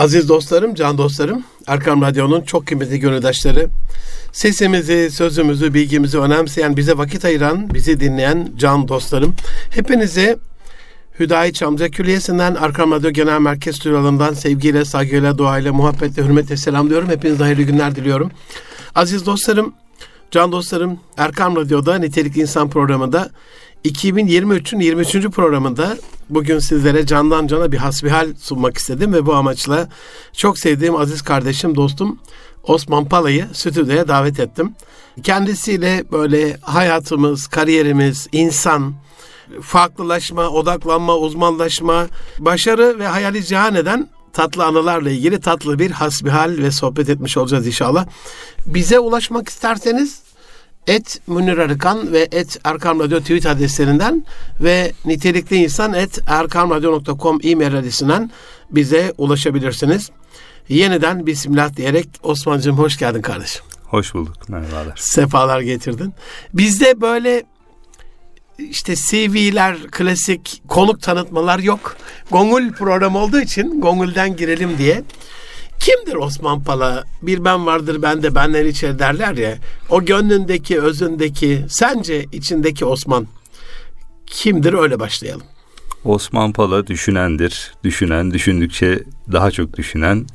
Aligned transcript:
Aziz 0.00 0.28
dostlarım, 0.28 0.74
can 0.74 0.98
dostlarım, 0.98 1.44
Erkam 1.66 2.02
Radyo'nun 2.02 2.40
çok 2.40 2.66
kıymetli 2.66 3.00
gönüldaşları, 3.00 3.68
sesimizi, 4.32 5.10
sözümüzü, 5.10 5.74
bilgimizi 5.74 6.18
önemseyen, 6.18 6.76
bize 6.76 6.98
vakit 6.98 7.24
ayıran, 7.24 7.74
bizi 7.74 8.00
dinleyen 8.00 8.52
can 8.56 8.88
dostlarım, 8.88 9.34
hepinize 9.70 10.38
Hüdayi 11.20 11.52
Çamca 11.52 11.88
Külliyesi'nden 11.88 12.56
Erkam 12.60 12.92
Radyo 12.92 13.10
Genel 13.10 13.40
Merkez 13.40 13.76
Stüdyolarından 13.76 14.34
sevgiyle, 14.34 14.84
saygıyla, 14.84 15.38
duayla, 15.38 15.72
muhabbetle, 15.72 16.24
hürmetle 16.24 16.56
selamlıyorum. 16.56 17.08
Hepinize 17.08 17.44
hayırlı 17.44 17.62
günler 17.62 17.96
diliyorum. 17.96 18.30
Aziz 18.94 19.26
dostlarım, 19.26 19.74
can 20.30 20.52
dostlarım, 20.52 21.00
Erkam 21.16 21.56
Radyo'da 21.56 21.98
Nitelikli 21.98 22.40
İnsan 22.40 22.70
programında 22.70 23.30
2023'ün 23.84 24.80
23. 24.80 25.30
programında 25.30 25.96
bugün 26.30 26.58
sizlere 26.58 27.06
candan 27.06 27.46
cana 27.46 27.72
bir 27.72 27.76
hasbihal 27.76 28.34
sunmak 28.40 28.76
istedim 28.76 29.12
ve 29.12 29.26
bu 29.26 29.34
amaçla 29.34 29.88
çok 30.32 30.58
sevdiğim 30.58 30.96
aziz 30.96 31.22
kardeşim, 31.22 31.76
dostum 31.76 32.18
Osman 32.62 33.04
Pala'yı 33.04 33.46
stüdyoya 33.52 34.08
davet 34.08 34.40
ettim. 34.40 34.74
Kendisiyle 35.22 36.04
böyle 36.12 36.56
hayatımız, 36.60 37.46
kariyerimiz, 37.46 38.28
insan, 38.32 38.94
farklılaşma, 39.62 40.48
odaklanma, 40.48 41.16
uzmanlaşma, 41.16 42.06
başarı 42.38 42.98
ve 42.98 43.06
hayali 43.06 43.44
cihan 43.44 43.74
eden 43.74 44.08
tatlı 44.32 44.64
anılarla 44.64 45.10
ilgili 45.10 45.40
tatlı 45.40 45.78
bir 45.78 45.90
hasbihal 45.90 46.56
ve 46.58 46.70
sohbet 46.70 47.08
etmiş 47.08 47.36
olacağız 47.36 47.66
inşallah. 47.66 48.06
Bize 48.66 48.98
ulaşmak 48.98 49.48
isterseniz 49.48 50.29
et 50.90 51.20
Münir 51.26 51.58
Arıkan 51.58 52.12
ve 52.12 52.28
et 52.32 52.58
Erkam 52.64 53.00
Radyo 53.00 53.20
tweet 53.20 53.46
adreslerinden 53.46 54.24
ve 54.60 54.92
nitelikli 55.04 55.56
insan 55.56 55.94
et 55.94 56.18
erkamradyo.com 56.26 57.38
e-mail 57.42 57.78
adresinden 57.78 58.30
bize 58.70 59.12
ulaşabilirsiniz. 59.18 60.10
Yeniden 60.68 61.26
Bismillah 61.26 61.76
diyerek 61.76 62.08
Osman'cığım 62.22 62.78
hoş 62.78 62.98
geldin 62.98 63.22
kardeşim. 63.22 63.62
Hoş 63.84 64.14
bulduk. 64.14 64.48
Merhabalar. 64.48 64.96
Sefalar 64.96 65.60
getirdin. 65.60 66.14
Bizde 66.54 67.00
böyle 67.00 67.42
işte 68.58 68.96
CV'ler, 68.96 69.76
klasik 69.90 70.62
konuk 70.68 71.02
tanıtmalar 71.02 71.58
yok. 71.58 71.96
Gongul 72.30 72.72
program 72.72 73.16
olduğu 73.16 73.40
için 73.40 73.80
Gongul'den 73.80 74.36
girelim 74.36 74.78
diye. 74.78 75.02
Kimdir 75.80 76.14
Osman 76.14 76.62
Pala? 76.62 77.04
Bir 77.22 77.44
ben 77.44 77.66
vardır 77.66 78.02
ben 78.02 78.22
de 78.22 78.34
benden 78.34 78.66
içeri 78.66 78.98
derler 78.98 79.36
ya. 79.36 79.58
O 79.90 80.04
gönlündeki, 80.04 80.80
özündeki, 80.80 81.64
sence 81.68 82.24
içindeki 82.32 82.84
Osman 82.84 83.26
kimdir? 84.26 84.72
Öyle 84.72 85.00
başlayalım. 85.00 85.46
Osman 86.04 86.52
Pala 86.52 86.86
düşünendir. 86.86 87.74
Düşünen, 87.84 88.30
düşündükçe 88.30 89.02
daha 89.32 89.50
çok 89.50 89.76
düşünen. 89.76 90.26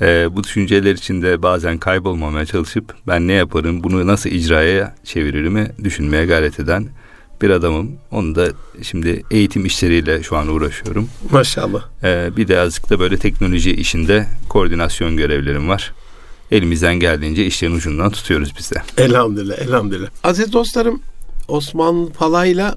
Ee, 0.00 0.28
bu 0.30 0.44
düşünceler 0.44 0.92
içinde 0.92 1.42
bazen 1.42 1.78
kaybolmamaya 1.78 2.46
çalışıp 2.46 2.94
ben 3.06 3.28
ne 3.28 3.32
yaparım, 3.32 3.84
bunu 3.84 4.06
nasıl 4.06 4.30
icraya 4.30 4.94
çeviririmi 5.04 5.70
düşünmeye 5.84 6.26
gayret 6.26 6.60
eden 6.60 6.88
bir 7.42 7.50
adamım. 7.50 7.92
Onu 8.10 8.34
da 8.34 8.48
şimdi 8.82 9.22
eğitim 9.30 9.64
işleriyle 9.64 10.22
şu 10.22 10.36
an 10.36 10.48
uğraşıyorum. 10.48 11.08
Maşallah. 11.30 11.82
Ee, 12.02 12.30
bir 12.36 12.48
de 12.48 12.60
azıcık 12.60 12.90
da 12.90 13.00
böyle 13.00 13.16
teknoloji 13.16 13.74
işinde 13.74 14.26
koordinasyon 14.48 15.16
görevlerim 15.16 15.68
var. 15.68 15.92
Elimizden 16.50 16.94
geldiğince 16.94 17.46
işlerin 17.46 17.74
ucundan 17.74 18.10
tutuyoruz 18.10 18.52
biz 18.58 18.70
de. 18.70 18.82
Elhamdülillah, 18.98 19.58
elhamdülillah. 19.58 20.08
Aziz 20.24 20.52
dostlarım, 20.52 21.00
Osman 21.48 22.06
Pala'yla 22.06 22.76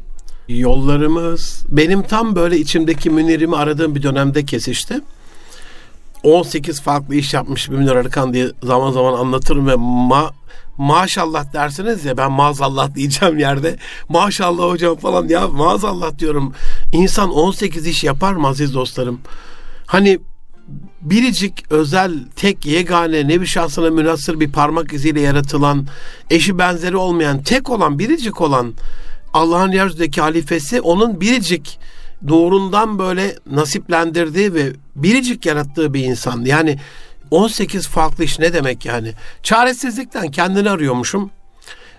yollarımız 0.49 1.65
benim 1.69 2.01
tam 2.01 2.35
böyle 2.35 2.57
içimdeki 2.57 3.09
Münir'imi 3.09 3.55
aradığım 3.55 3.95
bir 3.95 4.03
dönemde 4.03 4.45
kesişti. 4.45 5.01
18 6.23 6.81
farklı 6.81 7.15
iş 7.15 7.33
yapmış 7.33 7.71
bir 7.71 7.75
Münir 7.75 7.91
Arıkan 7.91 8.33
diye 8.33 8.47
zaman 8.63 8.91
zaman 8.91 9.13
anlatırım 9.13 9.67
ve 9.67 9.75
ma 9.77 10.31
maşallah 10.77 11.53
dersiniz 11.53 12.05
ya 12.05 12.17
ben 12.17 12.31
maazallah 12.31 12.95
diyeceğim 12.95 13.37
yerde 13.37 13.77
maşallah 14.09 14.63
hocam 14.63 14.97
falan 14.97 15.27
ya 15.27 15.47
maazallah 15.47 16.19
diyorum. 16.19 16.53
İnsan 16.91 17.33
18 17.33 17.87
iş 17.87 18.03
yapar 18.03 18.33
mı 18.33 18.47
aziz 18.47 18.73
dostlarım? 18.73 19.19
Hani 19.85 20.19
biricik, 21.01 21.71
özel, 21.71 22.13
tek, 22.35 22.65
yegane, 22.65 23.27
nevi 23.27 23.47
şahsına 23.47 23.89
münasır 23.89 24.39
bir 24.39 24.51
parmak 24.51 24.93
iziyle 24.93 25.21
yaratılan, 25.21 25.87
eşi 26.29 26.57
benzeri 26.57 26.97
olmayan, 26.97 27.43
tek 27.43 27.69
olan, 27.69 27.99
biricik 27.99 28.41
olan 28.41 28.73
Allah'ın 29.33 29.71
yeryüzündeki 29.71 30.21
halifesi 30.21 30.81
onun 30.81 31.21
biricik 31.21 31.79
nurundan 32.21 32.99
böyle 32.99 33.35
nasiplendirdiği 33.51 34.53
ve 34.53 34.73
biricik 34.95 35.45
yarattığı 35.45 35.93
bir 35.93 36.03
insan. 36.03 36.45
Yani 36.45 36.79
18 37.31 37.87
farklı 37.87 38.23
iş 38.23 38.39
ne 38.39 38.53
demek 38.53 38.85
yani? 38.85 39.13
Çaresizlikten 39.43 40.31
kendini 40.31 40.69
arıyormuşum. 40.69 41.31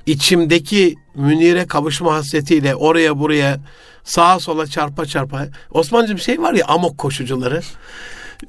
İçimdeki 0.07 0.95
Münir'e 1.15 1.67
kavuşma 1.67 2.15
hasretiyle 2.15 2.75
oraya 2.75 3.19
buraya 3.19 3.61
sağa 4.05 4.41
sola 4.41 4.67
çarpa 4.67 5.07
çarpa. 5.07 5.47
Osman'cığım 5.71 6.19
şey 6.19 6.43
var 6.43 6.55
ya 6.55 6.67
amok 6.67 6.99
koşucuları. 6.99 7.61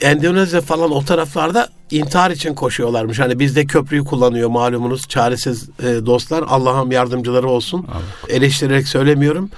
Endonezya 0.02 0.62
falan 0.62 0.92
o 0.92 1.06
taraflarda 1.06 1.70
intihar 1.92 2.32
için 2.32 2.56
koşuyorlarmış. 2.56 3.20
Hani 3.20 3.40
bizde 3.40 3.66
köprüyü 3.66 4.04
kullanıyor 4.04 4.50
malumunuz 4.50 5.08
çaresiz 5.08 5.70
e, 5.80 6.06
dostlar. 6.06 6.44
Allah'ım 6.48 6.92
yardımcıları 6.92 7.48
olsun. 7.48 7.86
Allah. 7.92 8.36
Eleştirerek 8.36 8.88
söylemiyorum. 8.88 9.50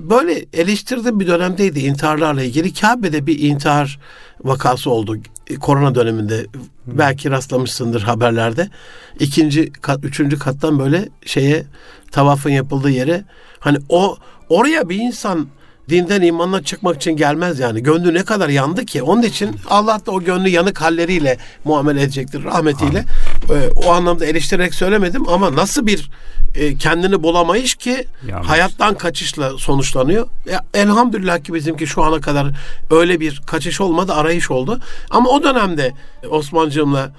Böyle 0.00 0.44
eleştirdiğim 0.52 1.20
bir 1.20 1.26
dönemdeydi 1.26 1.80
intiharlarla 1.80 2.42
ilgili. 2.42 2.74
Kabe'de 2.74 3.26
bir 3.26 3.38
intihar 3.38 3.98
vakası 4.44 4.90
oldu 4.90 5.16
korona 5.60 5.94
döneminde. 5.94 6.38
Hı. 6.38 6.46
Belki 6.86 7.30
rastlamışsındır 7.30 8.02
haberlerde. 8.02 8.68
İkinci 9.20 9.72
kat, 9.72 10.04
üçüncü 10.04 10.38
kattan 10.38 10.78
böyle 10.78 11.08
şeye 11.26 11.66
tavafın 12.10 12.50
yapıldığı 12.50 12.90
yere 12.90 13.24
hani 13.60 13.78
o 13.88 14.16
oraya 14.48 14.88
bir 14.88 14.96
insan 14.96 15.48
dinden 15.88 16.22
imandan 16.22 16.62
çıkmak 16.62 16.96
için 16.96 17.12
gelmez 17.12 17.58
yani. 17.58 17.82
Gönlü 17.82 18.14
ne 18.14 18.24
kadar 18.24 18.48
yandı 18.48 18.84
ki. 18.84 19.02
Onun 19.02 19.22
için 19.22 19.56
Allah 19.70 20.00
da 20.06 20.10
o 20.10 20.22
gönlü 20.22 20.48
yanık 20.48 20.80
halleriyle 20.80 21.38
muamele 21.64 22.02
edecektir 22.02 22.44
rahmetiyle. 22.44 23.04
Ee, 23.50 23.68
o 23.86 23.90
anlamda 23.92 24.26
eleştirerek 24.26 24.74
söylemedim 24.74 25.28
ama 25.28 25.56
nasıl 25.56 25.86
bir 25.86 26.10
e, 26.54 26.76
kendini 26.76 27.22
bulamayış 27.22 27.74
ki 27.74 28.06
Yanlış. 28.28 28.48
hayattan 28.48 28.94
kaçışla 28.94 29.58
sonuçlanıyor. 29.58 30.26
E, 30.46 30.80
elhamdülillah 30.80 31.44
ki 31.44 31.54
bizimki 31.54 31.86
şu 31.86 32.02
ana 32.02 32.20
kadar 32.20 32.46
öyle 32.90 33.20
bir 33.20 33.42
kaçış 33.46 33.80
olmadı, 33.80 34.12
arayış 34.12 34.50
oldu. 34.50 34.80
Ama 35.10 35.30
o 35.30 35.42
dönemde 35.42 35.92
Osman'cığımla 36.30 37.12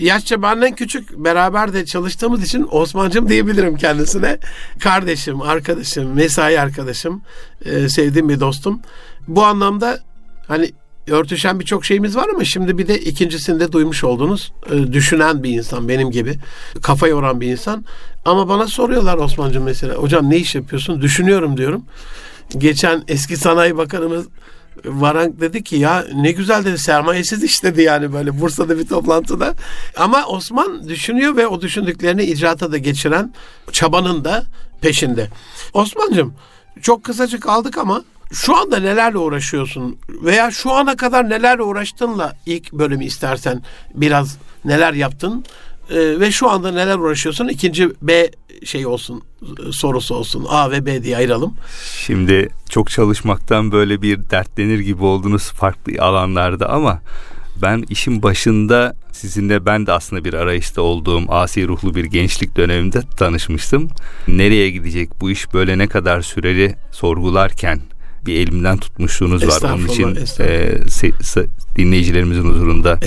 yaşça 0.00 0.42
benden 0.42 0.74
küçük 0.74 1.24
beraber 1.24 1.72
de 1.72 1.86
çalıştığımız 1.86 2.44
için 2.44 2.68
Osman'cım 2.70 3.28
diyebilirim 3.28 3.76
kendisine. 3.76 4.38
Kardeşim, 4.80 5.42
arkadaşım, 5.42 6.14
mesai 6.14 6.60
arkadaşım, 6.60 7.22
e, 7.64 7.88
sevdiğim 7.88 8.28
bir 8.28 8.40
dostum. 8.40 8.80
Bu 9.28 9.44
anlamda 9.44 9.98
hani 10.48 10.72
örtüşen 11.08 11.60
birçok 11.60 11.84
şeyimiz 11.84 12.16
var 12.16 12.28
ama 12.34 12.44
şimdi 12.44 12.78
bir 12.78 12.88
de 12.88 12.98
ikincisinde 12.98 13.72
duymuş 13.72 14.04
olduğunuz 14.04 14.52
e, 14.70 14.92
düşünen 14.92 15.42
bir 15.42 15.50
insan 15.50 15.88
benim 15.88 16.10
gibi 16.10 16.38
kafa 16.82 17.08
yoran 17.08 17.40
bir 17.40 17.46
insan 17.46 17.84
ama 18.24 18.48
bana 18.48 18.66
soruyorlar 18.66 19.18
Osman'cım 19.18 19.64
mesela 19.64 19.94
hocam 19.94 20.30
ne 20.30 20.36
iş 20.36 20.54
yapıyorsun 20.54 21.00
düşünüyorum 21.00 21.56
diyorum 21.56 21.84
geçen 22.58 23.04
eski 23.08 23.36
sanayi 23.36 23.76
bakanımız 23.76 24.26
Varank 24.84 25.40
dedi 25.40 25.64
ki 25.64 25.76
ya 25.76 26.04
ne 26.14 26.32
güzel 26.32 26.64
dedi 26.64 26.78
sermayesiz 26.78 27.42
iş 27.42 27.62
dedi 27.62 27.82
yani 27.82 28.12
böyle 28.12 28.40
Bursa'da 28.40 28.78
bir 28.78 28.86
toplantıda. 28.86 29.54
Ama 29.96 30.26
Osman 30.26 30.88
düşünüyor 30.88 31.36
ve 31.36 31.46
o 31.46 31.60
düşündüklerini 31.60 32.22
icraata 32.22 32.72
da 32.72 32.78
geçiren 32.78 33.34
çabanın 33.72 34.24
da 34.24 34.44
peşinde. 34.80 35.28
Osman'cığım 35.74 36.34
çok 36.82 37.04
kısacık 37.04 37.48
aldık 37.48 37.78
ama 37.78 38.04
şu 38.32 38.56
anda 38.56 38.78
nelerle 38.78 39.18
uğraşıyorsun 39.18 39.98
veya 40.08 40.50
şu 40.50 40.72
ana 40.72 40.96
kadar 40.96 41.30
nelerle 41.30 41.62
uğraştınla 41.62 42.36
ilk 42.46 42.72
bölümü 42.72 43.04
istersen 43.04 43.62
biraz 43.94 44.38
neler 44.64 44.92
yaptın 44.92 45.44
ee, 45.90 46.20
ve 46.20 46.30
şu 46.30 46.50
anda 46.50 46.70
neler 46.70 46.98
uğraşıyorsun 46.98 47.48
ikinci 47.48 47.90
B 48.02 48.30
şey 48.64 48.86
olsun 48.86 49.22
sorusu 49.70 50.14
olsun 50.14 50.46
A 50.48 50.70
ve 50.70 50.86
B 50.86 51.04
diye 51.04 51.16
ayıralım. 51.16 51.54
Şimdi 52.06 52.48
çok 52.70 52.90
çalışmaktan 52.90 53.72
böyle 53.72 54.02
bir 54.02 54.30
dertlenir 54.30 54.78
gibi 54.78 55.04
oldunuz 55.04 55.42
farklı 55.42 56.02
alanlarda 56.02 56.68
ama 56.68 57.02
ben 57.62 57.84
işin 57.90 58.22
başında 58.22 58.96
sizinle 59.12 59.66
ben 59.66 59.86
de 59.86 59.92
aslında 59.92 60.24
bir 60.24 60.34
arayışta 60.34 60.82
olduğum 60.82 61.32
asi 61.32 61.68
ruhlu 61.68 61.94
bir 61.94 62.04
gençlik 62.04 62.56
döneminde 62.56 63.00
tanışmıştım. 63.16 63.88
Nereye 64.28 64.70
gidecek 64.70 65.20
bu 65.20 65.30
iş 65.30 65.54
böyle 65.54 65.78
ne 65.78 65.86
kadar 65.86 66.22
süreli 66.22 66.74
sorgularken 66.92 67.80
bir 68.26 68.34
elimden 68.34 68.78
tutmuşluğunuz 68.78 69.48
var. 69.48 69.72
Onun 69.74 69.88
için 69.88 70.16
e, 70.40 70.78
se, 70.88 71.10
se, 71.22 71.46
dinleyicilerimizin 71.76 72.50
huzurunda 72.50 73.00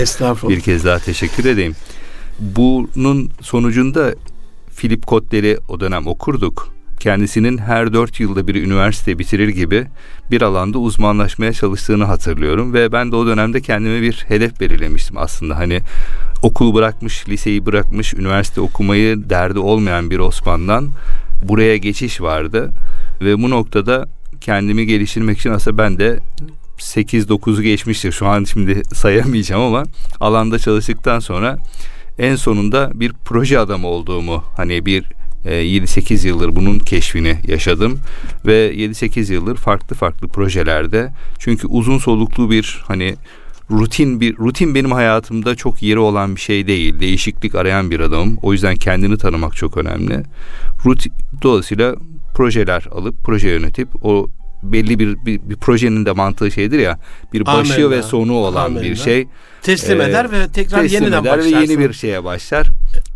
bir 0.48 0.60
kez 0.60 0.84
daha 0.84 0.98
teşekkür 0.98 1.44
edeyim. 1.44 1.76
Bunun 2.38 3.30
sonucunda 3.40 4.14
Philip 4.76 5.06
Kotler'i 5.06 5.58
o 5.68 5.80
dönem 5.80 6.06
okurduk. 6.06 6.76
kendisinin 7.00 7.58
her 7.58 7.92
dört 7.92 8.20
yılda 8.20 8.46
bir 8.46 8.54
üniversite 8.54 9.18
bitirir 9.18 9.48
gibi 9.48 9.86
bir 10.30 10.42
alanda 10.42 10.78
uzmanlaşmaya 10.78 11.52
çalıştığını 11.52 12.04
hatırlıyorum 12.04 12.72
ve 12.72 12.92
ben 12.92 13.12
de 13.12 13.16
o 13.16 13.26
dönemde 13.26 13.60
kendime 13.60 14.02
bir 14.02 14.24
hedef 14.28 14.60
belirlemiştim 14.60 15.18
aslında 15.18 15.56
hani 15.58 15.80
okulu 16.42 16.74
bırakmış, 16.74 17.28
liseyi 17.28 17.66
bırakmış, 17.66 18.14
üniversite 18.14 18.60
okumayı 18.60 19.30
derdi 19.30 19.58
olmayan 19.58 20.10
bir 20.10 20.18
Osman'dan 20.18 20.90
buraya 21.42 21.76
geçiş 21.76 22.20
vardı 22.20 22.70
ve 23.20 23.42
bu 23.42 23.50
noktada 23.50 24.08
kendimi 24.40 24.86
geliştirmek 24.86 25.38
için 25.38 25.50
aslında 25.50 25.78
ben 25.78 25.98
de 25.98 26.18
8-9'u 26.78 27.62
geçmiştir. 27.62 28.12
Şu 28.12 28.26
an 28.26 28.44
şimdi 28.44 28.82
sayamayacağım 28.94 29.62
ama 29.62 29.82
alanda 30.20 30.58
çalıştıktan 30.58 31.20
sonra 31.20 31.58
en 32.18 32.36
sonunda 32.36 32.90
bir 32.94 33.12
proje 33.24 33.58
adamı 33.58 33.86
olduğumu 33.86 34.44
hani 34.56 34.86
bir 34.86 35.04
7-8 35.44 36.24
e, 36.24 36.28
yıldır 36.28 36.56
bunun 36.56 36.78
keşfini 36.78 37.38
yaşadım 37.48 37.98
ve 38.46 38.74
7-8 38.74 39.32
yıldır 39.32 39.56
farklı 39.56 39.96
farklı 39.96 40.28
projelerde 40.28 41.12
çünkü 41.38 41.66
uzun 41.66 41.98
soluklu 41.98 42.50
bir 42.50 42.82
hani 42.86 43.16
rutin 43.70 44.20
bir 44.20 44.36
rutin 44.36 44.74
benim 44.74 44.92
hayatımda 44.92 45.54
çok 45.54 45.82
yeri 45.82 45.98
olan 45.98 46.36
bir 46.36 46.40
şey 46.40 46.66
değil. 46.66 47.00
Değişiklik 47.00 47.54
arayan 47.54 47.90
bir 47.90 48.00
adamım. 48.00 48.38
O 48.42 48.52
yüzden 48.52 48.76
kendini 48.76 49.18
tanımak 49.18 49.56
çok 49.56 49.76
önemli. 49.76 50.22
Rutin, 50.84 51.12
dolayısıyla 51.42 51.94
projeler 52.34 52.86
alıp 52.90 53.24
proje 53.24 53.48
yönetip 53.48 53.88
o 54.02 54.28
belli 54.72 54.98
bir, 54.98 55.26
bir, 55.26 55.40
bir 55.42 55.56
projenin 55.56 56.06
de 56.06 56.12
mantığı 56.12 56.50
şeydir 56.50 56.78
ya 56.78 56.98
bir 57.32 57.46
başı 57.46 57.74
Amenna. 57.74 57.90
ve 57.90 58.02
sonu 58.02 58.32
olan 58.32 58.64
Amenna. 58.64 58.82
bir 58.82 58.96
şey. 58.96 59.28
Teslim 59.62 60.00
ee, 60.00 60.04
eder 60.04 60.32
ve 60.32 60.48
tekrar 60.48 60.82
teslim 60.82 61.02
yeniden 61.02 61.22
eder 61.22 61.38
başlarsın. 61.38 61.56
ve 61.56 61.60
yeni 61.60 61.78
bir 61.78 61.92
şeye 61.92 62.24
başlar. 62.24 62.66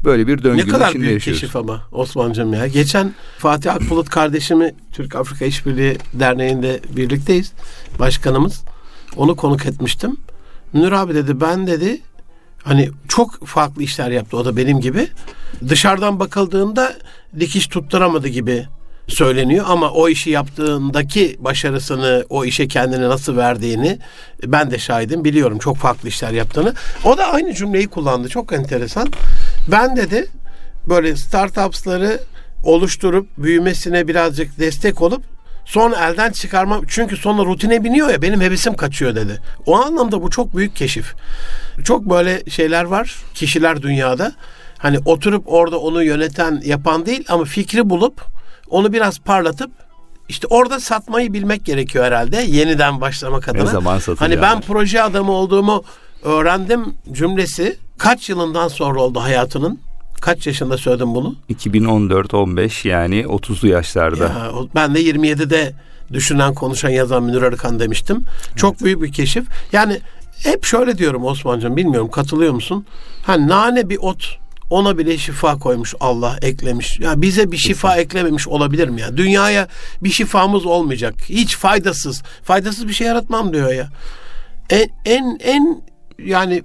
Böyle 0.05 0.27
bir 0.27 0.43
döngünün 0.43 0.67
Ne 0.67 0.73
kadar 0.73 0.95
büyük 0.95 1.13
yaşıyoruz. 1.13 1.41
keşif 1.41 1.57
ama 1.57 1.83
Osman'cığım 1.93 2.53
ya. 2.53 2.67
Geçen 2.67 3.15
Fatih 3.39 3.75
Akbulut 3.75 4.09
kardeşimi 4.11 4.75
Türk 4.93 5.15
Afrika 5.15 5.45
İşbirliği 5.45 5.97
Derneği'nde 6.15 6.81
birlikteyiz. 6.97 7.53
Başkanımız. 7.99 8.65
Onu 9.17 9.37
konuk 9.37 9.67
etmiştim. 9.67 10.17
Münir 10.73 10.93
abi 10.93 11.15
dedi 11.15 11.41
ben 11.41 11.67
dedi 11.67 12.01
hani 12.63 12.91
çok 13.09 13.47
farklı 13.47 13.83
işler 13.83 14.11
yaptı 14.11 14.37
o 14.37 14.45
da 14.45 14.57
benim 14.57 14.81
gibi. 14.81 15.09
Dışarıdan 15.69 16.21
bakıldığında 16.21 16.95
dikiş 17.41 17.67
tutturamadı 17.67 18.29
gibi 18.29 18.67
söyleniyor 19.09 19.65
ama 19.69 19.91
o 19.91 20.09
işi 20.09 20.31
yaptığındaki 20.31 21.37
başarısını, 21.39 22.25
o 22.29 22.45
işe 22.45 22.69
kendini 22.69 23.09
nasıl 23.09 23.37
verdiğini 23.37 23.99
ben 24.47 24.71
de 24.71 24.79
şahidim. 24.79 25.25
Biliyorum 25.25 25.59
çok 25.59 25.77
farklı 25.77 26.09
işler 26.09 26.31
yaptığını. 26.31 26.75
O 27.05 27.19
da 27.19 27.27
aynı 27.27 27.55
cümleyi 27.55 27.89
kullandı. 27.89 28.29
Çok 28.29 28.53
enteresan. 28.53 29.09
Ben 29.69 29.97
dedi 29.97 30.27
böyle 30.89 31.17
startups'ları 31.17 32.21
oluşturup 32.65 33.29
büyümesine 33.39 34.09
birazcık 34.09 34.59
destek 34.59 35.03
olup 35.03 35.23
Sonra 35.65 36.09
elden 36.09 36.33
çıkarmam 36.33 36.83
çünkü 36.89 37.17
sonra 37.17 37.45
rutine 37.45 37.85
biniyor 37.85 38.11
ya 38.11 38.23
benim 38.23 38.41
hevesim 38.41 38.77
kaçıyor 38.77 39.15
dedi. 39.15 39.41
O 39.67 39.77
anlamda 39.77 40.23
bu 40.23 40.31
çok 40.31 40.57
büyük 40.57 40.77
keşif. 40.77 41.15
Çok 41.85 42.11
böyle 42.11 42.43
şeyler 42.51 42.85
var 42.85 43.17
kişiler 43.35 43.83
dünyada. 43.83 44.33
Hani 44.79 44.99
oturup 45.05 45.43
orada 45.47 45.79
onu 45.79 46.03
yöneten 46.03 46.61
yapan 46.65 47.07
değil 47.07 47.25
ama 47.29 47.45
fikri 47.45 47.91
bulup 47.91 48.21
onu 48.71 48.93
biraz 48.93 49.19
parlatıp 49.19 49.71
işte 50.29 50.47
orada 50.51 50.81
satmayı 50.81 51.33
bilmek 51.33 51.65
gerekiyor 51.65 52.05
herhalde. 52.05 52.37
Yeniden 52.37 53.01
başlamak 53.01 53.49
adına. 53.49 53.65
Ne 53.65 53.71
zaman 53.71 54.01
Hani 54.19 54.43
ben 54.43 54.61
proje 54.61 55.03
adamı 55.03 55.33
olduğumu 55.33 55.85
öğrendim 56.23 56.95
cümlesi 57.13 57.79
kaç 57.99 58.29
yılından 58.29 58.69
sonra 58.69 59.03
oldu 59.03 59.21
hayatının? 59.21 59.81
Kaç 60.21 60.47
yaşında 60.47 60.79
söyledim 60.79 61.15
bunu? 61.15 61.35
2014-15 61.51 62.89
yani 62.89 63.23
30'lu 63.23 63.69
yaşlarda. 63.69 64.25
Ya, 64.25 64.51
ben 64.75 64.95
de 64.95 65.03
27'de 65.03 65.73
düşünen, 66.13 66.55
konuşan, 66.55 66.89
yazan 66.89 67.23
Münir 67.23 67.43
Arıkan 67.43 67.81
demiştim. 67.81 68.25
Evet. 68.27 68.59
Çok 68.59 68.81
büyük 68.81 69.03
bir 69.03 69.13
keşif. 69.13 69.47
Yani 69.73 70.01
hep 70.43 70.65
şöyle 70.65 70.99
diyorum 70.99 71.25
Osman'cığım 71.25 71.77
bilmiyorum 71.77 72.11
katılıyor 72.11 72.53
musun? 72.53 72.87
Hani 73.23 73.49
nane 73.49 73.89
bir 73.89 73.99
ot 73.99 74.39
ona 74.71 74.99
bile 74.99 75.19
şifa 75.19 75.59
koymuş 75.59 75.95
Allah 76.01 76.39
eklemiş. 76.43 77.01
Ya 77.01 77.23
bize 77.23 77.53
bir 77.53 77.57
şifa 77.57 77.97
eklememiş 77.97 78.49
olabilir 78.49 78.89
mi 78.89 79.01
ya? 79.01 79.17
Dünyaya 79.17 79.69
bir 80.03 80.11
şifamız 80.11 80.67
olmayacak. 80.67 81.15
Hiç 81.29 81.57
faydasız. 81.57 82.23
Faydasız 82.43 82.89
bir 82.89 82.93
şey 82.93 83.07
yaratmam 83.07 83.53
diyor 83.53 83.73
ya. 83.73 83.89
En 84.71 84.91
en 85.05 85.39
en 85.43 85.83
yani 86.19 86.63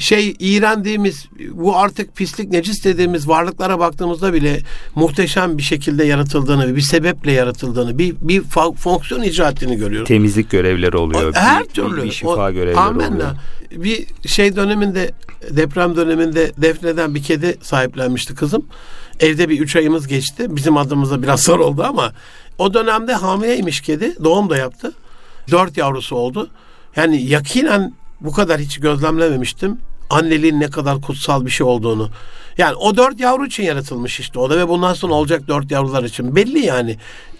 şey 0.00 0.36
iğrendiğimiz 0.38 1.26
bu 1.50 1.76
artık 1.76 2.16
pislik 2.16 2.50
necis 2.50 2.84
dediğimiz 2.84 3.28
varlıklara 3.28 3.78
baktığımızda 3.78 4.32
bile 4.32 4.60
muhteşem 4.94 5.58
bir 5.58 5.62
şekilde 5.62 6.04
yaratıldığını 6.04 6.76
bir 6.76 6.80
sebeple 6.80 7.32
yaratıldığını 7.32 7.98
bir 7.98 8.14
bir 8.20 8.42
fonksiyon 8.76 9.22
icra 9.22 9.50
ettiğini 9.50 9.76
görüyoruz. 9.76 10.08
Temizlik 10.08 10.50
görevleri 10.50 10.96
oluyor. 10.96 11.34
Her 11.34 11.64
bir, 11.64 11.68
türlü. 11.68 12.02
Bir, 12.02 12.12
şifa 12.12 12.48
o, 12.48 12.52
görevleri 12.52 12.80
amenna. 12.80 13.14
oluyor. 13.14 13.36
Bir 13.70 14.06
şey 14.28 14.56
döneminde 14.56 15.10
deprem 15.50 15.96
döneminde 15.96 16.52
Defne'den 16.58 17.14
bir 17.14 17.22
kedi 17.22 17.58
sahiplenmişti 17.62 18.34
kızım. 18.34 18.66
Evde 19.20 19.48
bir 19.48 19.60
üç 19.60 19.76
ayımız 19.76 20.06
geçti. 20.06 20.56
Bizim 20.56 20.76
adımıza 20.76 21.22
biraz 21.22 21.42
zor 21.44 21.58
oldu 21.58 21.84
ama 21.84 22.12
o 22.58 22.74
dönemde 22.74 23.14
hamileymiş 23.14 23.80
kedi. 23.80 24.24
Doğum 24.24 24.50
da 24.50 24.56
yaptı. 24.56 24.92
Dört 25.50 25.76
yavrusu 25.76 26.16
oldu. 26.16 26.50
Yani 26.96 27.22
yakinen 27.22 27.94
bu 28.24 28.32
kadar 28.32 28.60
hiç 28.60 28.80
gözlemlememiştim. 28.80 29.78
Anneliğin 30.10 30.60
ne 30.60 30.70
kadar 30.70 31.00
kutsal 31.00 31.44
bir 31.46 31.50
şey 31.50 31.66
olduğunu. 31.66 32.10
Yani 32.58 32.74
o 32.74 32.96
dört 32.96 33.20
yavru 33.20 33.46
için 33.46 33.62
yaratılmış 33.62 34.20
işte 34.20 34.38
o 34.38 34.50
da 34.50 34.58
ve 34.58 34.68
bundan 34.68 34.94
sonra 34.94 35.14
olacak 35.14 35.48
dört 35.48 35.70
yavrular 35.70 36.04
için. 36.04 36.36
Belli 36.36 36.58
yani. 36.58 36.96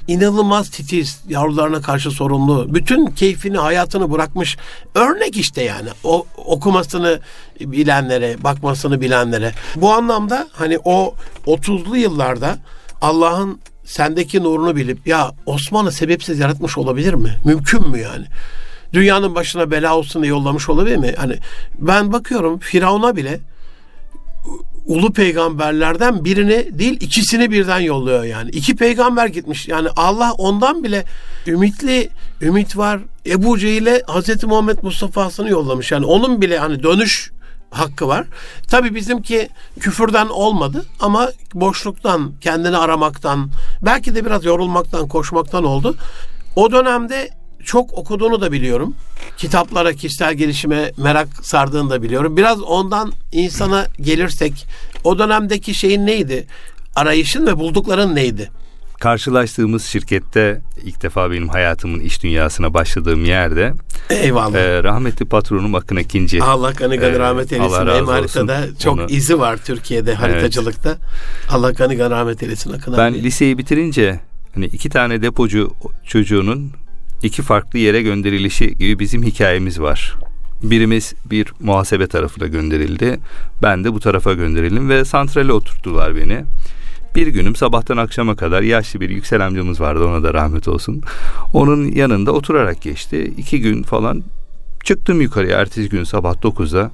İnanılmaz 0.09 0.71
titiz, 0.71 1.21
yavrularına 1.29 1.81
karşı 1.81 2.11
sorumlu. 2.11 2.75
Bütün 2.75 3.07
keyfini, 3.07 3.59
hayatını 3.59 4.13
bırakmış. 4.13 4.57
Örnek 4.95 5.37
işte 5.37 5.63
yani. 5.63 5.89
O 6.05 6.27
okumasını 6.37 7.21
bilenlere, 7.61 8.45
bakmasını 8.45 9.01
bilenlere. 9.01 9.53
Bu 9.77 9.93
anlamda 9.93 10.49
hani 10.53 10.79
o 10.85 11.15
30'lu 11.47 11.97
yıllarda 11.97 12.59
Allah'ın 13.01 13.61
sendeki 13.85 14.43
nurunu 14.43 14.77
bilip 14.77 15.07
ya 15.07 15.33
Osman'ı 15.47 15.93
sebepsiz 15.93 16.39
yaratmış 16.39 16.79
olabilir 16.79 17.15
mi? 17.15 17.37
Mümkün 17.45 17.89
mü 17.89 18.01
yani? 18.01 18.27
Dünyanın 18.95 19.35
başına 19.35 19.71
bela 19.71 19.97
olsun 19.97 20.23
diye 20.23 20.31
yollamış 20.31 20.69
olabilir 20.69 20.97
mi? 20.97 21.15
Hani 21.17 21.39
ben 21.79 22.13
bakıyorum 22.13 22.59
Firavun'a 22.59 23.17
bile 23.17 23.41
ulu 24.87 25.13
peygamberlerden 25.13 26.25
birini 26.25 26.79
değil 26.79 26.97
ikisini 27.01 27.51
birden 27.51 27.81
yolluyor 27.81 28.25
yani. 28.25 28.51
İki 28.51 28.77
peygamber 28.77 29.27
gitmiş. 29.27 29.69
Yani 29.69 29.89
Allah 29.97 30.33
ondan 30.33 30.85
bile 30.85 31.05
ümitli, 31.47 32.09
ümit 32.41 32.77
var. 32.77 33.01
Ebu 33.27 33.59
Cehil'e 33.59 34.03
Hazreti 34.07 34.47
Muhammed 34.47 34.79
Mustafa'sını 34.83 35.51
yollamış. 35.51 35.93
Yani 35.93 36.07
onun 36.07 36.43
bile 36.43 36.59
hani 36.59 36.83
dönüş 36.83 37.33
hakkı 37.71 38.09
var. 38.09 38.27
Tabi 38.69 38.95
bizimki 38.95 39.49
küfürden 39.81 40.27
olmadı 40.29 40.85
ama 41.01 41.31
boşluktan, 41.55 42.33
kendini 42.41 42.77
aramaktan, 42.77 43.51
belki 43.83 44.15
de 44.15 44.25
biraz 44.25 44.45
yorulmaktan, 44.45 45.09
koşmaktan 45.09 45.65
oldu. 45.65 45.97
O 46.57 46.73
dönemde 46.73 47.31
çok 47.65 47.93
okuduğunu 47.99 48.41
da 48.41 48.53
biliyorum. 48.53 48.95
Kitaplara, 49.37 49.93
kişisel 49.93 50.35
gelişime 50.35 50.93
merak 50.97 51.29
sardığını 51.43 51.91
da 51.91 52.03
biliyorum. 52.03 52.37
Biraz 52.37 52.63
ondan 52.63 53.13
insana 53.33 53.87
gelirsek 54.01 54.67
o 55.05 55.19
dönemdeki 55.19 55.75
şeyin 55.75 56.07
neydi? 56.07 56.47
Arayışın 56.97 57.47
ve 57.47 57.59
buldukların 57.59 58.15
neydi? 58.15 58.51
Karşılaştığımız 59.01 59.85
şirkette 59.85 60.61
ilk 60.85 61.03
defa 61.03 61.31
benim 61.31 61.49
hayatımın 61.49 62.01
iş 62.01 62.23
dünyasına 62.23 62.75
başladığım 62.75 63.25
yerde 63.25 63.73
Eyvallah. 64.11 64.59
E, 64.59 64.83
rahmetli 64.83 65.25
patronum 65.25 65.75
Akın 65.75 65.97
Ekinci. 65.97 66.43
Allah 66.43 66.73
kanı 66.73 67.01
kanı 67.01 67.17
e, 67.17 67.19
rahmet 67.19 67.53
eylesin. 67.53 67.87
Benim 67.87 68.07
haritada 68.07 68.67
çok 68.79 68.95
Onu, 68.95 69.07
izi 69.09 69.39
var 69.39 69.57
Türkiye'de 69.57 70.15
haritacılıkta. 70.15 70.89
Evet. 70.89 70.99
Allah 71.51 71.75
kanı 71.75 71.99
kanı 71.99 72.11
rahmet 72.11 72.43
eylesin 72.43 72.73
Akın 72.73 72.97
Ben 72.97 73.13
abi. 73.13 73.23
liseyi 73.23 73.59
bitirince 73.59 74.21
hani 74.55 74.65
iki 74.67 74.89
tane 74.89 75.23
depocu 75.23 75.73
çocuğunun 76.07 76.73
iki 77.25 77.43
farklı 77.43 77.79
yere 77.79 78.03
gönderilişi 78.03 78.79
gibi 78.79 78.99
bizim 78.99 79.23
hikayemiz 79.23 79.81
var. 79.81 80.15
Birimiz 80.63 81.15
bir 81.31 81.53
muhasebe 81.61 82.07
tarafına 82.07 82.47
gönderildi. 82.47 83.19
Ben 83.63 83.85
de 83.85 83.93
bu 83.93 84.01
tarafa 84.01 84.33
gönderildim 84.33 84.89
ve 84.89 85.05
santrale 85.05 85.53
oturttular 85.53 86.17
beni. 86.17 86.45
Bir 87.17 87.27
günüm 87.27 87.57
sabahtan 87.57 87.97
akşama 87.97 88.37
kadar 88.37 88.63
yaşlı 88.63 89.01
bir 89.01 89.11
yüksel 89.11 89.47
amcamız 89.47 89.81
vardı 89.81 90.05
ona 90.05 90.23
da 90.23 90.35
rahmet 90.35 90.69
olsun. 90.69 91.03
Onun 91.53 91.93
yanında 91.93 92.33
oturarak 92.33 92.83
geçti. 92.83 93.33
İki 93.39 93.61
gün 93.61 93.83
falan 93.83 94.23
çıktım 94.85 95.21
yukarıya 95.21 95.59
ertesi 95.59 95.89
gün 95.89 96.05
sabah 96.05 96.35
9'da. 96.35 96.91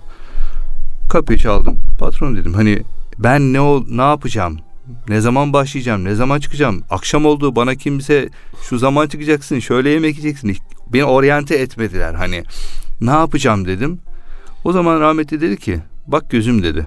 Kapıyı 1.10 1.38
çaldım. 1.38 1.76
Patron 1.98 2.36
dedim 2.36 2.54
hani 2.54 2.82
ben 3.18 3.52
ne 3.52 3.60
ol 3.60 3.84
ne 3.88 4.02
yapacağım? 4.02 4.58
Ne 5.08 5.20
zaman 5.20 5.52
başlayacağım? 5.52 6.04
Ne 6.04 6.14
zaman 6.14 6.40
çıkacağım? 6.40 6.82
Akşam 6.90 7.26
oldu 7.26 7.56
bana 7.56 7.74
kimse 7.74 8.28
şu 8.62 8.78
zaman 8.78 9.06
çıkacaksın, 9.06 9.58
şöyle 9.58 9.90
yemek 9.90 10.18
yiyeceksin. 10.18 10.56
Beni 10.92 11.04
oryante 11.04 11.54
etmediler 11.56 12.14
hani. 12.14 12.44
Ne 13.00 13.10
yapacağım 13.10 13.66
dedim. 13.66 14.00
O 14.64 14.72
zaman 14.72 15.00
rahmetli 15.00 15.40
dedi 15.40 15.56
ki 15.56 15.80
bak 16.06 16.30
gözüm 16.30 16.62
dedi. 16.62 16.86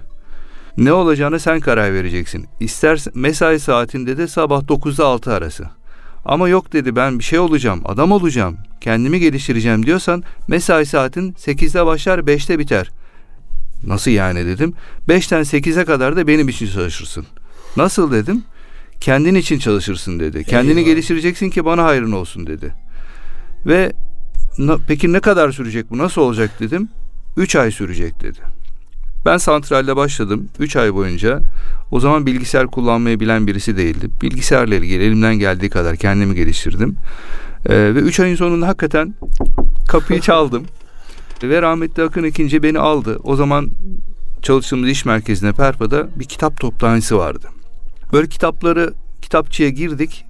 Ne 0.78 0.94
olacağını 0.94 1.40
sen 1.40 1.60
karar 1.60 1.94
vereceksin. 1.94 2.46
İster 2.60 3.00
mesai 3.14 3.60
saatinde 3.60 4.18
de 4.18 4.28
sabah 4.28 4.62
9'da 4.62 5.06
6 5.06 5.34
arası. 5.34 5.64
Ama 6.26 6.50
yok 6.50 6.74
dedi 6.74 6.96
ben 6.96 7.20
bir 7.20 7.24
şey 7.24 7.40
olacağım, 7.40 7.82
adam 7.86 8.12
olacağım, 8.12 8.58
kendimi 8.82 9.20
geliştireceğim 9.20 9.86
diyorsan 9.86 10.24
mesai 10.48 10.86
saatin 10.86 11.34
8'de 11.34 11.86
başlar 11.86 12.20
5'te 12.20 12.60
biter. 12.60 12.92
Nasıl 13.88 14.12
yani 14.12 14.46
dedim. 14.46 14.74
5'ten 15.10 15.42
8'e 15.42 15.86
kadar 15.86 16.16
da 16.16 16.28
benim 16.28 16.50
için 16.50 16.68
çalışırsın. 16.68 17.26
Nasıl 17.78 18.12
dedim. 18.12 18.44
Kendin 19.00 19.36
için 19.36 19.60
çalışırsın 19.60 20.20
dedi. 20.20 20.44
Kendini 20.44 20.72
Eyvallah. 20.72 20.86
geliştireceksin 20.86 21.50
ki 21.50 21.66
bana 21.66 21.84
hayrın 21.84 22.12
olsun 22.12 22.48
dedi. 22.48 22.74
Ve 23.66 23.94
peki 24.88 25.14
ne 25.14 25.20
kadar 25.20 25.52
sürecek 25.52 25.90
bu 25.90 25.98
nasıl 25.98 26.22
olacak 26.22 26.60
dedim. 26.60 26.90
3 27.38 27.56
ay 27.56 27.72
sürecek 27.72 28.22
dedi. 28.22 28.40
Ben 29.26 29.38
santralde 29.38 29.96
başladım 29.96 30.50
3 30.60 30.76
ay 30.76 30.94
boyunca. 30.94 31.42
O 31.92 32.00
zaman 32.00 32.26
bilgisayar 32.26 32.68
kullanmayı 32.68 33.20
bilen 33.20 33.48
birisi 33.48 33.78
değildim. 33.78 34.12
Bilgisayarla 34.22 34.76
ilgili 34.76 35.04
elimden 35.04 35.36
geldiği 35.36 35.70
kadar 35.70 35.96
kendimi 35.98 36.36
geliştirdim. 36.36 36.96
Ee, 37.66 37.96
ve 37.96 38.00
3 38.00 38.20
ayın 38.20 38.36
sonunda 38.36 38.68
hakikaten 38.68 39.14
kapıyı 39.88 40.22
çaldım. 40.30 40.66
ve 41.44 41.62
rahmetli 41.62 42.04
Akın 42.04 42.24
ikinci 42.24 42.64
beni 42.64 42.80
aldı. 42.80 43.20
O 43.24 43.36
zaman 43.36 43.70
çalıştığımız 44.42 44.90
iş 44.90 45.06
merkezine 45.06 45.52
Perpa'da 45.52 46.08
bir 46.20 46.26
kitap 46.26 46.60
toplantısı 46.60 47.18
vardı. 47.18 47.48
Böyle 48.14 48.28
kitapları 48.28 48.94
kitapçıya 49.22 49.70
girdik 49.70 50.26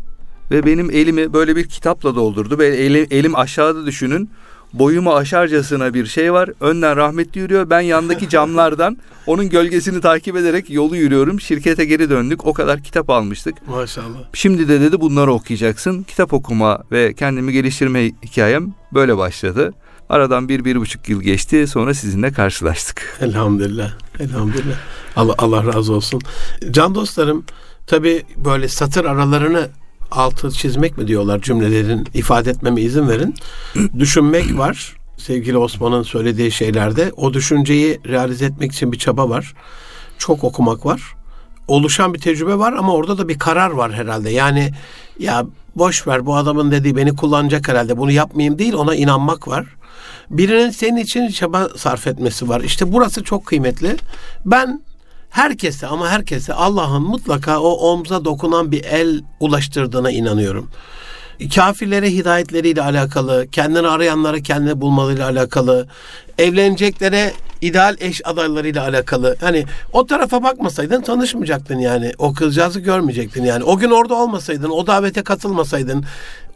ve 0.51 0.65
benim 0.65 0.91
elimi 0.91 1.33
böyle 1.33 1.55
bir 1.55 1.67
kitapla 1.67 2.15
doldurdu. 2.15 2.57
Ve 2.57 2.67
elim, 2.67 3.07
elim 3.11 3.35
aşağıda 3.35 3.85
düşünün 3.85 4.29
boyumu 4.73 5.13
aşarcasına 5.15 5.93
bir 5.93 6.05
şey 6.05 6.33
var. 6.33 6.49
Önden 6.61 6.95
rahmetli 6.95 7.41
yürüyor. 7.41 7.69
Ben 7.69 7.81
yandaki 7.81 8.29
camlardan 8.29 8.97
onun 9.27 9.49
gölgesini 9.49 10.01
takip 10.01 10.35
ederek 10.35 10.69
yolu 10.69 10.95
yürüyorum. 10.95 11.41
Şirkete 11.41 11.85
geri 11.85 12.09
döndük. 12.09 12.45
O 12.45 12.53
kadar 12.53 12.83
kitap 12.83 13.09
almıştık. 13.09 13.67
Maşallah. 13.67 14.19
Şimdi 14.33 14.67
de 14.67 14.81
dedi 14.81 15.01
bunları 15.01 15.33
okuyacaksın. 15.33 16.03
Kitap 16.03 16.33
okuma 16.33 16.83
ve 16.91 17.13
kendimi 17.13 17.53
geliştirme 17.53 18.05
hikayem 18.05 18.73
böyle 18.93 19.17
başladı. 19.17 19.73
Aradan 20.09 20.49
bir, 20.49 20.65
bir 20.65 20.75
buçuk 20.75 21.09
yıl 21.09 21.21
geçti. 21.21 21.67
Sonra 21.67 21.93
sizinle 21.93 22.31
karşılaştık. 22.31 23.17
Elhamdülillah. 23.21 23.91
Elhamdülillah. 24.19 24.75
Allah, 25.15 25.35
Allah 25.37 25.73
razı 25.73 25.93
olsun. 25.93 26.21
Can 26.71 26.95
dostlarım 26.95 27.45
tabi 27.87 28.23
böyle 28.37 28.67
satır 28.67 29.05
aralarını 29.05 29.69
altı 30.11 30.51
çizmek 30.51 30.97
mi 30.97 31.07
diyorlar 31.07 31.41
cümlelerin 31.41 32.07
ifade 32.13 32.49
etmeme 32.49 32.81
izin 32.81 33.09
verin. 33.09 33.35
Düşünmek 33.99 34.57
var. 34.57 34.95
Sevgili 35.17 35.57
Osman'ın 35.57 36.03
söylediği 36.03 36.51
şeylerde 36.51 37.11
o 37.17 37.33
düşünceyi 37.33 37.99
realize 38.05 38.45
etmek 38.45 38.71
için 38.71 38.91
bir 38.91 38.97
çaba 38.97 39.29
var. 39.29 39.53
Çok 40.17 40.43
okumak 40.43 40.85
var. 40.85 41.01
Oluşan 41.67 42.13
bir 42.13 42.19
tecrübe 42.19 42.57
var 42.57 42.73
ama 42.73 42.93
orada 42.93 43.17
da 43.17 43.27
bir 43.27 43.39
karar 43.39 43.71
var 43.71 43.93
herhalde. 43.93 44.29
Yani 44.29 44.71
ya 45.19 45.45
boş 45.75 46.07
ver 46.07 46.25
bu 46.25 46.35
adamın 46.35 46.71
dediği 46.71 46.95
beni 46.95 47.15
kullanacak 47.15 47.67
herhalde 47.67 47.97
bunu 47.97 48.11
yapmayayım 48.11 48.59
değil 48.59 48.73
ona 48.73 48.95
inanmak 48.95 49.47
var. 49.47 49.65
Birinin 50.29 50.69
senin 50.69 50.97
için 50.97 51.27
çaba 51.27 51.69
sarf 51.77 52.07
etmesi 52.07 52.49
var. 52.49 52.61
İşte 52.61 52.93
burası 52.93 53.23
çok 53.23 53.45
kıymetli. 53.45 53.97
Ben 54.45 54.81
herkese 55.33 55.87
ama 55.87 56.09
herkese 56.09 56.53
Allah'ın 56.53 57.01
mutlaka 57.01 57.59
o 57.59 57.69
omza 57.69 58.25
dokunan 58.25 58.71
bir 58.71 58.83
el 58.83 59.21
ulaştırdığına 59.39 60.11
inanıyorum. 60.11 60.69
Kafirlere 61.55 62.11
hidayetleriyle 62.11 62.81
alakalı, 62.81 63.47
kendini 63.51 63.87
arayanlara 63.87 64.39
kendini 64.39 64.81
bulmalarıyla 64.81 65.29
alakalı, 65.29 65.87
evleneceklere 66.37 67.33
ideal 67.61 67.95
eş 67.99 68.21
adaylarıyla 68.23 68.83
alakalı. 68.83 69.35
Hani 69.41 69.65
o 69.93 70.05
tarafa 70.05 70.43
bakmasaydın 70.43 71.01
tanışmayacaktın 71.01 71.79
yani. 71.79 72.11
O 72.17 72.33
kızcağızı 72.33 72.79
görmeyecektin 72.79 73.43
yani. 73.43 73.63
O 73.63 73.77
gün 73.77 73.91
orada 73.91 74.15
olmasaydın, 74.15 74.69
o 74.69 74.87
davete 74.87 75.23
katılmasaydın, 75.23 76.05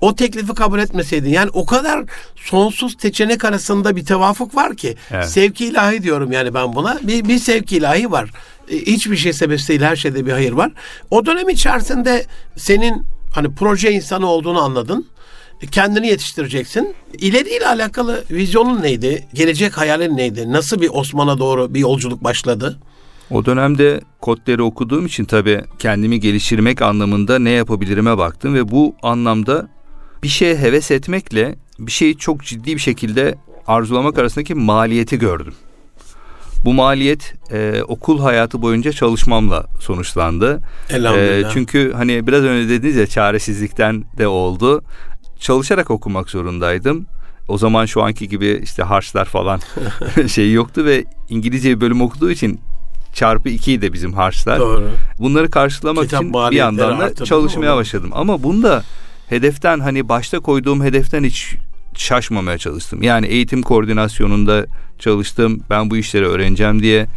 o 0.02 0.16
teklifi 0.16 0.54
kabul 0.54 0.80
etmeseydin. 0.80 1.30
Yani 1.30 1.50
o 1.54 1.66
kadar 1.66 2.06
sonsuz 2.36 2.96
seçenek 3.00 3.46
arasında 3.46 3.96
bir 3.96 4.06
tevafuk 4.06 4.56
var 4.56 4.76
ki. 4.76 4.96
Evet. 5.12 5.30
Sevki 5.30 5.66
ilahi 5.66 6.04
diyorum 6.04 6.32
yani 6.32 6.54
ben 6.54 6.76
buna. 6.76 7.00
Bir, 7.04 7.26
bir 7.26 7.40
sevki 7.40 7.78
ilahi 7.78 8.12
var. 8.12 8.32
Hiçbir 8.70 9.18
şey 9.18 9.34
sebepsiz 9.34 9.82
her 9.82 9.96
şeyde 9.96 10.26
bir 10.26 10.32
hayır 10.32 10.52
var. 10.52 10.72
O 11.12 11.26
dönem 11.26 11.50
içerisinde 11.50 12.26
senin 12.56 13.04
hani 13.34 13.56
proje 13.56 13.92
insanı 13.92 14.28
olduğunu 14.28 14.62
anladın. 14.62 15.08
Kendini 15.72 16.08
yetiştireceksin. 16.08 16.96
İleriyle 17.14 17.68
alakalı 17.68 18.24
vizyonun 18.32 18.82
neydi? 18.82 19.28
Gelecek 19.34 19.78
hayalin 19.78 20.18
neydi? 20.18 20.52
Nasıl 20.52 20.82
bir 20.82 20.90
Osman'a 20.94 21.40
doğru 21.40 21.74
bir 21.74 21.80
yolculuk 21.80 22.24
başladı? 22.24 22.80
O 23.32 23.46
dönemde 23.46 24.02
kodları 24.22 24.64
okuduğum 24.64 25.06
için 25.06 25.26
tabii 25.26 25.62
kendimi 25.80 26.20
geliştirmek 26.20 26.82
anlamında 26.82 27.40
ne 27.40 27.50
yapabilirime 27.50 28.18
baktım 28.18 28.54
ve 28.54 28.72
bu 28.72 28.96
anlamda 29.04 29.70
bir 30.24 30.28
şeye 30.28 30.58
heves 30.58 30.92
etmekle 30.92 31.56
bir 31.80 31.92
şeyi 31.92 32.18
çok 32.18 32.44
ciddi 32.44 32.76
bir 32.76 32.82
şekilde 32.82 33.36
arzulamak 33.68 34.18
arasındaki 34.18 34.56
maliyeti 34.56 35.20
gördüm. 35.20 35.54
Bu 36.66 36.74
maliyet 36.74 37.34
e, 37.52 37.82
okul 37.88 38.20
hayatı 38.20 38.62
boyunca 38.62 38.92
çalışmamla 38.92 39.66
sonuçlandı. 39.80 40.62
E, 41.18 41.44
çünkü 41.54 41.94
hani 41.94 42.28
biraz 42.28 42.44
önce 42.44 42.70
dediniz 42.70 42.96
ya 42.96 43.08
çaresizlikten 43.08 44.04
de 44.18 44.28
oldu. 44.28 44.84
Çalışarak 45.40 45.92
okumak 45.92 46.30
zorundaydım. 46.30 47.06
O 47.48 47.58
zaman 47.58 47.86
şu 47.86 48.04
anki 48.04 48.30
gibi 48.30 48.60
işte 48.64 48.84
harçlar 48.84 49.26
falan 49.26 49.60
şey 50.28 50.54
yoktu 50.54 50.86
ve 50.86 51.06
İngilizce 51.30 51.76
bir 51.76 51.82
bölüm 51.82 52.02
okuduğu 52.02 52.32
için 52.32 52.60
çarpı 53.14 53.50
2 53.50 53.82
de 53.82 53.94
bizim 53.94 54.14
harçlar. 54.14 54.60
Doğru. 54.60 54.90
Bunları 55.20 55.52
karşılamak 55.52 56.04
Kitap 56.04 56.22
için 56.22 56.34
bir 56.34 56.56
yandan 56.56 57.00
da 57.00 57.26
çalışmaya 57.26 57.76
başladım. 57.76 58.10
Ama 58.14 58.44
bunda 58.44 58.84
hedeften 59.30 59.80
hani 59.80 60.10
başta 60.10 60.40
koyduğum 60.40 60.84
hedeften 60.84 61.24
hiç 61.24 61.56
şaşmamaya 61.98 62.58
çalıştım. 62.58 63.04
Yani 63.04 63.28
eğitim 63.28 63.62
koordinasyonunda 63.62 64.66
çalıştım. 65.00 65.62
Ben 65.70 65.90
bu 65.90 65.98
işleri 65.98 66.26
öğreneceğim 66.26 66.82
diye. 66.82 67.08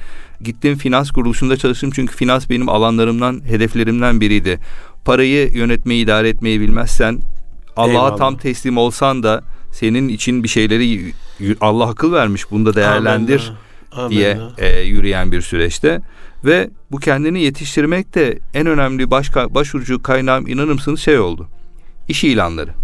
Gittim 0.40 0.76
finans 0.76 1.10
kuruluşunda 1.10 1.56
çalıştım 1.56 1.90
çünkü 1.94 2.16
finans 2.16 2.50
benim 2.50 2.68
alanlarımdan, 2.68 3.42
hedeflerimden 3.44 4.20
biriydi. 4.20 4.58
Parayı 5.04 5.50
yönetmeyi, 5.52 6.04
idare 6.04 6.28
etmeyi 6.28 6.60
bilmezsen 6.60 7.20
Allah'a 7.76 8.16
tam 8.16 8.36
teslim 8.36 8.76
olsan 8.76 9.22
da 9.22 9.44
senin 9.72 10.08
için 10.08 10.42
bir 10.42 10.48
şeyleri 10.48 11.12
Allah 11.60 11.88
akıl 11.88 12.12
vermiş. 12.12 12.50
Bunu 12.50 12.66
da 12.66 12.74
değerlendir 12.74 13.52
Amen. 13.92 14.10
diye 14.10 14.38
e, 14.58 14.80
yürüyen 14.80 15.32
bir 15.32 15.40
süreçte 15.40 16.00
ve 16.44 16.70
bu 16.90 16.98
kendini 16.98 17.42
yetiştirmek 17.42 18.14
de 18.14 18.38
en 18.54 18.66
önemli 18.66 19.10
başka 19.10 19.54
başvurucu 19.54 20.02
kaynağım 20.02 20.46
inanır 20.46 20.72
mısınız 20.72 21.00
şey 21.00 21.18
oldu. 21.18 21.48
İş 22.08 22.24
ilanları. 22.24 22.79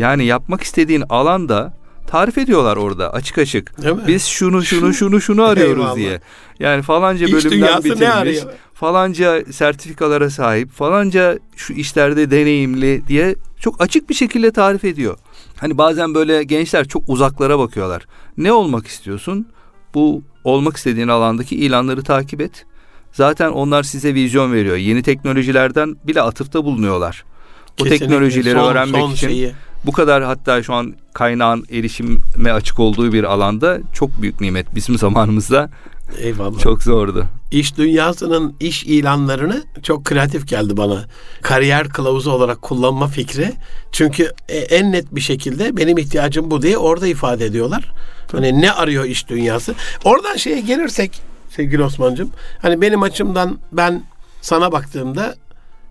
Yani 0.00 0.24
yapmak 0.24 0.62
istediğin 0.62 1.04
alanda 1.08 1.72
tarif 2.06 2.38
ediyorlar 2.38 2.76
orada 2.76 3.12
açık 3.12 3.38
açık. 3.38 3.72
Biz 4.06 4.24
şunu 4.24 4.62
şunu 4.62 4.94
şunu 4.94 5.20
şunu 5.20 5.42
arıyoruz 5.42 5.82
Eyvallah. 5.82 5.96
diye. 5.96 6.20
Yani 6.58 6.82
falanca 6.82 7.26
İş 7.26 7.32
bölümden 7.32 7.84
bitirmiş, 7.84 8.38
falanca 8.74 9.44
sertifikalara 9.52 10.30
sahip, 10.30 10.70
falanca 10.72 11.38
şu 11.56 11.72
işlerde 11.72 12.30
deneyimli 12.30 13.06
diye 13.06 13.34
çok 13.58 13.82
açık 13.82 14.08
bir 14.10 14.14
şekilde 14.14 14.50
tarif 14.50 14.84
ediyor. 14.84 15.18
Hani 15.56 15.78
bazen 15.78 16.14
böyle 16.14 16.44
gençler 16.44 16.88
çok 16.88 17.02
uzaklara 17.06 17.58
bakıyorlar. 17.58 18.06
Ne 18.36 18.52
olmak 18.52 18.86
istiyorsun? 18.86 19.46
Bu 19.94 20.22
olmak 20.44 20.76
istediğin 20.76 21.08
alandaki 21.08 21.56
ilanları 21.56 22.02
takip 22.02 22.40
et. 22.40 22.66
Zaten 23.12 23.50
onlar 23.50 23.82
size 23.82 24.14
vizyon 24.14 24.52
veriyor. 24.52 24.76
Yeni 24.76 25.02
teknolojilerden 25.02 25.96
bile 26.04 26.22
atıfta 26.22 26.64
bulunuyorlar. 26.64 27.24
O 27.72 27.84
Kesinlikle. 27.84 28.06
teknolojileri 28.06 28.54
son, 28.58 28.70
öğrenmek 28.70 29.00
son 29.00 29.12
için 29.12 29.28
şeyi 29.28 29.52
bu 29.86 29.92
kadar 29.92 30.22
hatta 30.22 30.62
şu 30.62 30.74
an 30.74 30.94
kaynağın 31.14 31.64
erişime 31.70 32.52
açık 32.52 32.80
olduğu 32.80 33.12
bir 33.12 33.24
alanda 33.24 33.78
çok 33.92 34.22
büyük 34.22 34.40
nimet. 34.40 34.74
Bizim 34.74 34.98
zamanımızda 34.98 35.70
Eyvallah. 36.18 36.58
Çok 36.58 36.82
zordu. 36.82 37.26
İş 37.50 37.76
dünyasının 37.76 38.56
iş 38.60 38.84
ilanlarını 38.84 39.64
çok 39.82 40.04
kreatif 40.04 40.48
geldi 40.48 40.76
bana. 40.76 41.04
Kariyer 41.42 41.88
kılavuzu 41.88 42.30
olarak 42.30 42.62
kullanma 42.62 43.06
fikri. 43.06 43.52
Çünkü 43.92 44.32
e, 44.48 44.58
en 44.58 44.92
net 44.92 45.14
bir 45.14 45.20
şekilde 45.20 45.76
benim 45.76 45.98
ihtiyacım 45.98 46.50
bu 46.50 46.62
diye 46.62 46.78
orada 46.78 47.06
ifade 47.06 47.46
ediyorlar. 47.46 47.92
Hani 48.32 48.60
ne 48.60 48.72
arıyor 48.72 49.04
iş 49.04 49.28
dünyası? 49.28 49.74
Oradan 50.04 50.36
şeye 50.36 50.60
gelirsek 50.60 51.20
sevgili 51.50 51.82
Osman'cığım. 51.82 52.30
Hani 52.62 52.80
benim 52.80 53.02
açımdan 53.02 53.58
ben 53.72 54.02
sana 54.42 54.72
baktığımda 54.72 55.34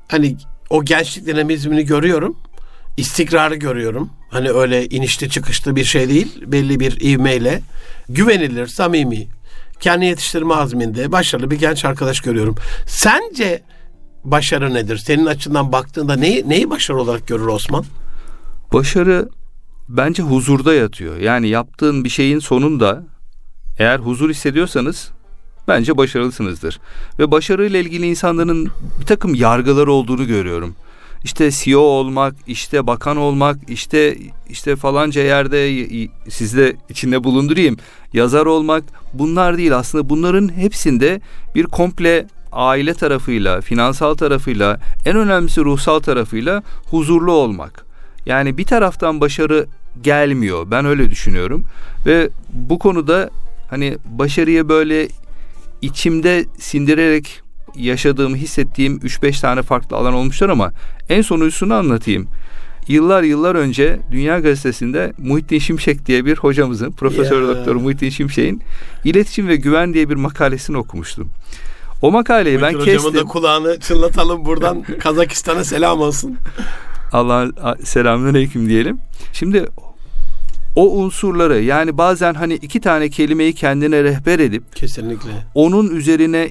hani 0.08 0.38
o 0.69 0.84
gençlik 0.84 1.25
dinamizmini 1.25 1.86
görüyorum 1.86 2.38
istikrarı 2.98 3.55
görüyorum. 3.55 4.10
Hani 4.29 4.50
öyle 4.50 4.86
inişli 4.86 5.29
çıkışlı 5.29 5.75
bir 5.75 5.84
şey 5.84 6.10
değil. 6.10 6.41
Belli 6.46 6.79
bir 6.79 7.01
ivmeyle 7.01 7.62
güvenilir, 8.10 8.67
samimi, 8.67 9.27
kendi 9.79 10.05
yetiştirme 10.05 10.53
azminde 10.53 11.12
başarılı 11.12 11.51
bir 11.51 11.60
genç 11.60 11.86
arkadaş 11.86 12.22
görüyorum. 12.22 12.55
Sence 12.88 13.63
başarı 14.24 14.74
nedir? 14.74 14.98
Senin 14.98 15.25
açından 15.25 15.72
baktığında 15.72 16.15
neyi, 16.15 16.50
neyi 16.50 16.69
başarı 16.69 17.01
olarak 17.01 17.27
görür 17.27 17.48
Osman? 17.48 17.86
Başarı 18.74 19.29
bence 19.89 20.24
huzurda 20.24 20.74
yatıyor. 20.74 21.17
Yani 21.17 21.50
yaptığın 21.50 22.03
bir 22.03 22.10
şeyin 22.10 22.39
sonunda 22.39 23.03
eğer 23.79 24.00
huzur 24.00 24.29
hissediyorsanız 24.29 25.10
bence 25.67 25.98
başarılısınızdır. 25.98 26.79
Ve 27.19 27.31
başarıyla 27.31 27.79
ilgili 27.79 28.05
insanların 28.05 28.69
bir 29.01 29.05
takım 29.05 29.36
yargıları 29.36 29.91
olduğunu 29.91 30.27
görüyorum. 30.27 30.75
İşte 31.23 31.51
CEO 31.51 31.79
olmak, 31.79 32.35
işte 32.47 32.88
bakan 32.88 33.17
olmak, 33.17 33.57
işte 33.67 34.17
işte 34.49 34.75
falanca 34.75 35.21
yerde 35.21 35.88
sizde 36.29 36.75
içinde 36.89 37.23
bulundurayım, 37.23 37.77
yazar 38.13 38.45
olmak 38.45 38.83
bunlar 39.13 39.57
değil 39.57 39.77
aslında 39.77 40.09
bunların 40.09 40.55
hepsinde 40.55 41.21
bir 41.55 41.63
komple 41.63 42.27
aile 42.51 42.93
tarafıyla, 42.93 43.61
finansal 43.61 44.13
tarafıyla, 44.13 44.79
en 45.05 45.15
önemlisi 45.17 45.61
ruhsal 45.61 45.99
tarafıyla 45.99 46.63
huzurlu 46.85 47.31
olmak. 47.31 47.85
Yani 48.25 48.57
bir 48.57 48.63
taraftan 48.63 49.21
başarı 49.21 49.67
gelmiyor. 50.01 50.71
Ben 50.71 50.85
öyle 50.85 51.11
düşünüyorum. 51.11 51.63
Ve 52.05 52.29
bu 52.53 52.79
konuda 52.79 53.29
hani 53.69 53.97
başarıya 54.05 54.69
böyle 54.69 55.07
içimde 55.81 56.45
sindirerek 56.59 57.41
yaşadığımı 57.75 58.35
hissettiğim 58.35 58.97
3-5 58.97 59.41
tane 59.41 59.61
farklı 59.61 59.97
alan 59.97 60.13
olmuşlar 60.13 60.49
ama 60.49 60.71
en 61.09 61.21
sonuncusunu 61.21 61.73
anlatayım. 61.73 62.27
Yıllar 62.88 63.23
yıllar 63.23 63.55
önce 63.55 63.99
Dünya 64.11 64.39
Gazetesi'nde 64.39 65.13
Muhittin 65.17 65.59
Şimşek 65.59 66.05
diye 66.05 66.25
bir 66.25 66.38
hocamızın, 66.38 66.91
Profesör 66.91 67.41
yeah. 67.41 67.55
Doktor 67.55 67.75
Muhittin 67.75 68.09
Şimşek'in 68.09 68.61
İletişim 69.03 69.47
ve 69.47 69.55
Güven 69.55 69.93
diye 69.93 70.09
bir 70.09 70.15
makalesini 70.15 70.77
okumuştum. 70.77 71.29
O 72.01 72.11
makaleyi 72.11 72.57
Muhittin 72.57 72.79
ben 72.79 72.85
kestim. 72.85 73.03
Hocamın 73.03 73.27
da 73.27 73.31
kulağını 73.31 73.79
çınlatalım 73.79 74.45
buradan 74.45 74.81
Kazakistan'a 74.99 75.63
selam 75.63 76.01
olsun. 76.01 76.38
Allah 77.11 77.47
selamünaleyküm 77.83 78.69
diyelim. 78.69 78.99
Şimdi 79.33 79.65
o 80.75 80.97
unsurları 80.97 81.61
yani 81.61 81.97
bazen 81.97 82.33
hani 82.33 82.53
iki 82.53 82.81
tane 82.81 83.09
kelimeyi 83.09 83.53
kendine 83.53 84.03
rehber 84.03 84.39
edip 84.39 84.75
kesinlikle 84.75 85.29
onun 85.53 85.95
üzerine 85.95 86.49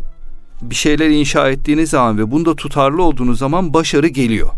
bir 0.62 0.74
şeyler 0.74 1.10
inşa 1.10 1.50
ettiğiniz 1.50 1.90
zaman 1.90 2.18
ve 2.18 2.30
bunda 2.30 2.56
tutarlı 2.56 3.02
olduğunuz 3.02 3.38
zaman 3.38 3.74
başarı 3.74 4.08
geliyor. 4.08 4.48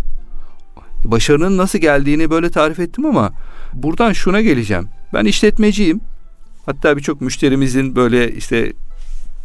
Başarının 1.04 1.56
nasıl 1.56 1.78
geldiğini 1.78 2.30
böyle 2.30 2.50
tarif 2.50 2.78
ettim 2.78 3.06
ama 3.06 3.32
buradan 3.72 4.12
şuna 4.12 4.40
geleceğim. 4.40 4.88
Ben 5.14 5.24
işletmeciyim. 5.24 6.00
Hatta 6.66 6.96
birçok 6.96 7.20
müşterimizin 7.20 7.96
böyle 7.96 8.32
işte 8.32 8.72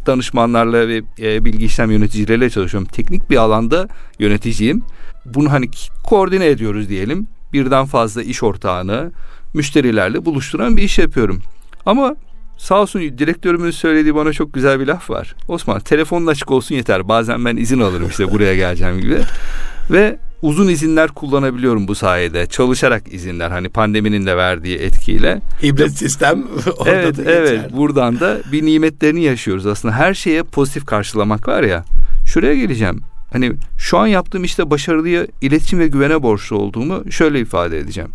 danışmanlarla 0.06 0.88
ve 0.88 1.02
e, 1.20 1.46
bilgi 1.46 1.66
işlem 1.66 1.92
yöneticileriyle 1.92 2.50
çalışıyorum. 2.50 2.90
Teknik 2.92 3.30
bir 3.30 3.38
alanda 3.38 3.88
yöneticiyim. 4.20 4.84
Bunu 5.26 5.52
hani 5.52 5.70
koordine 6.04 6.48
ediyoruz 6.48 6.90
diyelim. 6.90 7.28
Birden 7.54 7.86
fazla 7.86 8.24
iş 8.24 8.44
ortağını 8.44 9.12
müşterilerle 9.54 10.26
buluşturan 10.26 10.78
bir 10.78 10.84
iş 10.84 11.00
yapıyorum. 11.00 11.42
Ama 11.86 12.16
sağ 12.58 12.82
olsun 12.82 13.02
direktörümün 13.02 13.72
söylediği 13.72 14.16
bana 14.16 14.34
çok 14.34 14.54
güzel 14.54 14.80
bir 14.80 14.88
laf 14.88 15.10
var. 15.10 15.36
Osman 15.48 15.80
telefonun 15.80 16.28
açık 16.28 16.52
olsun 16.52 16.76
yeter. 16.76 17.08
Bazen 17.08 17.46
ben 17.46 17.58
izin 17.58 17.80
alırım 17.80 18.10
işte 18.10 18.32
buraya 18.32 18.56
geleceğim 18.56 19.02
gibi. 19.02 19.18
Ve 19.92 20.20
uzun 20.42 20.68
izinler 20.68 21.08
kullanabiliyorum 21.08 21.88
bu 21.88 21.96
sayede. 21.96 22.48
Çalışarak 22.48 23.14
izinler 23.14 23.52
hani 23.52 23.70
pandeminin 23.70 24.26
de 24.26 24.38
verdiği 24.38 24.78
etkiyle. 24.78 25.42
Hibrit 25.64 25.92
sistem 25.92 26.44
orada 26.78 26.92
evet, 26.92 27.18
da 27.18 27.22
Evet 27.22 27.50
evet 27.50 27.74
buradan 27.78 28.20
da 28.20 28.38
bir 28.52 28.66
nimetlerini 28.66 29.24
yaşıyoruz 29.24 29.66
aslında. 29.66 29.94
Her 29.94 30.14
şeye 30.14 30.44
pozitif 30.44 30.86
karşılamak 30.86 31.48
var 31.48 31.64
ya. 31.64 31.86
Şuraya 32.26 32.56
geleceğim. 32.56 33.02
Hani 33.34 33.52
şu 33.78 33.98
an 33.98 34.08
yaptığım 34.08 34.44
işte 34.44 34.70
başarılıya 34.70 35.28
iletişim 35.42 35.80
ve 35.80 35.88
güvene 35.88 36.24
borçlu 36.24 36.58
olduğumu 36.58 37.12
şöyle 37.12 37.40
ifade 37.40 37.80
edeceğim. 37.80 38.10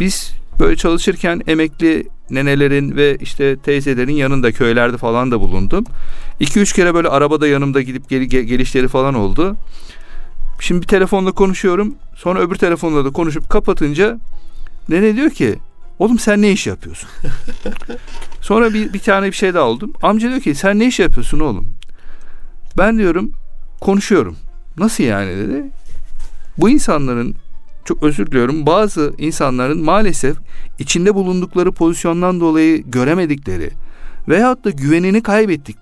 Biz 0.00 0.32
böyle 0.60 0.76
çalışırken 0.76 1.42
emekli 1.46 2.08
nenelerin 2.30 2.96
ve 2.96 3.16
işte 3.20 3.56
teyzelerin 3.56 4.12
yanında 4.12 4.52
köylerde 4.52 4.96
falan 4.96 5.30
da 5.30 5.40
bulundum. 5.40 5.84
2-3 6.40 6.74
kere 6.74 6.94
böyle 6.94 7.08
arabada 7.08 7.46
yanımda 7.46 7.82
gidip 7.82 8.08
gel- 8.08 8.22
gelişleri 8.22 8.88
falan 8.88 9.14
oldu. 9.14 9.56
Şimdi 10.60 10.82
bir 10.82 10.86
telefonla 10.86 11.32
konuşuyorum. 11.32 11.94
Sonra 12.16 12.40
öbür 12.40 12.56
telefonla 12.56 13.04
da 13.04 13.10
konuşup 13.10 13.50
kapatınca 13.50 14.18
nene 14.88 15.16
diyor 15.16 15.30
ki 15.30 15.58
oğlum 15.98 16.18
sen 16.18 16.42
ne 16.42 16.52
iş 16.52 16.66
yapıyorsun? 16.66 17.08
sonra 18.40 18.74
bir, 18.74 18.92
bir 18.92 18.98
tane 18.98 19.26
bir 19.26 19.32
şey 19.32 19.54
daha 19.54 19.64
oldum. 19.64 19.92
Amca 20.02 20.28
diyor 20.28 20.40
ki 20.40 20.54
sen 20.54 20.78
ne 20.78 20.86
iş 20.86 20.98
yapıyorsun 20.98 21.40
oğlum? 21.40 21.68
Ben 22.78 22.98
diyorum 22.98 23.32
konuşuyorum. 23.80 24.36
Nasıl 24.78 25.04
yani 25.04 25.36
dedi. 25.36 25.64
Bu 26.58 26.70
insanların 26.70 27.36
çok 27.84 28.02
özür 28.02 28.26
diliyorum 28.26 28.66
bazı 28.66 29.14
insanların 29.18 29.84
maalesef 29.84 30.36
içinde 30.78 31.14
bulundukları 31.14 31.72
pozisyondan 31.72 32.40
dolayı 32.40 32.82
göremedikleri 32.82 33.70
veyahut 34.28 34.64
da 34.64 34.70
güvenini 34.70 35.22
kaybettik 35.22 35.76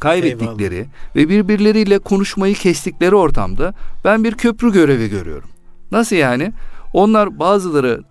kaybettikleri 0.00 0.74
Eyvallah. 0.74 1.16
ve 1.16 1.28
birbirleriyle 1.28 1.98
konuşmayı 1.98 2.54
kestikleri 2.54 3.14
ortamda 3.14 3.74
ben 4.04 4.24
bir 4.24 4.34
köprü 4.34 4.72
görevi 4.72 5.10
görüyorum. 5.10 5.48
Nasıl 5.92 6.16
yani? 6.16 6.52
Onlar 6.92 7.38
bazıları 7.38 8.02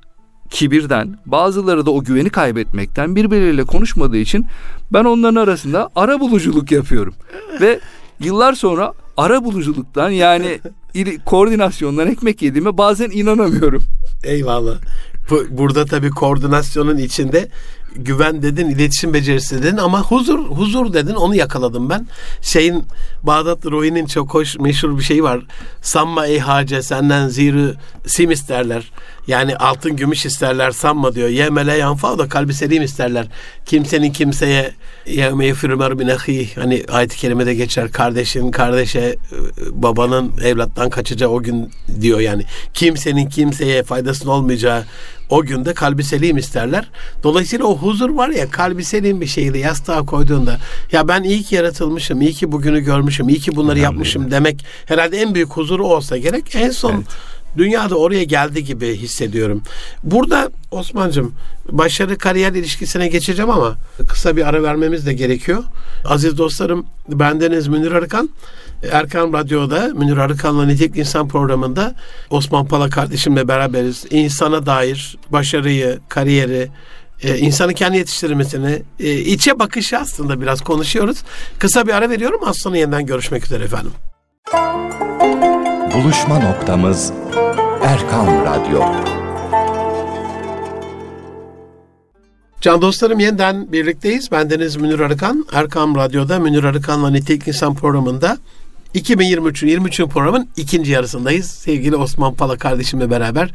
kibirden, 0.50 1.20
bazıları 1.26 1.86
da 1.86 1.92
o 1.92 2.04
güveni 2.04 2.30
kaybetmekten 2.30 3.16
birbirleriyle 3.16 3.64
konuşmadığı 3.64 4.18
için 4.18 4.46
ben 4.94 5.04
onların 5.04 5.42
arasında 5.42 5.90
ara 5.96 6.20
buluculuk 6.20 6.72
yapıyorum. 6.72 7.16
ve 7.62 7.80
yıllar 8.20 8.54
sonra 8.54 8.94
ara 9.18 9.44
buluculuktan 9.44 10.10
yani 10.10 10.60
koordinasyondan 11.26 12.08
ekmek 12.08 12.42
yediğime 12.42 12.78
bazen 12.78 13.10
inanamıyorum. 13.10 13.84
Eyvallah. 14.24 14.76
Burada 15.50 15.86
tabii 15.86 16.10
koordinasyonun 16.10 16.98
içinde 16.98 17.50
güven 17.96 18.42
dedin, 18.42 18.70
iletişim 18.70 19.14
becerisi 19.14 19.64
dedin 19.64 19.78
ama 19.78 20.02
huzur 20.02 20.40
huzur 20.40 20.94
dedin 20.94 21.16
onu 21.16 21.36
yakaladım 21.36 21.90
ben. 21.90 22.08
Şeyin 22.42 22.84
Bağdat 23.24 23.66
Ruhi'nin 23.66 24.06
çok 24.06 24.34
hoş 24.34 24.60
meşhur 24.60 24.98
bir 24.98 25.04
şeyi 25.04 25.24
var. 25.24 25.42
Sanma 25.82 26.28
ey 26.28 26.40
hace 26.40 26.82
senden 26.82 27.28
zirü 27.28 27.76
sim 28.06 28.32
isterler. 28.32 28.92
Yani 29.28 29.56
altın 29.58 29.96
gümüş 29.96 30.26
isterler 30.26 30.72
sanma 30.72 31.16
diyor. 31.16 31.30
Yemele 31.30 31.74
yanfa 31.74 32.18
da 32.18 32.30
kalbi 32.30 32.54
selim 32.54 32.84
isterler. 32.84 33.28
Kimsenin 33.66 34.12
kimseye 34.12 34.72
yevme 35.06 35.54
firmer 35.54 36.00
bin 36.00 36.10
hani 36.56 36.84
ayet-i 36.92 37.18
kerimede 37.18 37.54
geçer 37.54 37.92
kardeşin 37.92 38.52
kardeşe 38.52 39.16
babanın 39.72 40.32
evlattan 40.44 40.90
kaçacağı 40.90 41.30
o 41.30 41.44
gün 41.44 41.72
diyor 42.02 42.20
yani. 42.20 42.44
Kimsenin 42.74 43.30
kimseye 43.30 43.84
faydasının 43.84 44.32
olmayacağı 44.32 44.86
o 45.30 45.44
günde 45.44 45.74
kalbi 45.74 46.04
selim 46.04 46.38
isterler. 46.38 46.90
Dolayısıyla 47.24 47.66
o 47.66 47.78
huzur 47.78 48.10
var 48.10 48.30
ya 48.30 48.50
kalbi 48.50 48.84
selim 48.84 49.22
bir 49.22 49.28
şeyle 49.28 49.58
yastığa 49.60 50.06
koyduğunda 50.06 50.58
ya 50.92 51.08
ben 51.08 51.24
iyi 51.24 51.44
ki 51.44 51.56
yaratılmışım, 51.56 52.22
iyi 52.22 52.34
ki 52.34 52.52
bugünü 52.52 52.80
görmüşüm, 52.80 53.30
iyi 53.30 53.40
ki 53.40 53.56
bunları 53.56 53.72
Önemli 53.72 53.84
yapmışım 53.84 54.32
demek 54.32 54.66
herhalde 54.86 55.18
en 55.18 55.36
büyük 55.36 55.50
huzuru 55.50 55.88
olsa 55.88 56.18
gerek. 56.18 56.56
En 56.56 56.70
son 56.70 56.94
evet. 56.94 57.06
Dünyada 57.58 57.96
oraya 57.96 58.24
geldi 58.24 58.64
gibi 58.64 58.96
hissediyorum. 58.96 59.62
Burada 60.04 60.50
Osman'cığım 60.72 61.34
başarı 61.72 62.18
kariyer 62.18 62.52
ilişkisine 62.52 63.08
geçeceğim 63.08 63.52
ama 63.52 63.76
kısa 64.08 64.36
bir 64.36 64.48
ara 64.48 64.64
vermemiz 64.64 65.06
de 65.06 65.14
gerekiyor. 65.14 65.64
Aziz 66.06 66.38
dostlarım 66.38 66.86
bendeniz 67.10 67.68
Münir 67.68 67.92
Arıkan. 67.92 68.30
Erkan 68.92 69.34
Radyo'da 69.34 69.88
Münir 69.94 70.18
Arıkan'la 70.18 70.66
Nitek 70.66 70.98
İnsan 70.98 71.28
programında 71.28 71.96
Osman 72.30 72.66
Pala 72.66 72.90
kardeşimle 72.90 73.48
beraberiz. 73.48 74.06
İnsana 74.10 74.66
dair 74.66 75.18
başarıyı, 75.30 76.00
kariyeri, 76.10 76.70
e, 77.24 77.38
insanı 77.38 77.74
kendi 77.74 77.98
yetiştirmesini, 77.98 78.82
e, 79.00 79.14
içe 79.14 79.60
bakışı 79.60 79.98
aslında 79.98 80.42
biraz 80.42 80.62
konuşuyoruz. 80.62 81.18
Kısa 81.60 81.88
bir 81.88 81.94
ara 81.94 82.10
veriyorum. 82.10 82.40
Az 82.46 82.58
sonra 82.58 82.78
yeniden 82.78 83.06
görüşmek 83.06 83.46
üzere 83.46 83.64
efendim. 83.64 83.92
Buluşma 85.94 86.40
noktamız 86.40 87.14
Erkan 87.84 88.28
Radyo. 88.46 88.82
Can 92.62 92.82
dostlarım 92.82 93.20
yeniden 93.20 93.72
birlikteyiz. 93.72 94.32
Bendeniz 94.32 94.76
Münir 94.76 95.00
Arıkan. 95.00 95.46
Erkam 95.54 95.96
Radyo'da 95.96 96.40
Münir 96.40 96.64
Arıkan'la 96.64 97.10
Nitek 97.10 97.48
İnsan 97.48 97.76
programında 97.76 98.38
2023'ün 98.96 99.86
23'ün 99.86 100.08
programın 100.08 100.50
ikinci 100.58 100.92
yarısındayız. 100.92 101.46
Sevgili 101.46 101.96
Osman 101.96 102.34
Pala 102.34 102.58
kardeşimle 102.58 103.10
beraber 103.10 103.52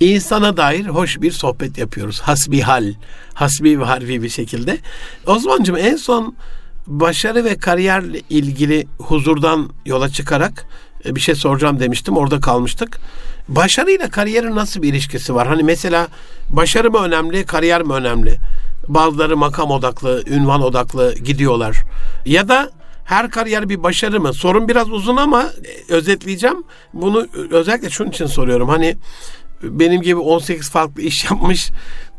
insana 0.00 0.56
dair 0.56 0.86
hoş 0.86 1.20
bir 1.20 1.32
sohbet 1.32 1.78
yapıyoruz. 1.78 2.20
Hasbihal, 2.20 2.94
hasbi 3.34 3.80
ve 3.80 3.84
harfi 3.84 4.22
bir 4.22 4.28
şekilde. 4.28 4.78
Osman'cığım 5.26 5.76
en 5.76 5.96
son 5.96 6.34
başarı 6.86 7.44
ve 7.44 7.56
kariyerle 7.56 8.20
ilgili 8.30 8.86
huzurdan 8.98 9.70
yola 9.86 10.08
çıkarak 10.08 10.66
bir 11.04 11.20
şey 11.20 11.34
soracağım 11.34 11.80
demiştim. 11.80 12.16
Orada 12.16 12.40
kalmıştık. 12.40 13.00
Başarıyla 13.48 14.10
kariyerin 14.10 14.56
nasıl 14.56 14.82
bir 14.82 14.88
ilişkisi 14.88 15.34
var? 15.34 15.48
Hani 15.48 15.62
mesela 15.62 16.08
başarı 16.50 16.90
mı 16.90 16.98
önemli, 16.98 17.46
kariyer 17.46 17.82
mi 17.82 17.92
önemli? 17.92 18.36
Bazıları 18.88 19.36
makam 19.36 19.70
odaklı, 19.70 20.22
ünvan 20.26 20.62
odaklı 20.62 21.14
gidiyorlar. 21.14 21.76
Ya 22.26 22.48
da 22.48 22.70
her 23.04 23.30
kariyer 23.30 23.68
bir 23.68 23.82
başarı 23.82 24.20
mı? 24.20 24.32
Sorun 24.32 24.68
biraz 24.68 24.90
uzun 24.90 25.16
ama 25.16 25.42
e, 25.42 25.92
özetleyeceğim. 25.92 26.64
Bunu 26.94 27.26
özellikle 27.50 27.90
şunun 27.90 28.10
için 28.10 28.26
soruyorum. 28.26 28.68
Hani 28.68 28.96
benim 29.62 30.02
gibi 30.02 30.20
18 30.20 30.70
farklı 30.70 31.02
iş 31.02 31.24
yapmış. 31.30 31.70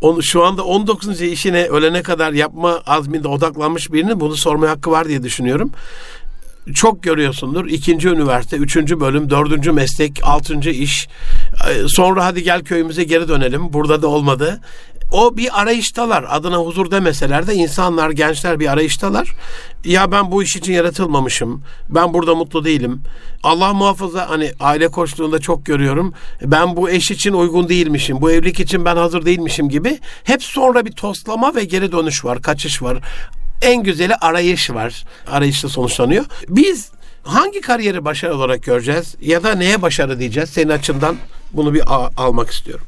Onu 0.01 0.23
şu 0.23 0.43
anda 0.43 0.63
19. 0.63 1.21
işine 1.21 1.65
ölene 1.65 2.01
kadar 2.03 2.33
yapma 2.33 2.81
azminde 2.85 3.27
odaklanmış 3.27 3.93
birinin 3.93 4.19
bunu 4.19 4.35
sormaya 4.35 4.67
hakkı 4.67 4.91
var 4.91 5.07
diye 5.07 5.23
düşünüyorum. 5.23 5.71
Çok 6.73 7.03
görüyorsundur. 7.03 7.65
İkinci 7.65 8.09
üniversite, 8.09 8.57
üçüncü 8.57 8.99
bölüm, 8.99 9.29
dördüncü 9.29 9.71
meslek, 9.71 10.19
altıncı 10.23 10.69
iş. 10.69 11.07
Ee, 11.69 11.87
Sonra 11.87 12.25
hadi 12.25 12.43
gel 12.43 12.63
köyümüze 12.63 13.03
geri 13.03 13.27
dönelim. 13.27 13.73
Burada 13.73 14.01
da 14.01 14.07
olmadı. 14.07 14.61
O 15.11 15.37
bir 15.37 15.61
arayıştalar. 15.61 16.25
Adına 16.29 16.57
huzur 16.57 16.91
demeseler 16.91 17.47
de 17.47 17.53
insanlar, 17.53 18.09
gençler 18.09 18.59
bir 18.59 18.71
arayıştalar. 18.71 19.31
Ya 19.85 20.11
ben 20.11 20.31
bu 20.31 20.43
iş 20.43 20.55
için 20.55 20.73
yaratılmamışım. 20.73 21.63
Ben 21.89 22.13
burada 22.13 22.35
mutlu 22.35 22.65
değilim. 22.65 23.01
Allah 23.43 23.73
muhafaza 23.73 24.29
hani 24.29 24.51
aile 24.59 24.87
koçluğunda 24.87 25.39
çok 25.39 25.65
görüyorum. 25.65 26.13
Ben 26.45 26.75
bu 26.75 26.89
eş 26.89 27.11
için 27.11 27.33
uygun 27.33 27.69
değilmişim. 27.69 28.21
Bu 28.21 28.31
evlilik 28.31 28.59
için 28.59 28.85
ben 28.85 28.95
hazır 28.95 29.25
değilmişim 29.25 29.69
gibi. 29.69 29.99
Hep 30.23 30.43
sonra 30.43 30.85
bir 30.85 30.91
toslama 30.91 31.55
ve 31.55 31.63
geri 31.63 31.91
dönüş 31.91 32.25
var, 32.25 32.41
kaçış 32.41 32.81
var. 32.81 32.97
En 33.61 33.83
güzeli 33.83 34.15
arayış 34.15 34.69
var. 34.69 35.05
Arayışla 35.27 35.69
sonuçlanıyor. 35.69 36.25
Biz 36.49 36.91
hangi 37.23 37.61
kariyeri 37.61 38.05
başarı 38.05 38.35
olarak 38.35 38.63
göreceğiz 38.63 39.15
ya 39.21 39.43
da 39.43 39.55
neye 39.55 39.81
başarı 39.81 40.19
diyeceğiz? 40.19 40.49
Senin 40.49 40.69
açından 40.69 41.15
bunu 41.53 41.73
bir 41.73 41.83
almak 42.17 42.49
istiyorum. 42.49 42.85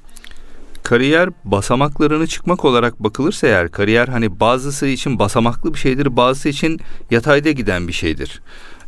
Kariyer 0.83 1.29
basamaklarını 1.43 2.27
çıkmak 2.27 2.65
olarak 2.65 2.99
bakılırsa 2.99 3.47
eğer 3.47 3.71
kariyer 3.71 4.07
hani 4.07 4.39
bazısı 4.39 4.87
için 4.87 5.19
basamaklı 5.19 5.73
bir 5.73 5.79
şeydir, 5.79 6.17
bazısı 6.17 6.49
için 6.49 6.79
yatayda 7.11 7.51
giden 7.51 7.87
bir 7.87 7.93
şeydir. 7.93 8.41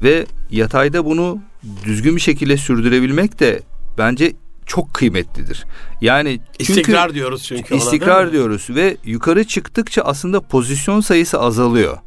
Ve 0.03 0.25
yatayda 0.49 1.05
bunu 1.05 1.39
düzgün 1.85 2.15
bir 2.15 2.21
şekilde 2.21 2.57
sürdürebilmek 2.57 3.39
de 3.39 3.61
bence 3.97 4.33
çok 4.65 4.93
kıymetlidir. 4.93 5.65
Yani 6.01 6.39
çünkü 6.59 6.73
İstikrar 6.73 7.13
diyoruz 7.13 7.43
çünkü 7.43 7.73
ona, 7.73 7.83
istikrar 7.83 8.25
mi? 8.25 8.31
diyoruz 8.31 8.67
ve 8.69 8.97
yukarı 9.05 9.43
çıktıkça 9.43 10.01
aslında 10.01 10.41
pozisyon 10.41 11.01
sayısı 11.01 11.39
azalıyor. 11.39 11.97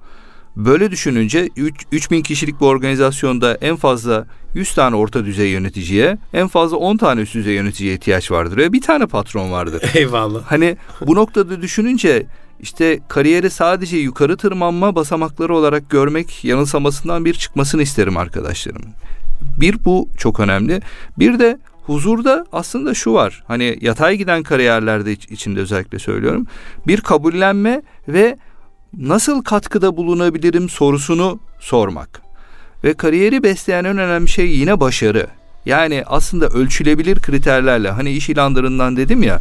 Böyle 0.56 0.90
düşününce 0.90 1.48
3 1.56 1.74
3000 1.92 2.22
kişilik 2.22 2.60
bir 2.60 2.66
organizasyonda 2.66 3.54
en 3.54 3.76
fazla 3.76 4.26
100 4.54 4.74
tane 4.74 4.96
orta 4.96 5.24
düzey 5.24 5.48
yöneticiye, 5.48 6.18
en 6.32 6.48
fazla 6.48 6.76
10 6.76 6.96
tane 6.96 7.20
üst 7.20 7.34
düzey 7.34 7.54
yöneticiye 7.54 7.94
ihtiyaç 7.94 8.30
vardır 8.30 8.56
ve 8.56 8.72
bir 8.72 8.80
tane 8.80 9.06
patron 9.06 9.52
vardır. 9.52 9.82
Eyvallah. 9.94 10.42
Hani 10.46 10.76
bu 11.06 11.14
noktada 11.14 11.62
düşününce 11.62 12.26
işte 12.60 13.00
kariyeri 13.08 13.50
sadece 13.50 13.96
yukarı 13.96 14.36
tırmanma 14.36 14.94
basamakları 14.94 15.56
olarak 15.56 15.90
görmek 15.90 16.44
yanılsamasından 16.44 17.24
bir 17.24 17.34
çıkmasını 17.34 17.82
isterim 17.82 18.16
arkadaşlarımın. 18.16 18.92
Bir 19.60 19.84
bu 19.84 20.08
çok 20.16 20.40
önemli. 20.40 20.80
Bir 21.18 21.38
de 21.38 21.58
huzurda 21.88 22.46
aslında 22.52 22.94
şu 22.94 23.12
var. 23.12 23.42
Hani 23.46 23.78
yatay 23.80 24.16
giden 24.16 24.42
kariyerlerde 24.42 25.12
iç- 25.12 25.30
içinde 25.30 25.60
özellikle 25.60 25.98
söylüyorum. 25.98 26.46
Bir 26.86 27.00
kabullenme 27.00 27.82
ve 28.08 28.36
nasıl 28.96 29.42
katkıda 29.42 29.96
bulunabilirim 29.96 30.68
sorusunu 30.68 31.40
sormak. 31.60 32.22
Ve 32.84 32.94
kariyeri 32.94 33.42
besleyen 33.42 33.84
en 33.84 33.98
önemli 33.98 34.28
şey 34.28 34.46
yine 34.50 34.80
başarı. 34.80 35.26
Yani 35.66 36.02
aslında 36.06 36.46
ölçülebilir 36.48 37.20
kriterlerle 37.20 37.90
hani 37.90 38.10
iş 38.10 38.28
ilanlarından 38.28 38.96
dedim 38.96 39.22
ya 39.22 39.40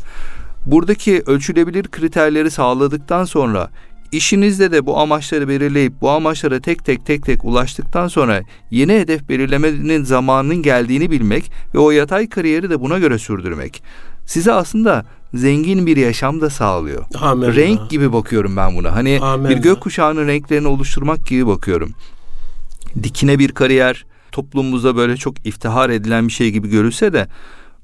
buradaki 0.66 1.24
ölçülebilir 1.26 1.88
kriterleri 1.88 2.52
sağladıktan 2.52 3.26
sonra 3.26 3.70
işinizde 4.12 4.72
de 4.72 4.86
bu 4.86 4.98
amaçları 5.00 5.48
belirleyip 5.48 6.02
bu 6.02 6.10
amaçlara 6.10 6.60
tek 6.60 6.86
tek 6.86 7.06
tek 7.06 7.26
tek 7.26 7.46
ulaştıktan 7.46 8.08
sonra 8.08 8.42
yeni 8.72 8.94
hedef 8.94 9.30
belirlemenin 9.30 10.04
zamanının 10.04 10.62
geldiğini 10.62 11.12
bilmek 11.12 11.52
ve 11.74 11.80
o 11.80 11.92
yatay 11.92 12.30
kariyeri 12.30 12.70
de 12.70 12.82
buna 12.82 13.00
göre 13.00 13.18
sürdürmek 13.18 13.84
size 14.28 14.54
aslında 14.54 15.06
zengin 15.34 15.86
bir 15.86 15.98
yaşam 15.98 16.42
da 16.42 16.50
sağlıyor. 16.50 17.06
Amenna. 17.22 17.56
Renk 17.56 17.90
gibi 17.90 18.14
bakıyorum 18.14 18.58
ben 18.58 18.76
buna. 18.76 18.96
Hani 18.96 19.20
Amenna. 19.22 19.50
bir 19.50 19.58
gökkuşağının 19.58 20.28
renklerini 20.28 20.68
oluşturmak 20.68 21.28
gibi 21.28 21.48
bakıyorum. 21.48 21.92
Dikine 23.04 23.40
bir 23.40 23.52
kariyer 23.52 24.06
toplumumuzda 24.32 24.96
böyle 24.96 25.18
çok 25.18 25.46
iftihar 25.46 25.90
edilen 25.90 26.28
bir 26.28 26.34
şey 26.34 26.52
gibi 26.52 26.70
görülse 26.70 27.14
de 27.14 27.28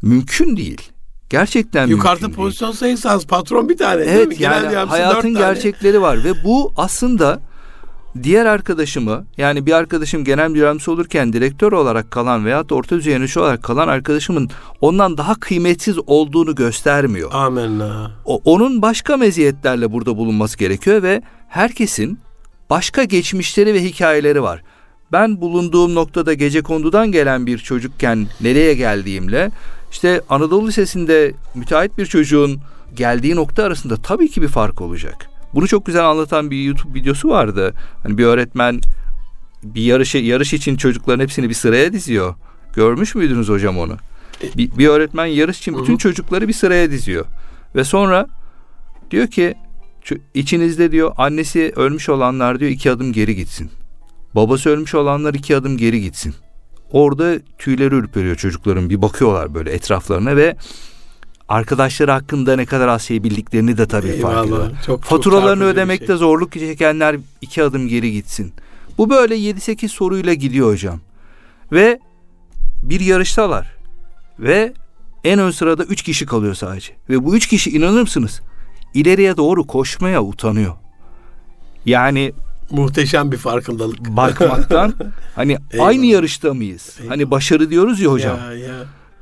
mümkün 0.01 0.57
değil. 0.57 0.92
Gerçekten 1.33 1.87
Yukarıda 1.87 2.13
mümkün 2.13 2.27
değil. 2.27 2.35
pozisyon 2.35 2.71
sayısı 2.71 3.09
az. 3.11 3.25
Patron 3.27 3.69
bir 3.69 3.77
tane. 3.77 3.99
değil 4.05 4.11
mi? 4.15 4.21
Evet 4.27 4.37
Genel 4.39 4.71
yani 4.73 4.89
hayatın 4.89 5.21
tane. 5.33 5.39
gerçekleri 5.39 6.01
var 6.01 6.23
ve 6.23 6.43
bu 6.43 6.73
aslında 6.77 7.39
diğer 8.23 8.45
arkadaşımı 8.45 9.25
yani 9.37 9.65
bir 9.65 9.71
arkadaşım 9.71 10.23
genel 10.23 10.49
müdür 10.49 10.61
yardımcısı 10.61 10.91
olurken 10.91 11.33
direktör 11.33 11.71
olarak 11.71 12.11
kalan 12.11 12.45
da 12.45 12.75
orta 12.75 12.95
düzey 12.95 13.13
yönetici 13.13 13.43
olarak 13.43 13.63
kalan 13.63 13.87
arkadaşımın 13.87 14.49
ondan 14.81 15.17
daha 15.17 15.35
kıymetsiz 15.35 15.97
olduğunu 16.07 16.55
göstermiyor. 16.55 17.31
Amenna. 17.33 18.11
O, 18.25 18.41
onun 18.45 18.81
başka 18.81 19.17
meziyetlerle 19.17 19.91
burada 19.91 20.17
bulunması 20.17 20.57
gerekiyor 20.57 21.03
ve 21.03 21.21
herkesin 21.49 22.19
başka 22.69 23.03
geçmişleri 23.03 23.73
ve 23.73 23.83
hikayeleri 23.83 24.43
var. 24.43 24.61
Ben 25.11 25.41
bulunduğum 25.41 25.95
noktada 25.95 26.33
gece 26.33 26.61
kondudan 26.61 27.11
gelen 27.11 27.45
bir 27.45 27.57
çocukken 27.57 28.27
nereye 28.41 28.73
geldiğimle 28.73 29.51
işte 29.93 30.21
Anadolu 30.29 30.67
Lisesi'nde 30.67 31.33
müteahhit 31.55 31.97
bir 31.97 32.05
çocuğun 32.05 32.61
geldiği 32.95 33.35
nokta 33.35 33.63
arasında 33.63 33.95
tabii 33.95 34.29
ki 34.29 34.41
bir 34.41 34.47
fark 34.47 34.81
olacak. 34.81 35.29
Bunu 35.53 35.67
çok 35.67 35.85
güzel 35.85 36.09
anlatan 36.09 36.51
bir 36.51 36.63
YouTube 36.63 36.99
videosu 36.99 37.29
vardı. 37.29 37.73
Hani 38.03 38.17
bir 38.17 38.25
öğretmen 38.25 38.81
bir 39.63 39.81
yarışı 39.81 40.17
yarış 40.17 40.53
için 40.53 40.75
çocukların 40.75 41.23
hepsini 41.23 41.49
bir 41.49 41.53
sıraya 41.53 41.93
diziyor. 41.93 42.35
Görmüş 42.75 43.15
müydünüz 43.15 43.49
hocam 43.49 43.77
onu? 43.77 43.97
Bir, 44.57 44.77
bir 44.77 44.87
öğretmen 44.87 45.25
yarış 45.25 45.59
için 45.59 45.77
bütün 45.81 45.97
çocukları 45.97 46.47
bir 46.47 46.53
sıraya 46.53 46.91
diziyor. 46.91 47.25
Ve 47.75 47.83
sonra 47.83 48.27
diyor 49.11 49.27
ki 49.27 49.53
"Şu 50.03 50.15
içinizde 50.33 50.91
diyor 50.91 51.11
annesi 51.17 51.73
ölmüş 51.75 52.09
olanlar 52.09 52.59
diyor 52.59 52.71
iki 52.71 52.91
adım 52.91 53.13
geri 53.13 53.35
gitsin. 53.35 53.69
Babası 54.35 54.69
ölmüş 54.69 54.95
olanlar 54.95 55.33
iki 55.33 55.55
adım 55.55 55.77
geri 55.77 56.01
gitsin. 56.01 56.35
Orada 56.93 57.39
tüyleri 57.57 57.95
ürperiyor 57.95 58.35
çocukların 58.35 58.89
bir 58.89 59.01
bakıyorlar 59.01 59.53
böyle 59.53 59.71
etraflarına 59.71 60.35
ve 60.35 60.55
arkadaşları 61.49 62.11
hakkında 62.11 62.55
ne 62.55 62.65
kadar 62.65 62.87
az 62.87 63.01
şey 63.01 63.23
bildiklerini 63.23 63.77
de 63.77 63.87
tabii 63.87 64.07
fark 64.07 64.17
Eyvallah. 64.17 64.43
ediyorlar. 64.43 64.69
Çok, 64.69 64.85
çok 64.85 65.03
Faturalarını 65.03 65.63
bir 65.63 65.67
ödemekte 65.67 66.07
şey. 66.07 66.15
zorluk 66.15 66.53
çekenler 66.53 67.15
iki 67.41 67.63
adım 67.63 67.87
geri 67.87 68.11
gitsin. 68.11 68.53
Bu 68.97 69.09
böyle 69.09 69.35
7-8 69.35 69.87
soruyla 69.87 70.33
gidiyor 70.33 70.71
hocam. 70.71 70.99
Ve 71.71 71.99
bir 72.81 72.99
yarıştalar. 72.99 73.75
Ve 74.39 74.73
en 75.23 75.39
ön 75.39 75.51
sırada 75.51 75.83
3 75.83 76.01
kişi 76.01 76.25
kalıyor 76.25 76.53
sadece. 76.53 76.93
Ve 77.09 77.25
bu 77.25 77.35
3 77.35 77.47
kişi 77.47 77.69
inanır 77.69 78.01
mısınız? 78.01 78.41
İleriye 78.93 79.37
doğru 79.37 79.67
koşmaya 79.67 80.23
utanıyor. 80.23 80.73
Yani 81.85 82.33
Muhteşem 82.73 83.31
bir 83.31 83.37
farkındalık. 83.37 83.99
bakmaktan 83.99 84.93
hani 85.35 85.57
Eyvallah. 85.71 85.87
aynı 85.89 86.05
yarışta 86.05 86.53
mıyız? 86.53 86.97
Hani 87.07 87.31
başarı 87.31 87.69
diyoruz 87.69 87.99
ya 87.99 88.11
hocam. 88.11 88.37
Ya, 88.37 88.53
ya. 88.53 88.75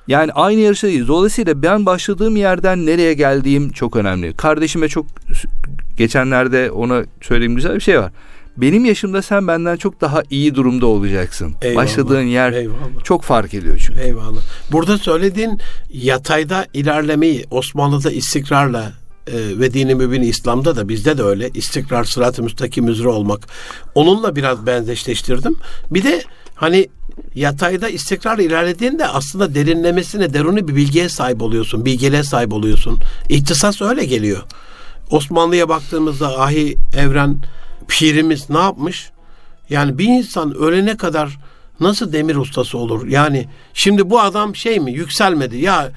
Yani 0.08 0.32
aynı 0.32 0.60
yarıştayız. 0.60 1.08
Dolayısıyla 1.08 1.62
ben 1.64 1.86
başladığım 1.86 2.36
yerden 2.36 2.86
nereye 2.86 3.14
geldiğim 3.14 3.72
çok 3.72 3.96
önemli. 3.96 4.34
Kardeşime 4.34 4.88
çok 4.88 5.06
geçenlerde 5.98 6.72
ona 6.72 7.04
söylediğim 7.22 7.56
güzel 7.56 7.76
bir 7.76 7.80
şey 7.80 8.00
var. 8.00 8.12
Benim 8.58 8.86
yaşımda 8.86 9.22
sen 9.22 9.48
benden 9.48 9.78
çok 9.78 10.02
daha 10.02 10.24
iyi 10.30 10.56
durumda 10.56 10.86
olacaksın. 10.86 11.54
Eyvallah. 11.62 11.84
Başladığın 11.84 12.22
yer 12.22 12.52
Eyvallah. 12.54 13.04
çok 13.04 13.24
fark 13.24 13.54
ediyor 13.54 13.84
çünkü. 13.88 14.00
Eyvallah. 14.00 14.42
Burada 14.72 14.98
söylediğin 14.98 15.60
yatayda 15.94 16.66
ilerlemeyi 16.74 17.46
Osmanlı'da 17.52 18.12
istikrarla 18.12 18.92
e, 19.34 19.60
ve 19.60 19.74
dini 19.74 19.96
mübin 19.96 20.22
İslam'da 20.22 20.76
da 20.76 20.90
bizde 20.90 21.18
de 21.18 21.24
öyle 21.24 21.50
istikrar 21.50 22.04
sırat-ı 22.04 22.44
müstakim 22.44 22.88
üzere 22.88 23.08
olmak. 23.08 23.48
Onunla 23.96 24.36
biraz 24.36 24.66
benzeşleştirdim. 24.66 25.56
Bir 25.92 26.04
de 26.04 26.24
hani 26.56 26.90
yatayda 27.36 27.90
istikrarla 27.90 28.44
ilerlediğinde 28.44 29.08
aslında 29.08 29.56
derinlemesine 29.56 30.34
deruni 30.34 30.68
bir 30.68 30.76
bilgiye 30.76 31.10
sahip 31.10 31.42
oluyorsun. 31.42 31.86
Bilgeliğe 31.86 32.24
sahip 32.24 32.54
oluyorsun. 32.54 33.00
İhtisas 33.30 33.82
öyle 33.82 34.06
geliyor. 34.06 34.44
Osmanlı'ya 35.12 35.70
baktığımızda 35.70 36.40
ahi 36.40 36.76
evren 36.98 37.38
pirimiz 37.88 38.50
ne 38.50 38.60
yapmış? 38.60 39.12
Yani 39.70 39.98
bir 39.98 40.06
insan 40.06 40.56
ölene 40.56 40.98
kadar 40.98 41.38
nasıl 41.80 42.14
demir 42.14 42.36
ustası 42.36 42.78
olur? 42.78 43.08
Yani 43.08 43.48
şimdi 43.74 44.10
bu 44.10 44.20
adam 44.20 44.56
şey 44.56 44.80
mi 44.80 44.92
yükselmedi 44.92 45.58
ya 45.58 45.92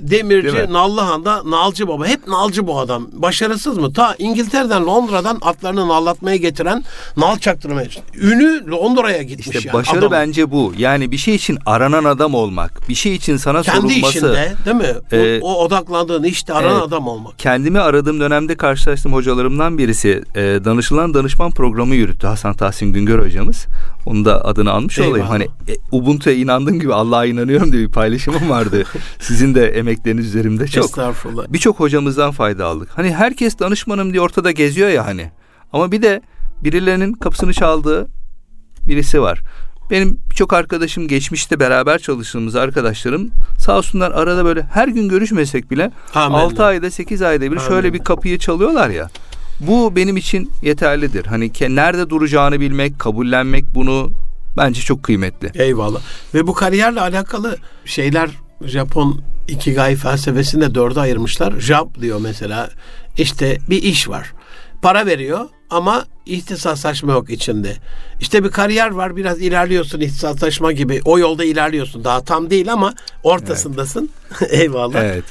demirci? 0.00 0.72
Nallıhan'da 0.72 1.42
nalcı 1.50 1.88
baba. 1.88 2.06
Hep 2.06 2.28
nalcı 2.28 2.66
bu 2.66 2.78
adam. 2.78 3.08
Başarısız 3.12 3.78
mı? 3.78 3.92
Ta 3.92 4.14
İngiltere'den 4.18 4.86
Londra'dan 4.86 5.38
atlarını 5.42 5.88
nallatmaya 5.88 6.36
getiren 6.36 6.84
nal 7.16 7.38
çaktırmaya. 7.38 7.86
Ünü 8.14 8.70
Londra'ya 8.70 9.22
gitmiş 9.22 9.46
İşte 9.56 9.60
yani 9.68 9.72
başarı 9.74 9.98
adam. 9.98 10.12
bence 10.12 10.50
bu. 10.50 10.72
Yani 10.78 11.10
bir 11.12 11.16
şey 11.16 11.34
için 11.34 11.58
aranan 11.66 12.04
adam 12.04 12.34
olmak. 12.34 12.88
Bir 12.88 12.94
şey 12.94 13.14
için 13.14 13.36
sana 13.36 13.62
Kendi 13.62 13.80
sorulması. 13.80 14.10
işinde 14.18 14.52
değil 14.64 14.76
mi? 14.76 14.92
O- 15.12 15.16
Ee, 15.16 15.40
o, 15.42 15.54
odaklandığın 15.64 16.22
işte 16.22 16.52
aranan 16.52 16.72
evet. 16.74 16.82
adam 16.88 17.08
olmak. 17.08 17.38
Kendimi 17.38 17.78
aradığım 17.80 18.20
dönemde 18.20 18.54
karşılaştığım 18.56 19.12
hocalarımdan 19.12 19.78
birisi 19.78 20.22
e, 20.34 20.40
danışılan 20.40 21.14
danışman 21.14 21.50
programı 21.50 21.94
yürüttü. 21.94 22.26
Hasan 22.26 22.54
Tahsin 22.54 22.92
Güngör 22.92 23.24
hocamız. 23.26 23.66
Onu 24.06 24.24
da 24.24 24.44
adını 24.44 24.70
almış 24.72 24.98
Eyvallah. 24.98 25.10
olayım. 25.12 25.26
Hani 25.28 25.44
e, 25.44 25.74
Ubuntu'ya 25.92 26.36
inandığım 26.36 26.80
gibi 26.80 26.94
Allah'a 26.94 27.26
inanıyorum 27.26 27.72
diye 27.72 27.82
bir 27.86 27.92
paylaşımım 27.92 28.50
vardı. 28.50 28.84
Sizin 29.20 29.54
de 29.54 29.71
emekleriniz 29.72 30.26
üzerimde 30.26 30.68
çok. 30.68 30.84
Estağfurullah. 30.84 31.44
Birçok 31.48 31.80
hocamızdan 31.80 32.30
fayda 32.30 32.66
aldık. 32.66 32.88
Hani 32.94 33.14
herkes 33.14 33.58
danışmanım 33.58 34.12
diye 34.12 34.20
ortada 34.20 34.50
geziyor 34.50 34.88
ya 34.88 35.06
hani. 35.06 35.30
Ama 35.72 35.92
bir 35.92 36.02
de 36.02 36.22
birilerinin 36.64 37.12
kapısını 37.12 37.52
çaldığı 37.52 38.08
birisi 38.88 39.22
var. 39.22 39.40
Benim 39.90 40.18
birçok 40.30 40.52
arkadaşım 40.52 41.08
geçmişte 41.08 41.60
beraber 41.60 41.98
çalıştığımız 41.98 42.56
arkadaşlarım 42.56 43.30
sağ 43.58 43.78
olsunlar 43.78 44.10
arada 44.10 44.44
böyle 44.44 44.62
her 44.62 44.88
gün 44.88 45.08
görüşmesek 45.08 45.70
bile 45.70 45.90
Amenna. 46.14 46.42
6 46.42 46.64
ayda 46.64 46.90
8 46.90 47.22
ayda 47.22 47.52
bir 47.52 47.58
şöyle 47.58 47.92
bir 47.92 47.98
kapıyı 47.98 48.38
çalıyorlar 48.38 48.90
ya. 48.90 49.10
Bu 49.60 49.96
benim 49.96 50.16
için 50.16 50.50
yeterlidir. 50.62 51.26
Hani 51.26 51.50
nerede 51.60 52.10
duracağını 52.10 52.60
bilmek, 52.60 52.98
kabullenmek 52.98 53.64
bunu 53.74 54.10
bence 54.56 54.80
çok 54.80 55.02
kıymetli. 55.02 55.50
Eyvallah. 55.54 56.00
Ve 56.34 56.46
bu 56.46 56.54
kariyerle 56.54 57.00
alakalı 57.00 57.56
şeyler 57.84 58.30
Japon 58.64 59.20
Ikigai 59.48 59.96
felsefesinde 59.96 60.74
dörde 60.74 61.00
ayırmışlar. 61.00 61.60
Job 61.60 62.00
diyor 62.00 62.20
mesela. 62.20 62.70
İşte 63.18 63.58
bir 63.70 63.82
iş 63.82 64.08
var. 64.08 64.32
Para 64.82 65.06
veriyor 65.06 65.48
ama 65.70 66.04
ihtisaslaşma 66.26 67.12
yok 67.12 67.30
içinde. 67.30 67.76
İşte 68.20 68.44
bir 68.44 68.50
kariyer 68.50 68.90
var 68.90 69.16
biraz 69.16 69.40
ilerliyorsun 69.40 70.00
ihtisaslaşma 70.00 70.72
gibi. 70.72 71.00
O 71.04 71.18
yolda 71.18 71.44
ilerliyorsun. 71.44 72.04
Daha 72.04 72.24
tam 72.24 72.50
değil 72.50 72.72
ama 72.72 72.94
ortasındasın. 73.22 74.10
Eyvallah. 74.48 75.04
Evet. 75.04 75.24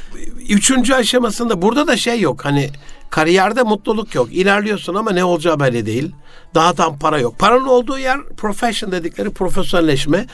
Üçüncü 0.49 0.93
aşamasında 0.93 1.61
burada 1.61 1.87
da 1.87 1.97
şey 1.97 2.19
yok. 2.21 2.45
Hani 2.45 2.69
kariyerde 3.09 3.63
mutluluk 3.63 4.15
yok. 4.15 4.33
İlerliyorsun 4.33 4.95
ama 4.95 5.11
ne 5.11 5.23
olacağı 5.23 5.59
belli 5.59 5.85
değil. 5.85 6.11
Daha 6.55 6.73
tam 6.73 6.99
para 6.99 7.19
yok. 7.19 7.39
Paranın 7.39 7.67
olduğu 7.67 7.97
yer 7.97 8.19
profession 8.37 8.91
dedikleri 8.91 9.29
profesyonelleşme. 9.29 10.25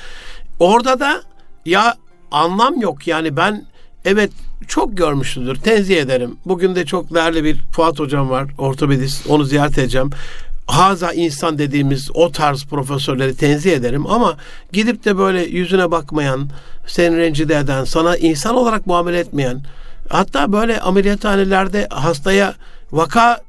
Orada 0.59 0.99
da 0.99 1.23
ya 1.65 1.95
anlam 2.31 2.81
yok. 2.81 3.07
Yani 3.07 3.37
ben 3.37 3.65
evet 4.05 4.31
çok 4.67 4.97
görmüşsündür. 4.97 5.55
Tenzih 5.55 5.97
ederim. 5.97 6.37
Bugün 6.45 6.75
de 6.75 6.85
çok 6.85 7.13
değerli 7.13 7.43
bir 7.43 7.61
Fuat 7.71 7.99
hocam 7.99 8.29
var. 8.29 8.47
Ortopedist. 8.57 9.29
Onu 9.29 9.43
ziyaret 9.43 9.77
edeceğim. 9.77 10.09
Haza 10.67 11.13
insan 11.13 11.57
dediğimiz 11.57 12.09
o 12.13 12.31
tarz 12.31 12.65
profesörleri 12.65 13.35
tenzih 13.35 13.73
ederim 13.73 14.07
ama 14.07 14.37
gidip 14.71 15.05
de 15.05 15.17
böyle 15.17 15.43
yüzüne 15.43 15.91
bakmayan, 15.91 16.49
seni 16.87 17.17
rencide 17.17 17.55
eden, 17.55 17.83
sana 17.83 18.17
insan 18.17 18.55
olarak 18.55 18.87
muamele 18.87 19.19
etmeyen, 19.19 19.63
hatta 20.09 20.53
böyle 20.53 20.79
ameliyathanelerde 20.79 21.87
hastaya 21.91 22.53
vaka 22.91 23.39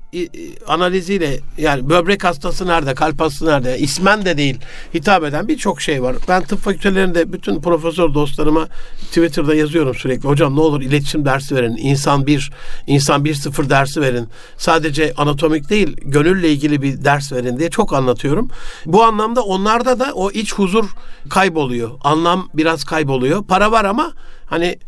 analiziyle 0.66 1.40
yani 1.58 1.90
böbrek 1.90 2.24
hastası 2.24 2.66
nerede, 2.66 2.94
kalp 2.94 3.20
hastası 3.20 3.46
nerede, 3.46 3.78
ismen 3.78 4.24
de 4.24 4.36
değil 4.36 4.58
hitap 4.94 5.24
eden 5.24 5.48
birçok 5.48 5.80
şey 5.80 6.02
var. 6.02 6.16
Ben 6.28 6.42
tıp 6.42 6.60
fakültelerinde 6.60 7.32
bütün 7.32 7.60
profesör 7.60 8.14
dostlarıma 8.14 8.68
Twitter'da 9.00 9.54
yazıyorum 9.54 9.94
sürekli. 9.94 10.28
Hocam 10.28 10.56
ne 10.56 10.60
olur 10.60 10.80
iletişim 10.80 11.24
dersi 11.24 11.54
verin. 11.56 11.76
İnsan 11.76 12.26
bir, 12.26 12.50
insan 12.86 13.24
bir 13.24 13.34
sıfır 13.34 13.70
dersi 13.70 14.00
verin. 14.00 14.28
Sadece 14.56 15.14
anatomik 15.16 15.70
değil, 15.70 15.96
gönülle 16.02 16.50
ilgili 16.52 16.82
bir 16.82 17.04
ders 17.04 17.32
verin 17.32 17.58
diye 17.58 17.70
çok 17.70 17.92
anlatıyorum. 17.92 18.50
Bu 18.86 19.04
anlamda 19.04 19.42
onlarda 19.42 19.98
da 19.98 20.12
o 20.14 20.30
iç 20.30 20.54
huzur 20.54 20.84
kayboluyor. 21.30 21.90
Anlam 22.04 22.48
biraz 22.54 22.84
kayboluyor. 22.84 23.44
Para 23.44 23.72
var 23.72 23.84
ama 23.84 24.12
hani 24.46 24.78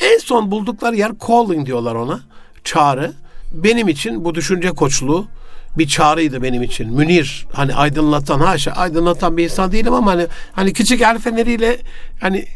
en 0.00 0.18
son 0.18 0.50
buldukları 0.50 0.96
yer 0.96 1.12
calling 1.26 1.66
diyorlar 1.66 1.94
ona. 1.94 2.20
Çağrı. 2.64 3.12
Benim 3.52 3.88
için 3.88 4.24
bu 4.24 4.34
düşünce 4.34 4.70
koçluğu 4.70 5.26
bir 5.78 5.88
çağrıydı 5.88 6.42
benim 6.42 6.62
için. 6.62 6.92
Münir 6.92 7.46
hani 7.52 7.74
aydınlatan 7.74 8.40
haşa 8.40 8.72
aydınlatan 8.72 9.36
bir 9.36 9.44
insan 9.44 9.72
değilim 9.72 9.94
ama 9.94 10.10
hani 10.10 10.26
hani 10.52 10.72
küçük 10.72 11.00
el 11.00 11.18
feneriyle 11.18 11.78
hani 12.20 12.46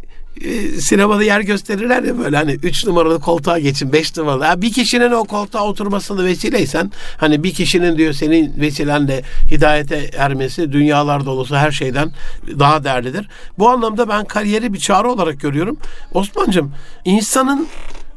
e, 0.44 0.66
sinemada 0.68 1.22
yer 1.22 1.40
gösterirler 1.40 2.02
ya 2.02 2.18
böyle 2.18 2.36
hani 2.36 2.52
3 2.52 2.86
numaralı 2.86 3.20
koltuğa 3.20 3.58
geçin 3.58 3.92
5 3.92 4.16
numaralı. 4.16 4.44
Ha, 4.44 4.62
bir 4.62 4.72
kişinin 4.72 5.10
o 5.10 5.24
koltuğa 5.24 5.62
oturmasını 5.62 6.24
vesileysen 6.24 6.90
hani 7.16 7.42
bir 7.42 7.54
kişinin 7.54 7.98
diyor 7.98 8.12
senin 8.12 8.60
vesilenle 8.60 9.22
hidayete 9.50 10.10
ermesi 10.16 10.72
dünyalar 10.72 11.26
dolusu 11.26 11.56
her 11.56 11.70
şeyden 11.70 12.12
daha 12.58 12.84
değerlidir. 12.84 13.28
Bu 13.58 13.68
anlamda 13.68 14.08
ben 14.08 14.24
kariyeri 14.24 14.72
bir 14.72 14.78
çağrı 14.78 15.10
olarak 15.10 15.40
görüyorum. 15.40 15.78
Osman'cığım 16.14 16.72
insanın 17.04 17.68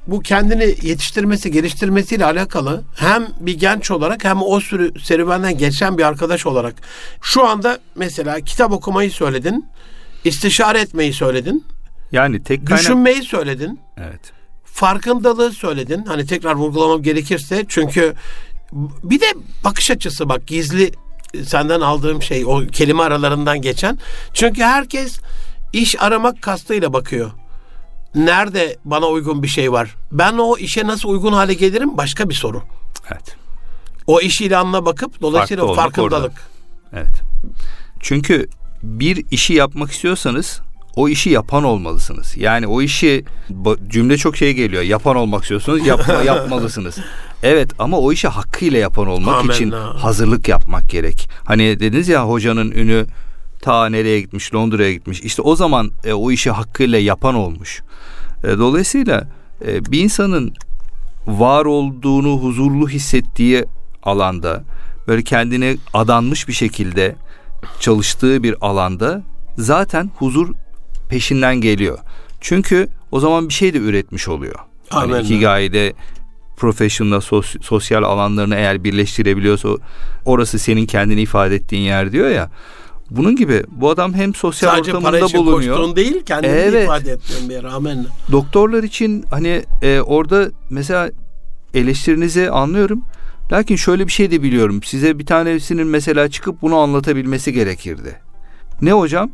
bu 0.07 0.19
kendini 0.19 0.75
yetiştirmesi, 0.81 1.51
geliştirmesiyle 1.51 2.25
alakalı 2.25 2.83
hem 2.95 3.27
bir 3.39 3.59
genç 3.59 3.91
olarak 3.91 4.23
hem 4.23 4.41
o 4.41 4.59
sürü 4.59 4.99
serüvenden 4.99 5.57
geçen 5.57 5.97
bir 5.97 6.03
arkadaş 6.03 6.45
olarak 6.45 6.75
şu 7.21 7.47
anda 7.47 7.79
mesela 7.95 8.39
kitap 8.39 8.71
okumayı 8.71 9.11
söyledin, 9.11 9.65
istişare 10.23 10.79
etmeyi 10.81 11.13
söyledin, 11.13 11.65
Yani 12.11 12.43
tek 12.43 12.67
kaynak... 12.67 12.83
düşünmeyi 12.83 13.23
söyledin, 13.23 13.79
Evet. 13.97 14.21
farkındalığı 14.65 15.51
söyledin. 15.51 16.05
Hani 16.05 16.25
tekrar 16.25 16.55
vurgulamam 16.55 17.03
gerekirse 17.03 17.65
çünkü 17.67 18.13
bir 19.03 19.21
de 19.21 19.25
bakış 19.63 19.91
açısı 19.91 20.29
bak 20.29 20.47
gizli 20.47 20.91
senden 21.45 21.81
aldığım 21.81 22.21
şey 22.21 22.45
o 22.45 22.61
kelime 22.71 23.03
aralarından 23.03 23.61
geçen. 23.61 23.97
Çünkü 24.33 24.63
herkes 24.63 25.19
iş 25.73 26.01
aramak 26.01 26.41
kastıyla 26.41 26.93
bakıyor. 26.93 27.31
Nerede 28.15 28.77
bana 28.85 29.07
uygun 29.07 29.43
bir 29.43 29.47
şey 29.47 29.71
var? 29.71 29.95
Ben 30.11 30.37
o 30.37 30.57
işe 30.57 30.87
nasıl 30.87 31.09
uygun 31.09 31.33
hale 31.33 31.53
gelirim? 31.53 31.97
Başka 31.97 32.29
bir 32.29 32.33
soru. 32.33 32.61
Evet. 33.11 33.35
O 34.07 34.21
iş 34.21 34.41
ilanına 34.41 34.85
bakıp 34.85 35.21
dolayısıyla 35.21 35.63
Farklı 35.67 35.81
farkındalık. 35.81 36.31
Evet. 36.93 37.21
Çünkü 37.99 38.47
bir 38.83 39.25
işi 39.31 39.53
yapmak 39.53 39.91
istiyorsanız 39.91 40.61
o 40.95 41.09
işi 41.09 41.29
yapan 41.29 41.63
olmalısınız. 41.63 42.37
Yani 42.37 42.67
o 42.67 42.81
işi 42.81 43.25
cümle 43.87 44.17
çok 44.17 44.37
şey 44.37 44.53
geliyor. 44.53 44.83
Yapan 44.83 45.15
olmak 45.15 45.41
istiyorsunuz, 45.41 45.87
yapma, 45.87 46.13
yapmalısınız. 46.25 46.97
Evet 47.43 47.71
ama 47.79 47.97
o 47.97 48.11
işi 48.11 48.27
hakkıyla 48.27 48.79
yapan 48.79 49.07
olmak 49.07 49.35
Amenna. 49.35 49.53
için 49.53 49.71
hazırlık 49.71 50.47
yapmak 50.47 50.89
gerek. 50.89 51.29
Hani 51.45 51.79
dediniz 51.79 52.09
ya 52.09 52.27
hocanın 52.27 52.71
ünü 52.71 53.05
ta 53.63 53.89
nereye 53.89 54.21
gitmiş, 54.21 54.53
Londra'ya 54.53 54.93
gitmiş. 54.93 55.21
İşte 55.21 55.41
o 55.41 55.55
zaman 55.55 55.91
e, 56.03 56.13
o 56.13 56.31
işi 56.31 56.51
hakkıyla 56.51 56.99
yapan 56.99 57.35
olmuş. 57.35 57.81
E, 58.43 58.57
dolayısıyla 58.57 59.27
e, 59.67 59.85
bir 59.85 59.99
insanın 60.03 60.53
var 61.27 61.65
olduğunu 61.65 62.37
huzurlu 62.37 62.89
hissettiği 62.89 63.65
alanda 64.03 64.63
böyle 65.07 65.23
kendine 65.23 65.77
adanmış 65.93 66.47
bir 66.47 66.53
şekilde 66.53 67.15
çalıştığı 67.79 68.43
bir 68.43 68.55
alanda 68.61 69.23
zaten 69.57 70.11
huzur 70.15 70.53
peşinden 71.09 71.55
geliyor. 71.55 71.99
Çünkü 72.41 72.87
o 73.11 73.19
zaman 73.19 73.49
bir 73.49 73.53
şey 73.53 73.73
de 73.73 73.77
üretmiş 73.77 74.27
oluyor. 74.27 74.55
Hani. 74.89 75.21
Ikigai'de 75.21 75.93
professional 76.57 77.21
sos- 77.21 77.63
sosyal 77.63 78.03
alanlarını 78.03 78.55
eğer 78.55 78.83
birleştirebiliyorsa 78.83 79.69
orası 80.25 80.59
senin 80.59 80.85
kendini 80.85 81.21
ifade 81.21 81.55
ettiğin 81.55 81.81
yer 81.81 82.11
diyor 82.11 82.29
ya. 82.29 82.49
Bunun 83.09 83.35
gibi 83.35 83.63
bu 83.71 83.89
adam 83.89 84.13
hem 84.13 84.35
sosyal 84.35 84.71
Sadece 84.75 84.91
para 84.91 84.99
ortamında 84.99 85.25
için 85.25 85.39
bulunuyor. 85.39 85.77
koştuğun 85.77 85.95
değil 85.95 86.23
kendini 86.25 86.51
Evet. 86.51 86.83
ifade 86.83 87.17
yer. 87.49 87.63
Amenna. 87.63 88.05
Doktorlar 88.31 88.83
için 88.83 89.25
hani 89.31 89.63
e, 89.81 90.01
orada 90.01 90.49
mesela 90.69 91.11
eleştirinizi 91.73 92.49
anlıyorum. 92.51 93.01
Lakin 93.51 93.75
şöyle 93.75 94.07
bir 94.07 94.11
şey 94.11 94.31
de 94.31 94.43
biliyorum. 94.43 94.83
Size 94.83 95.19
bir 95.19 95.25
tanesinin 95.25 95.87
mesela 95.87 96.29
çıkıp 96.29 96.61
bunu 96.61 96.77
anlatabilmesi 96.77 97.53
gerekirdi. 97.53 98.15
Ne 98.81 98.91
hocam? 98.91 99.31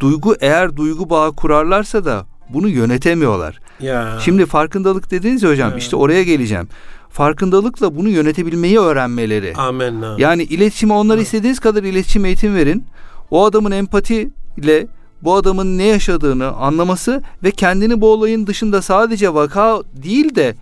Duygu 0.00 0.36
eğer 0.40 0.76
duygu 0.76 1.10
bağı 1.10 1.32
kurarlarsa 1.36 2.04
da 2.04 2.26
bunu 2.48 2.68
yönetemiyorlar. 2.68 3.58
Ya. 3.80 4.18
Şimdi 4.24 4.46
farkındalık 4.46 5.10
dediniz 5.10 5.42
ya 5.42 5.50
hocam 5.50 5.70
Evet. 5.72 5.82
işte 5.82 5.96
oraya 5.96 6.22
geleceğim. 6.22 6.68
Farkındalıkla 7.10 7.96
bunu 7.96 8.08
yönetebilmeyi 8.08 8.78
öğrenmeleri. 8.78 9.54
Amenna. 9.56 10.14
Yani 10.18 10.42
iletişime 10.42 10.94
onlara 10.94 11.20
istediğiniz 11.20 11.60
kadar 11.60 11.82
iletişim 11.82 12.24
eğitim 12.24 12.54
verin. 12.54 12.84
O 13.30 13.44
adamın 13.44 13.70
empatiyle 13.70 14.86
bu 15.22 15.34
adamın 15.34 15.78
ne 15.78 15.84
yaşadığını 15.84 16.52
anlaması 16.52 17.22
ve 17.42 17.50
kendini 17.50 18.00
bu 18.00 18.12
olayın 18.12 18.46
dışında 18.46 18.82
sadece 18.82 19.34
vaka 19.34 19.82
değil 20.02 20.34
de 20.34 20.54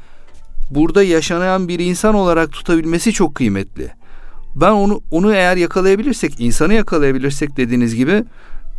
burada 0.70 1.02
yaşanan 1.02 1.68
bir 1.68 1.78
insan 1.78 2.14
olarak 2.14 2.52
tutabilmesi 2.52 3.12
çok 3.12 3.34
kıymetli. 3.34 3.90
Ben 4.56 4.70
onu 4.70 5.00
onu 5.10 5.34
eğer 5.34 5.56
yakalayabilirsek, 5.56 6.40
insanı 6.40 6.74
yakalayabilirsek 6.74 7.56
dediğiniz 7.56 7.94
gibi 7.94 8.24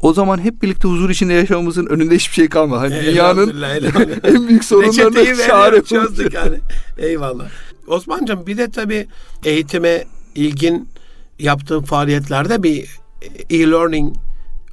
o 0.01 0.13
zaman 0.13 0.43
hep 0.43 0.61
birlikte 0.61 0.87
huzur 0.87 1.09
içinde 1.09 1.33
yaşamamızın 1.33 1.85
önünde 1.85 2.15
hiçbir 2.15 2.33
şey 2.33 2.49
kalmaz. 2.49 2.81
Hani 2.81 3.05
dünyanın 3.05 3.61
en 4.23 4.47
büyük 4.47 4.63
sorunlarına 4.63 5.47
çare 5.47 5.83
çözdük 5.83 6.37
hani. 6.37 6.57
Eyvallah. 6.97 7.45
Osman'cığım 7.87 8.47
bir 8.47 8.57
de 8.57 8.71
tabii 8.71 9.07
eğitime 9.45 10.05
ilgin 10.35 10.87
yaptığın 11.39 11.81
faaliyetlerde 11.81 12.63
bir 12.63 12.89
e-learning 13.49 14.15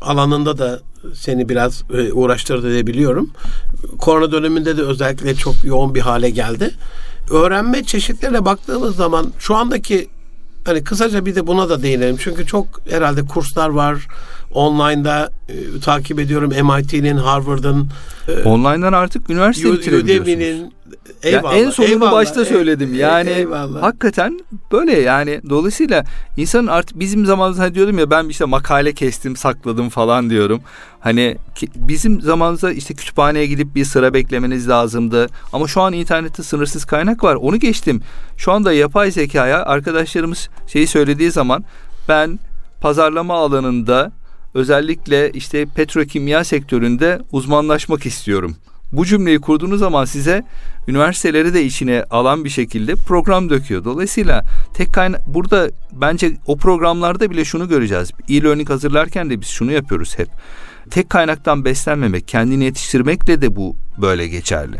alanında 0.00 0.58
da 0.58 0.80
seni 1.14 1.48
biraz 1.48 1.82
e, 1.92 2.12
uğraştırdı 2.12 2.70
diye 2.70 2.86
biliyorum. 2.86 3.30
Korona 3.98 4.32
döneminde 4.32 4.76
de 4.76 4.82
özellikle 4.82 5.34
çok 5.34 5.54
yoğun 5.64 5.94
bir 5.94 6.00
hale 6.00 6.30
geldi. 6.30 6.74
Öğrenme 7.30 7.84
çeşitlerine 7.84 8.44
baktığımız 8.44 8.96
zaman 8.96 9.32
şu 9.38 9.54
andaki 9.54 10.08
hani 10.64 10.84
kısaca 10.84 11.26
bir 11.26 11.34
de 11.34 11.46
buna 11.46 11.68
da 11.68 11.82
değinelim. 11.82 12.16
Çünkü 12.20 12.46
çok 12.46 12.66
herhalde 12.90 13.26
kurslar 13.26 13.68
var, 13.68 14.06
online'da 14.57 15.31
e, 15.49 15.81
takip 15.81 16.19
ediyorum 16.21 16.51
MIT'nin, 16.51 17.16
Harvard'ın, 17.16 17.88
e, 18.29 18.42
Online'dan 18.42 18.92
artık 18.92 19.31
üniversite 19.31 19.73
bitirebiliyorsunuz. 19.73 20.73
Eyvallah. 21.23 21.57
en 21.57 21.71
sonunu 21.71 21.90
eyvallah, 21.90 22.12
başta 22.12 22.40
ey- 22.40 22.47
söyledim. 22.47 22.92
ey- 22.95 22.99
Yani 23.01 23.31
eyvallah. 23.31 23.83
hakikaten 23.83 24.40
böyle 24.73 25.01
yani 25.01 25.40
dolayısıyla 25.51 26.05
insanın 26.37 26.66
artık 26.66 27.01
bizim 27.01 27.27
zamanımızda 27.27 27.62
hani 27.62 27.75
diyordum 27.75 27.99
ya 27.99 28.11
ben 28.11 28.29
işte 28.29 28.45
makale 28.45 28.92
kestim 28.92 29.37
sakladım 29.37 29.88
falan 29.88 30.31
diyorum. 30.31 30.61
Hani 31.01 31.37
bizim 31.77 32.21
zamanımızda 32.21 32.73
işte 32.73 32.95
kütüphaneye 32.95 33.47
gidip 33.47 33.75
bir 33.75 33.85
sıra 33.85 34.14
beklemeniz 34.14 34.69
lazımdı. 34.69 35.27
Ama 35.53 35.66
şu 35.69 35.81
an 35.83 35.92
internette 35.92 36.42
sınırsız 36.42 36.85
kaynak 36.85 37.25
var. 37.25 37.35
Onu 37.35 37.57
geçtim. 37.57 38.01
Şu 38.37 38.53
anda 38.53 38.73
yapay 38.73 39.11
zekaya 39.11 39.64
arkadaşlarımız 39.64 40.49
şeyi 40.66 40.87
söylediği 40.87 41.31
zaman 41.31 41.64
ben 42.09 42.38
pazarlama 42.81 43.35
alanında 43.35 44.12
özellikle 44.57 45.31
işte 45.31 45.66
petrokimya 45.66 46.45
sektöründe 46.45 47.19
uzmanlaşmak 47.33 48.07
istiyorum. 48.07 48.57
Bu 48.92 49.07
cümleyi 49.07 49.40
kurduğunuz 49.40 49.79
zaman 49.81 50.05
size 50.05 50.42
üniversiteleri 50.88 51.55
de 51.55 51.64
içine 51.64 52.05
alan 52.11 52.45
bir 52.45 52.51
şekilde 52.51 52.95
program 52.95 53.51
döküyor. 53.51 53.85
Dolayısıyla 53.85 54.45
tek 54.75 54.95
kaynak 54.95 55.27
burada 55.27 55.71
bence 55.92 56.33
o 56.47 56.57
programlarda 56.57 57.31
bile 57.31 57.45
şunu 57.45 57.69
göreceğiz. 57.69 58.11
E-learning 58.29 58.71
hazırlarken 58.71 59.31
de 59.31 59.40
biz 59.40 59.49
şunu 59.49 59.73
yapıyoruz 59.73 60.19
hep. 60.19 60.29
Tek 60.90 61.11
kaynaktan 61.11 61.64
beslenmemek, 61.64 62.29
kendini 62.29 62.64
yetiştirmekle 62.64 63.42
de 63.42 63.57
bu 63.57 63.77
böyle 64.01 64.29
geçerli. 64.29 64.77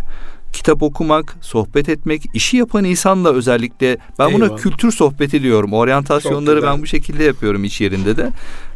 Kitap 0.53 0.83
okumak, 0.83 1.37
sohbet 1.41 1.89
etmek, 1.89 2.23
işi 2.35 2.57
yapan 2.57 2.85
insanla 2.85 3.33
özellikle 3.33 3.97
ben 4.19 4.33
buna 4.33 4.45
Eyvallah. 4.45 4.61
kültür 4.63 4.93
sohbeti 4.93 5.43
diyorum. 5.43 5.73
Oryantasyonları 5.73 6.63
ben 6.63 6.83
bu 6.83 6.87
şekilde 6.87 7.25
yapıyorum 7.25 7.65
iş 7.65 7.81
yerinde 7.81 8.17
de. 8.17 8.31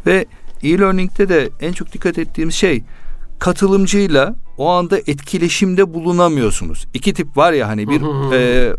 Ve 0.07 0.27
e-learning'de 0.62 1.29
de 1.29 1.51
en 1.61 1.73
çok 1.73 1.92
dikkat 1.92 2.18
ettiğim 2.18 2.53
şey 2.53 2.83
katılımcıyla 3.38 4.35
o 4.59 4.68
anda 4.68 4.99
etkileşimde 4.99 5.94
bulunamıyorsunuz. 5.94 6.87
İki 6.94 7.14
tip 7.14 7.37
var 7.37 7.53
ya 7.53 7.68
hani 7.68 7.88
bir 7.88 8.33
e, 8.33 8.73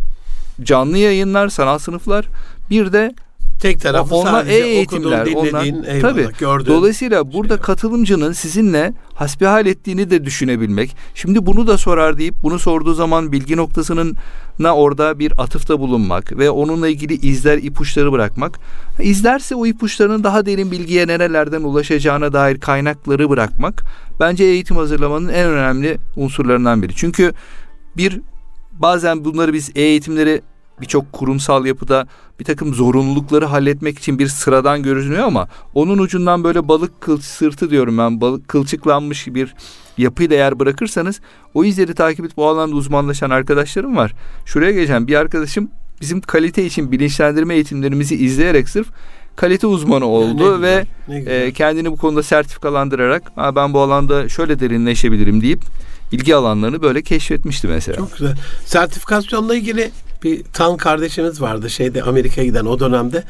canlı 0.63 0.97
yayınlar, 0.97 1.49
sanat 1.49 1.81
sınıflar 1.81 2.27
bir 2.69 2.93
de 2.93 3.15
tek 3.61 3.81
tarafı 3.81 4.15
onlar 4.15 4.31
sadece 4.31 4.55
e-eğitimler. 4.55 5.21
okuduğun, 5.21 5.25
dinlediğin, 5.25 5.75
onlar, 5.75 5.87
eyvallah, 5.87 6.01
tabii. 6.01 6.27
gördüğün. 6.39 6.73
Dolayısıyla 6.73 7.33
burada 7.33 7.57
katılımcının 7.57 8.31
sizinle 8.31 8.93
hasbihal 9.13 9.65
ettiğini 9.65 10.09
de 10.09 10.25
düşünebilmek. 10.25 10.95
Şimdi 11.15 11.45
bunu 11.45 11.67
da 11.67 11.77
sorar 11.77 12.17
deyip 12.17 12.35
bunu 12.43 12.59
sorduğu 12.59 12.93
zaman 12.93 13.31
bilgi 13.31 13.57
noktasının 13.57 14.15
na 14.59 14.75
orada 14.75 15.19
bir 15.19 15.33
atıfta 15.37 15.79
bulunmak 15.79 16.37
ve 16.37 16.49
onunla 16.49 16.87
ilgili 16.87 17.13
izler 17.13 17.57
ipuçları 17.57 18.11
bırakmak. 18.11 18.59
İzlerse 18.99 19.55
o 19.55 19.65
ipuçlarının 19.65 20.23
daha 20.23 20.45
derin 20.45 20.71
bilgiye 20.71 21.07
nerelerden 21.07 21.61
ulaşacağına 21.61 22.33
dair 22.33 22.59
kaynakları 22.59 23.29
bırakmak 23.29 23.83
bence 24.19 24.43
eğitim 24.43 24.77
hazırlamanın 24.77 25.29
en 25.29 25.49
önemli 25.49 25.97
unsurlarından 26.15 26.81
biri. 26.81 26.95
Çünkü 26.95 27.33
bir 27.97 28.21
bazen 28.71 29.25
bunları 29.25 29.53
biz 29.53 29.71
e-eğitimleri 29.75 30.41
birçok 30.81 31.13
kurumsal 31.13 31.65
yapıda 31.65 32.07
bir 32.39 32.45
takım 32.45 32.73
zorunlulukları 32.73 33.45
halletmek 33.45 33.99
için 33.99 34.19
bir 34.19 34.27
sıradan 34.27 34.83
görünüyor 34.83 35.23
ama 35.23 35.47
onun 35.73 35.97
ucundan 35.97 36.43
böyle 36.43 36.67
balık 36.67 37.01
kıl 37.01 37.21
sırtı 37.21 37.69
diyorum 37.69 37.97
ben 37.97 38.21
balık 38.21 38.47
kılçıklanmış 38.47 39.27
bir 39.27 39.55
yapıyı 39.97 40.29
da 40.29 40.33
eğer 40.33 40.59
bırakırsanız 40.59 41.21
o 41.53 41.63
izleri 41.63 41.93
takip 41.95 42.25
edip 42.25 42.39
o 42.39 42.47
alanda 42.47 42.75
uzmanlaşan 42.75 43.29
arkadaşlarım 43.29 43.95
var. 43.97 44.13
Şuraya 44.45 44.71
geleceğim 44.71 45.07
bir 45.07 45.15
arkadaşım 45.15 45.69
bizim 46.01 46.21
kalite 46.21 46.65
için 46.65 46.91
bilinçlendirme 46.91 47.53
eğitimlerimizi 47.55 48.15
izleyerek 48.15 48.69
sırf 48.69 48.87
kalite 49.35 49.67
uzmanı 49.67 50.05
oldu 50.05 50.57
Ne 50.57 50.61
ve 50.61 50.85
güzel. 51.07 51.27
e, 51.27 51.51
kendini 51.53 51.91
bu 51.91 51.97
konuda 51.97 52.23
sertifikalandırarak 52.23 53.31
ben 53.55 53.73
bu 53.73 53.79
alanda 53.79 54.29
şöyle 54.29 54.59
derinleşebilirim 54.59 55.41
deyip 55.41 55.59
ilgi 56.11 56.35
alanlarını 56.35 56.81
böyle 56.81 57.01
keşfetmişti 57.01 57.67
mesela. 57.67 57.97
Çok 57.97 58.11
güzel. 58.13 58.37
Sertifikasyonla 58.65 59.55
ilgili 59.55 59.91
bir 60.23 60.43
Tan 60.43 60.77
kardeşimiz 60.77 61.41
vardı 61.41 61.69
şeyde 61.69 62.03
Amerika'ya 62.03 62.47
giden 62.47 62.65
o 62.65 62.79
dönemde. 62.79 63.23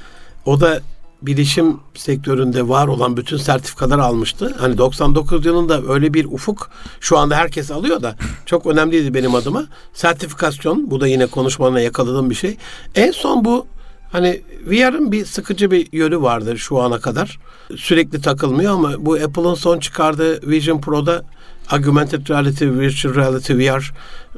O 0.46 0.60
da 0.60 0.82
bilişim 1.22 1.80
sektöründe 1.96 2.68
var 2.68 2.88
olan 2.88 3.18
bütün 3.18 3.38
sertifikaları 3.38 4.04
almıştı. 4.04 4.56
Hani 4.60 4.78
99 4.78 5.46
yılında 5.46 5.94
öyle 5.94 6.14
bir 6.14 6.26
ufuk 6.26 6.72
şu 7.00 7.18
anda 7.18 7.36
herkes 7.36 7.72
alıyor 7.72 8.02
da 8.02 8.16
çok 8.46 8.66
önemliydi 8.66 9.14
benim 9.14 9.36
adıma. 9.36 9.66
Sertifikasyon 9.94 10.92
bu 10.92 11.02
da 11.02 11.08
yine 11.08 11.26
konuşmana 11.26 11.80
yakaladığım 11.80 12.30
bir 12.30 12.36
şey. 12.36 12.58
En 12.96 13.12
son 13.12 13.46
bu 13.46 13.66
hani 14.12 14.42
VR'ın 14.66 15.12
bir 15.12 15.26
sıkıcı 15.26 15.72
bir 15.72 15.88
yönü 15.92 16.22
vardır 16.22 16.58
şu 16.58 16.80
ana 16.80 17.00
kadar. 17.00 17.40
Sürekli 17.76 18.22
takılmıyor 18.22 18.74
ama 18.74 18.94
bu 19.06 19.14
Apple'ın 19.14 19.56
son 19.56 19.80
çıkardığı 19.80 20.50
Vision 20.50 20.82
Pro'da 20.82 21.26
Augmented 21.72 22.30
Reality, 22.30 22.66
Virtual 22.66 23.16
Reality, 23.16 23.54
VR 23.54 23.94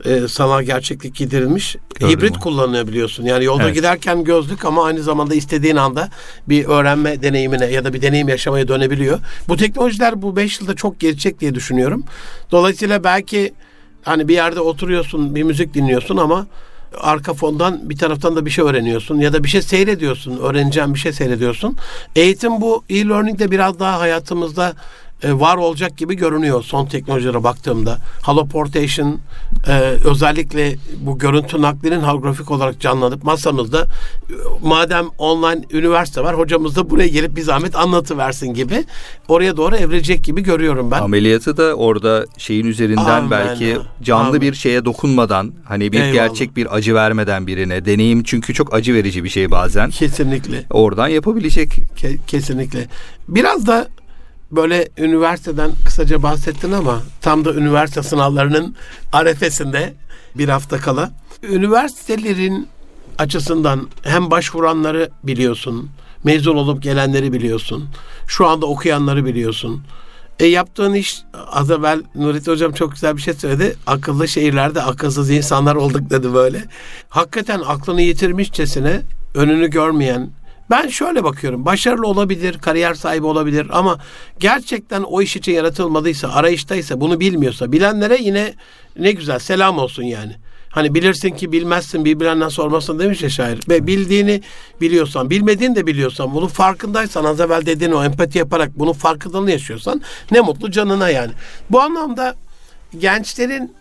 e, 0.05 0.27
sanal 0.27 0.63
gerçeklik 0.63 1.15
giderilmiş. 1.15 1.75
Gördüm 1.99 2.09
Hibrit 2.17 2.31
onu. 2.31 2.39
kullanılıyor 2.39 2.87
biliyorsun. 2.87 3.23
Yani 3.25 3.45
yolda 3.45 3.63
Evet. 3.63 3.75
giderken 3.75 4.23
gözlük 4.23 4.65
ama 4.65 4.85
aynı 4.85 5.03
zamanda 5.03 5.35
istediğin 5.35 5.75
anda 5.75 6.09
bir 6.49 6.65
öğrenme 6.65 7.21
deneyimine 7.21 7.65
ya 7.65 7.83
da 7.85 7.93
bir 7.93 8.01
deneyim 8.01 8.29
yaşamaya 8.29 8.67
dönebiliyor. 8.67 9.19
Bu 9.47 9.57
teknolojiler 9.57 10.21
bu 10.21 10.35
5 10.35 10.59
yılda 10.61 10.75
çok 10.75 10.99
gelişecek 10.99 11.39
diye 11.39 11.55
düşünüyorum. 11.55 12.03
Dolayısıyla 12.51 13.03
belki 13.03 13.53
hani 14.03 14.27
bir 14.27 14.33
yerde 14.33 14.59
oturuyorsun, 14.59 15.35
bir 15.35 15.43
müzik 15.43 15.73
dinliyorsun 15.73 16.17
ama 16.17 16.47
arka 17.01 17.33
fondan 17.33 17.89
bir 17.89 17.97
taraftan 17.97 18.35
da 18.35 18.45
bir 18.45 18.51
şey 18.51 18.65
öğreniyorsun 18.65 19.19
ya 19.19 19.33
da 19.33 19.43
bir 19.43 19.49
şey 19.49 19.61
seyrediyorsun, 19.61 20.37
öğreneceğin 20.37 20.93
bir 20.93 20.99
şey 20.99 21.13
seyrediyorsun. 21.13 21.77
Eğitim 22.15 22.61
bu 22.61 22.83
e-learning 22.89 23.39
de 23.39 23.51
biraz 23.51 23.79
daha 23.79 23.99
hayatımızda 23.99 24.73
var 25.31 25.57
olacak 25.57 25.97
gibi 25.97 26.15
görünüyor 26.15 26.63
son 26.63 26.85
teknolojilere 26.85 27.43
baktığımda. 27.43 27.97
Holoportation 28.23 29.19
e, 29.67 29.71
özellikle 30.05 30.75
bu 30.99 31.19
görüntü 31.19 31.61
naklinin 31.61 31.99
holografik 31.99 32.51
olarak 32.51 32.79
canlanıp 32.79 33.23
masamızda 33.23 33.81
e, 33.81 33.87
madem 34.63 35.05
online 35.17 35.61
üniversite 35.71 36.21
var 36.23 36.37
hocamız 36.37 36.75
da 36.75 36.89
buraya 36.89 37.07
gelip 37.07 37.35
bir 37.35 37.41
zahmet 37.41 37.75
anlatıversin 37.75 38.53
gibi 38.53 38.85
oraya 39.27 39.57
doğru 39.57 39.75
evrilecek 39.75 40.23
gibi 40.23 40.43
görüyorum 40.43 40.91
ben. 40.91 41.01
Ameliyatı 41.01 41.57
da 41.57 41.73
orada 41.73 42.25
şeyin 42.37 42.65
üzerinden 42.65 43.05
Amen. 43.05 43.31
belki 43.31 43.77
canlı 44.01 44.27
Amen. 44.27 44.41
bir 44.41 44.53
şeye 44.53 44.85
dokunmadan 44.85 45.51
hani 45.65 45.91
bir 45.91 45.97
Eyvallah. 45.99 46.13
gerçek 46.13 46.55
bir 46.55 46.75
acı 46.75 46.95
vermeden 46.95 47.47
birine 47.47 47.85
deneyim 47.85 48.23
çünkü 48.23 48.53
çok 48.53 48.73
acı 48.73 48.93
verici 48.93 49.23
bir 49.23 49.29
şey 49.29 49.51
bazen 49.51 49.89
Kesinlikle. 49.89 50.63
oradan 50.69 51.07
yapabilecek. 51.07 51.69
Ke- 51.97 52.17
kesinlikle. 52.27 52.87
Biraz 53.27 53.67
da 53.67 53.87
böyle 54.55 54.89
üniversiteden 54.97 55.71
kısaca 55.85 56.23
bahsettin 56.23 56.71
ama 56.71 57.01
tam 57.21 57.45
da 57.45 57.53
üniversite 57.53 58.03
sınavlarının 58.03 58.75
arefesinde 59.13 59.93
bir 60.35 60.49
hafta 60.49 60.77
kala. 60.77 61.11
Üniversitelerin 61.43 62.67
açısından 63.17 63.89
hem 64.03 64.31
başvuranları 64.31 65.09
biliyorsun, 65.23 65.89
mezun 66.23 66.55
olup 66.55 66.83
gelenleri 66.83 67.33
biliyorsun, 67.33 67.89
şu 68.27 68.47
anda 68.47 68.65
okuyanları 68.65 69.25
biliyorsun. 69.25 69.83
E 70.39 70.45
yaptığın 70.45 70.93
iş 70.93 71.21
az 71.51 71.71
evvel 71.71 72.03
Nurettin 72.15 72.51
Hocam 72.51 72.73
çok 72.73 72.91
güzel 72.91 73.17
bir 73.17 73.21
şey 73.21 73.33
söyledi. 73.33 73.75
Akıllı 73.87 74.27
şehirlerde 74.27 74.81
akılsız 74.81 75.29
insanlar 75.29 75.75
olduk 75.75 76.09
dedi 76.09 76.33
böyle. 76.33 76.63
Hakikaten 77.09 77.59
aklını 77.59 78.01
yitirmişçesine 78.01 79.01
önünü 79.35 79.67
görmeyen, 79.69 80.29
ben 80.73 80.87
şöyle 80.87 81.23
bakıyorum. 81.23 81.65
Başarılı 81.65 82.07
olabilir, 82.07 82.57
kariyer 82.57 82.93
sahibi 82.93 83.25
olabilir 83.25 83.67
ama 83.69 83.97
gerçekten 84.39 85.03
o 85.03 85.21
iş 85.21 85.35
için 85.35 85.51
yaratılmadıysa, 85.51 86.29
arayıştaysa, 86.29 87.01
bunu 87.01 87.19
bilmiyorsa, 87.19 87.71
bilenlere 87.71 88.17
yine 88.21 88.53
ne 88.99 89.11
güzel 89.11 89.39
selam 89.39 89.77
olsun 89.77 90.03
yani. 90.03 90.35
Hani 90.69 90.95
bilirsin 90.95 91.29
ki 91.29 91.51
bilmezsin, 91.51 92.05
birbirinden 92.05 92.49
sormasın 92.49 92.99
demiş 92.99 93.21
ya 93.21 93.29
şair. 93.29 93.59
Ve 93.69 93.87
bildiğini 93.87 94.41
biliyorsan, 94.81 95.29
bilmediğini 95.29 95.75
de 95.75 95.87
biliyorsan, 95.87 96.33
bunun 96.33 96.47
farkındaysan, 96.47 97.23
az 97.23 97.39
evvel 97.39 97.65
dediğin 97.65 97.91
o 97.91 98.03
empati 98.03 98.37
yaparak 98.37 98.79
bunun 98.79 98.93
farkındalığını 98.93 99.51
yaşıyorsan 99.51 100.01
ne 100.31 100.41
mutlu 100.41 100.71
canına 100.71 101.09
yani. 101.09 101.31
Bu 101.69 101.81
anlamda 101.81 102.35
gençlerin 102.99 103.73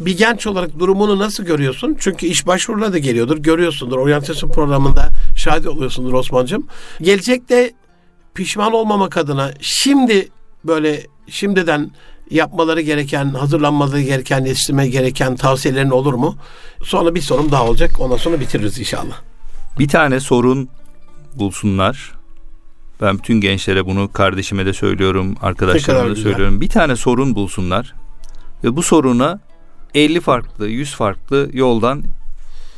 bir 0.00 0.18
genç 0.18 0.46
olarak 0.46 0.78
durumunu 0.78 1.18
nasıl 1.18 1.44
görüyorsun? 1.44 1.96
Çünkü 2.00 2.26
iş 2.26 2.46
başvuruları 2.46 2.92
da 2.92 2.98
geliyordur. 2.98 3.38
Görüyorsundur. 3.38 3.98
Oryantasyon 3.98 4.50
programında 4.50 5.08
şahit 5.46 5.66
oluyorsundur 5.66 6.12
Osman'cığım. 6.12 6.66
Gelecekte 7.00 7.72
pişman 8.34 8.72
olmamak 8.72 9.16
adına 9.16 9.52
şimdi 9.60 10.28
böyle 10.64 11.06
şimdiden 11.28 11.90
yapmaları 12.30 12.80
gereken, 12.80 13.24
hazırlanmaları 13.24 14.00
gereken, 14.00 14.44
yetiştirmeye 14.44 14.90
gereken 14.90 15.36
tavsiyelerin 15.36 15.90
olur 15.90 16.14
mu? 16.14 16.36
Sonra 16.82 17.14
bir 17.14 17.20
sorum 17.20 17.52
daha 17.52 17.64
olacak. 17.64 17.90
Ondan 17.98 18.16
sonra 18.16 18.40
bitiririz 18.40 18.78
inşallah. 18.78 19.20
Bir 19.78 19.88
tane 19.88 20.20
sorun 20.20 20.68
bulsunlar. 21.34 22.12
Ben 23.00 23.18
bütün 23.18 23.40
gençlere 23.40 23.86
bunu 23.86 24.12
kardeşime 24.12 24.66
de 24.66 24.72
söylüyorum, 24.72 25.36
arkadaşlarıma 25.42 26.04
da 26.04 26.08
güzel. 26.08 26.22
söylüyorum. 26.22 26.60
Bir 26.60 26.68
tane 26.68 26.96
sorun 26.96 27.34
bulsunlar 27.34 27.94
ve 28.64 28.76
bu 28.76 28.82
soruna 28.82 29.40
50 29.94 30.20
farklı, 30.20 30.68
100 30.68 30.94
farklı 30.94 31.48
yoldan 31.52 32.02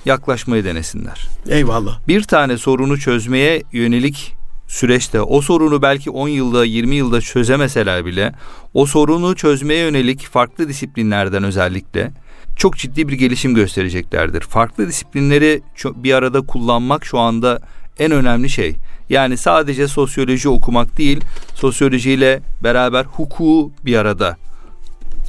yaklaşmayı 0.08 0.64
denesinler. 0.64 1.28
Eyvallah. 1.48 1.98
Bir 2.08 2.22
tane 2.22 2.58
sorunu 2.58 2.98
çözmeye 2.98 3.62
yönelik 3.72 4.34
süreçte 4.68 5.20
o 5.20 5.40
sorunu 5.40 5.82
belki 5.82 6.10
10 6.10 6.28
yılda 6.28 6.64
20 6.64 6.94
yılda 6.94 7.20
çözemeseler 7.20 8.04
bile 8.04 8.32
o 8.74 8.86
sorunu 8.86 9.36
çözmeye 9.36 9.80
yönelik 9.80 10.26
farklı 10.26 10.68
disiplinlerden 10.68 11.44
özellikle 11.44 12.12
çok 12.56 12.76
ciddi 12.76 13.08
bir 13.08 13.12
gelişim 13.12 13.54
göstereceklerdir. 13.54 14.40
Farklı 14.40 14.88
disiplinleri 14.88 15.62
bir 15.84 16.14
arada 16.14 16.40
kullanmak 16.40 17.04
şu 17.04 17.18
anda 17.18 17.60
en 17.98 18.10
önemli 18.12 18.50
şey. 18.50 18.76
Yani 19.08 19.36
sadece 19.36 19.88
sosyoloji 19.88 20.48
okumak 20.48 20.98
değil, 20.98 21.20
sosyolojiyle 21.54 22.40
beraber 22.62 23.04
hukuku 23.04 23.72
bir 23.84 23.96
arada 23.96 24.36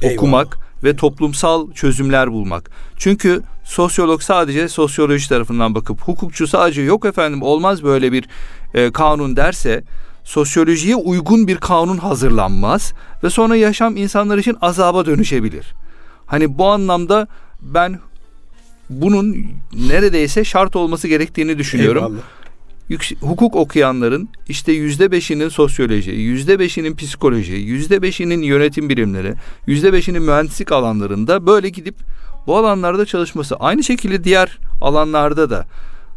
Eyvallah. 0.02 0.18
okumak 0.18 0.58
ve 0.84 0.96
toplumsal 0.96 1.72
çözümler 1.72 2.32
bulmak. 2.32 2.70
Çünkü 2.96 3.42
sosyolog 3.70 4.22
sadece 4.22 4.68
sosyoloji 4.68 5.28
tarafından 5.28 5.74
bakıp 5.74 6.00
hukukçu 6.00 6.46
sadece 6.46 6.82
yok 6.82 7.04
efendim 7.04 7.42
olmaz 7.42 7.82
böyle 7.82 8.12
bir 8.12 8.24
e, 8.74 8.92
kanun 8.92 9.36
derse 9.36 9.84
sosyolojiye 10.24 10.96
uygun 10.96 11.46
bir 11.46 11.56
kanun 11.56 11.96
hazırlanmaz 11.96 12.92
ve 13.24 13.30
sonra 13.30 13.56
yaşam 13.56 13.96
insanlar 13.96 14.38
için 14.38 14.56
azaba 14.60 15.06
dönüşebilir. 15.06 15.74
Hani 16.26 16.58
bu 16.58 16.66
anlamda 16.66 17.28
ben 17.60 17.98
bunun 18.90 19.36
neredeyse 19.88 20.44
şart 20.44 20.76
olması 20.76 21.08
gerektiğini 21.08 21.58
düşünüyorum. 21.58 22.04
Eyvallah 22.04 22.40
hukuk 23.20 23.56
okuyanların 23.56 24.28
işte 24.48 24.72
yüzde 24.72 25.12
beşinin 25.12 25.48
sosyoloji, 25.48 26.10
yüzde 26.10 26.58
beşinin 26.58 26.96
psikoloji, 26.96 27.52
yüzde 27.52 28.02
beşinin 28.02 28.42
yönetim 28.42 28.88
bilimleri, 28.88 29.34
yüzde 29.66 29.92
beşinin 29.92 30.22
mühendislik 30.22 30.72
alanlarında 30.72 31.46
böyle 31.46 31.68
gidip 31.68 31.94
bu 32.50 32.56
alanlarda 32.56 33.06
çalışması. 33.06 33.56
Aynı 33.56 33.84
şekilde 33.84 34.24
diğer 34.24 34.58
alanlarda 34.80 35.50
da 35.50 35.66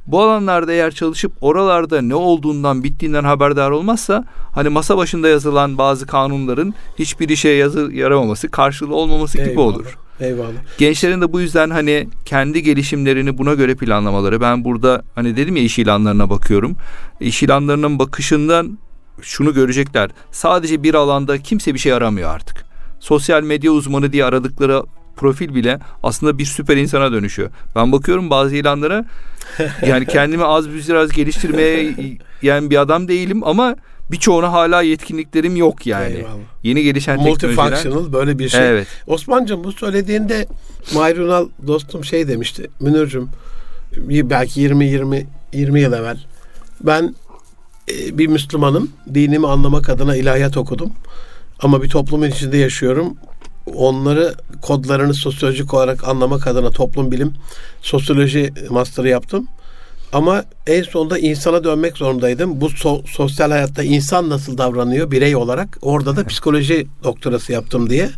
bu 0.07 0.21
alanlarda 0.21 0.73
eğer 0.73 0.91
çalışıp 0.91 1.31
oralarda 1.41 2.01
ne 2.01 2.15
olduğundan 2.15 2.83
bittiğinden 2.83 3.23
haberdar 3.23 3.71
olmazsa 3.71 4.25
hani 4.51 4.69
masa 4.69 4.97
başında 4.97 5.27
yazılan 5.27 5.77
bazı 5.77 6.07
kanunların 6.07 6.73
hiçbir 6.99 7.29
işe 7.29 7.49
yazı 7.49 7.89
yaramaması, 7.93 8.51
karşılığı 8.51 8.95
olmaması 8.95 9.37
Eyvallah. 9.37 9.51
gibi 9.51 9.59
olur. 9.59 9.97
Eyvallah. 10.19 10.77
Gençlerin 10.77 11.21
de 11.21 11.33
bu 11.33 11.41
yüzden 11.41 11.69
hani 11.69 12.09
kendi 12.25 12.63
gelişimlerini 12.63 13.37
buna 13.37 13.53
göre 13.53 13.75
planlamaları. 13.75 14.41
Ben 14.41 14.63
burada 14.63 15.03
hani 15.15 15.37
dedim 15.37 15.55
ya 15.55 15.63
iş 15.63 15.79
ilanlarına 15.79 16.29
bakıyorum. 16.29 16.75
İş 17.19 17.43
ilanlarının 17.43 17.99
bakışından 17.99 18.77
şunu 19.21 19.53
görecekler. 19.53 20.09
Sadece 20.31 20.83
bir 20.83 20.93
alanda 20.93 21.37
kimse 21.37 21.73
bir 21.73 21.79
şey 21.79 21.93
aramıyor 21.93 22.29
artık. 22.29 22.65
Sosyal 22.99 23.43
medya 23.43 23.71
uzmanı 23.71 24.13
diye 24.13 24.25
aradıkları 24.25 24.83
profil 25.15 25.55
bile 25.55 25.79
aslında 26.03 26.37
bir 26.37 26.45
süper 26.45 26.77
insana 26.77 27.11
dönüşüyor. 27.11 27.49
Ben 27.75 27.91
bakıyorum 27.91 28.29
bazı 28.29 28.55
ilanlara 28.55 29.05
yani 29.87 30.05
kendimi 30.05 30.43
az 30.43 30.69
biraz 30.69 31.11
geliştirmeye 31.11 31.95
yani 32.41 32.69
bir 32.69 32.77
adam 32.77 33.07
değilim 33.07 33.43
ama 33.43 33.75
birçoğuna 34.11 34.51
hala 34.51 34.81
yetkinliklerim 34.81 35.55
yok 35.55 35.87
yani. 35.87 36.15
Eyvallah. 36.15 36.33
Yeni 36.63 36.83
gelişen 36.83 37.17
teknolojiler. 37.17 37.49
Multifunctional 37.49 38.13
böyle 38.13 38.39
bir 38.39 38.49
şey. 38.49 38.69
Evet. 38.69 38.87
Osman'cığım 39.07 39.63
bu 39.63 39.71
söylediğinde 39.71 40.47
Mahir 40.93 41.17
Ünal 41.17 41.47
dostum 41.67 42.05
şey 42.05 42.27
demişti. 42.27 42.69
Münir'cüm 42.79 43.29
belki 44.07 44.61
20 44.61 44.85
20 44.85 45.27
20 45.53 45.81
yıl 45.81 45.93
evvel 45.93 46.17
ben 46.81 47.15
e, 47.91 48.17
bir 48.17 48.27
Müslümanım. 48.27 48.91
Dinimi 49.13 49.47
anlamak 49.47 49.89
adına 49.89 50.15
ilahiyat 50.15 50.57
okudum. 50.57 50.93
Ama 51.59 51.83
bir 51.83 51.89
toplumun 51.89 52.27
içinde 52.27 52.57
yaşıyorum. 52.57 53.17
Onları 53.75 54.35
kodlarını 54.61 55.13
sosyolojik 55.13 55.73
olarak 55.73 56.07
anlamak 56.07 56.47
adına 56.47 56.69
toplum 56.69 57.11
bilim 57.11 57.33
sosyoloji 57.81 58.53
master'ı 58.69 59.09
yaptım. 59.09 59.47
Ama 60.13 60.43
en 60.67 60.83
sonunda 60.83 61.19
insana 61.19 61.63
dönmek 61.63 61.97
zorundaydım. 61.97 62.61
Bu 62.61 62.65
so- 62.65 63.07
sosyal 63.07 63.51
hayatta 63.51 63.83
insan 63.83 64.29
nasıl 64.29 64.57
davranıyor 64.57 65.11
birey 65.11 65.35
olarak. 65.35 65.77
Orada 65.81 66.15
da 66.15 66.25
psikoloji 66.25 66.87
doktorası 67.03 67.51
yaptım 67.51 67.89
diye. 67.89 68.09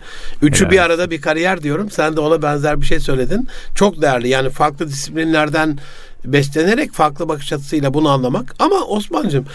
Üçü 0.41 0.63
evet. 0.63 0.73
bir 0.73 0.79
arada 0.79 1.11
bir 1.11 1.21
kariyer 1.21 1.61
diyorum. 1.61 1.91
Sen 1.91 2.15
de 2.15 2.19
ona 2.19 2.41
benzer 2.41 2.81
bir 2.81 2.85
şey 2.85 2.99
söyledin. 2.99 3.47
Çok 3.75 4.01
değerli. 4.01 4.29
Yani 4.29 4.49
farklı 4.49 4.87
disiplinlerden 4.87 5.79
beslenerek 6.33 6.93
farklı 6.93 7.29
bakış 7.29 7.53
açısıyla 7.53 7.93
bunu 7.93 8.09
anlamak. 8.09 8.55
Ama 8.59 8.75
Osman'cığım 8.75 9.45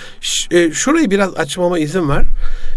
e, 0.50 0.70
şurayı 0.70 1.10
biraz 1.10 1.34
açmama 1.34 1.78
izin 1.78 2.08
ver. 2.08 2.24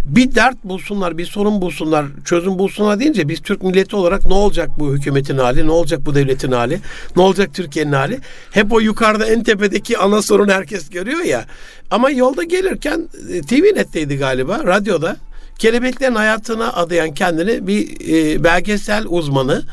Bir 0.06 0.36
dert 0.36 0.64
bulsunlar, 0.64 1.18
bir 1.18 1.26
sorun 1.26 1.62
bulsunlar, 1.62 2.06
çözüm 2.26 2.60
bulsunlar 2.60 3.00
deyince 3.00 3.30
biz 3.30 3.42
Türk 3.42 3.64
milleti 3.64 3.96
olarak 3.96 4.26
ne 4.26 4.34
olacak 4.34 4.70
bu 4.80 4.94
hükümetin 4.94 5.38
hali, 5.38 5.68
ne 5.68 5.72
olacak 5.72 6.06
bu 6.06 6.16
devletin 6.16 6.52
hali, 6.52 6.80
ne 7.16 7.22
olacak 7.22 7.54
Türkiye'nin 7.54 7.92
hali? 7.92 8.20
Hep 8.52 8.74
o 8.74 8.80
yukarıda 8.80 9.26
en 9.26 9.44
tepedeki 9.44 9.98
ana 9.98 10.22
sorun 10.22 10.50
herkes 10.50 10.90
görüyor 10.90 11.24
ya. 11.26 11.46
Ama 11.92 12.10
yolda 12.10 12.44
gelirken 12.44 13.10
e, 13.34 13.42
TV 13.42 13.76
Net'teydi 13.76 14.18
galiba, 14.18 14.64
radyoda 14.66 15.18
kelebeklerin 15.60 16.16
hayatına 16.16 16.74
adayan 16.74 17.14
kendini 17.14 17.68
bir 17.68 18.10
e, 18.14 18.44
belgesel 18.44 19.06
uzmanı 19.08 19.64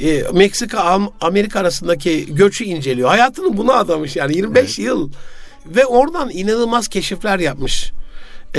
e, 0.00 0.24
Meksika 0.32 1.00
Amerika 1.20 1.60
arasındaki 1.60 2.34
göçü 2.34 2.64
inceliyor. 2.64 3.08
Hayatını 3.08 3.56
buna 3.56 3.72
adamış 3.72 4.16
yani 4.16 4.36
25 4.36 4.62
evet. 4.62 4.78
yıl 4.78 5.10
ve 5.66 5.86
oradan 5.86 6.30
inanılmaz 6.30 6.88
keşifler 6.88 7.38
yapmış. 7.38 7.92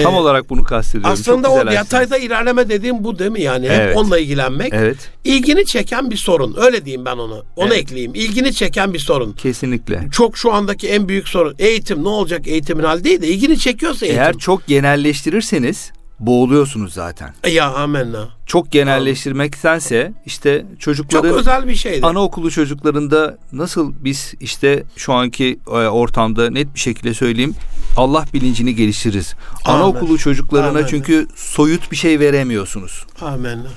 Tam 0.04 0.14
ee, 0.14 0.18
olarak 0.18 0.50
bunu 0.50 0.64
kastediyorum. 0.64 1.14
Aslında 1.14 1.52
o 1.52 1.72
yatayda 1.72 2.18
ilerleme 2.18 2.70
dediğim 2.70 3.04
bu 3.04 3.20
değil 3.20 3.32
mi 3.32 3.42
yani? 3.42 3.66
Evet. 3.66 3.90
Hep 3.90 3.98
onunla 3.98 4.20
ilgilenmek. 4.20 4.74
Evet. 4.74 4.98
İlgini 5.24 5.66
çeken 5.66 6.12
bir 6.12 6.18
sorun. 6.18 6.56
Öyle 6.58 6.86
diyeyim 6.86 7.06
ben 7.06 7.18
onu. 7.18 7.46
Onu 7.56 7.68
evet. 7.68 7.78
ekleyeyim. 7.78 8.16
İlgini 8.16 8.54
çeken 8.54 8.94
bir 8.94 9.00
sorun. 9.00 9.34
Kesinlikle. 9.34 10.08
Çok 10.12 10.38
şu 10.38 10.54
andaki 10.54 10.88
en 10.88 11.08
büyük 11.08 11.28
sorun. 11.28 11.56
Eğitim 11.60 12.04
ne 12.04 12.10
olacak 12.10 12.48
eğitimin 12.48 12.84
hali 12.84 13.04
değil 13.04 13.22
de 13.22 13.28
ilgini 13.28 13.60
çekiyorsa 13.60 14.06
eğitim. 14.06 14.24
Eğer 14.24 14.38
çok 14.38 14.68
genelleştirirseniz 14.68 15.92
boğuluyorsunuz 16.20 16.93
zaten. 16.93 17.34
Ya 17.51 17.74
amenna. 17.74 18.30
Çok 18.45 18.72
genelleştirmektense 18.72 20.13
işte 20.26 20.66
çocukların 20.80 21.30
çok 21.30 21.39
özel 21.39 21.68
bir 21.68 21.76
şeydi. 21.76 22.05
Anaokulu 22.05 22.51
çocuklarında 22.51 23.38
nasıl 23.51 23.93
biz 24.03 24.34
işte 24.39 24.84
şu 24.95 25.13
anki 25.13 25.59
e, 25.68 25.72
ortamda 25.72 26.49
net 26.49 26.74
bir 26.76 26.80
şekilde 26.80 27.13
söyleyeyim 27.13 27.55
Allah 27.97 28.26
bilincini 28.34 28.76
geliştiririz. 28.76 29.36
Amen. 29.66 29.80
Anaokulu 29.80 30.18
çocuklarına 30.18 30.70
Amen. 30.70 30.86
çünkü 30.86 31.28
soyut 31.36 31.91
bir 31.91 31.95
şey 31.95 32.20
veremiyorsunuz. 32.20 33.05
Amenna. 33.22 33.68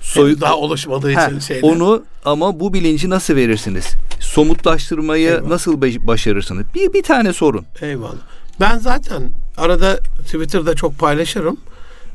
Soyut 0.00 0.40
daha 0.40 0.56
oluşmadığı 0.56 1.12
için 1.12 1.38
şeyler. 1.38 1.62
Onu 1.62 2.02
ama 2.24 2.60
bu 2.60 2.74
bilinci 2.74 3.10
nasıl 3.10 3.36
verirsiniz? 3.36 3.86
Somutlaştırmayı 4.20 5.28
Eyvallah. 5.28 5.48
nasıl 5.48 5.80
başarırsınız? 6.06 6.64
Bir 6.74 6.92
bir 6.92 7.02
tane 7.02 7.32
sorun. 7.32 7.66
Eyvallah. 7.80 8.14
Ben 8.60 8.78
zaten 8.78 9.22
arada 9.56 9.96
Twitter'da 10.24 10.74
çok 10.74 10.98
paylaşırım. 10.98 11.56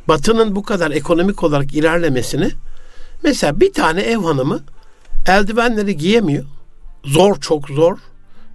Batı'nın 0.09 0.55
bu 0.55 0.63
kadar 0.63 0.91
ekonomik 0.91 1.43
olarak 1.43 1.73
ilerlemesini 1.73 2.51
mesela 3.23 3.59
bir 3.59 3.73
tane 3.73 4.01
ev 4.01 4.17
hanımı 4.17 4.59
eldivenleri 5.27 5.97
giyemiyor. 5.97 6.45
Zor 7.05 7.35
çok 7.35 7.69
zor. 7.69 7.97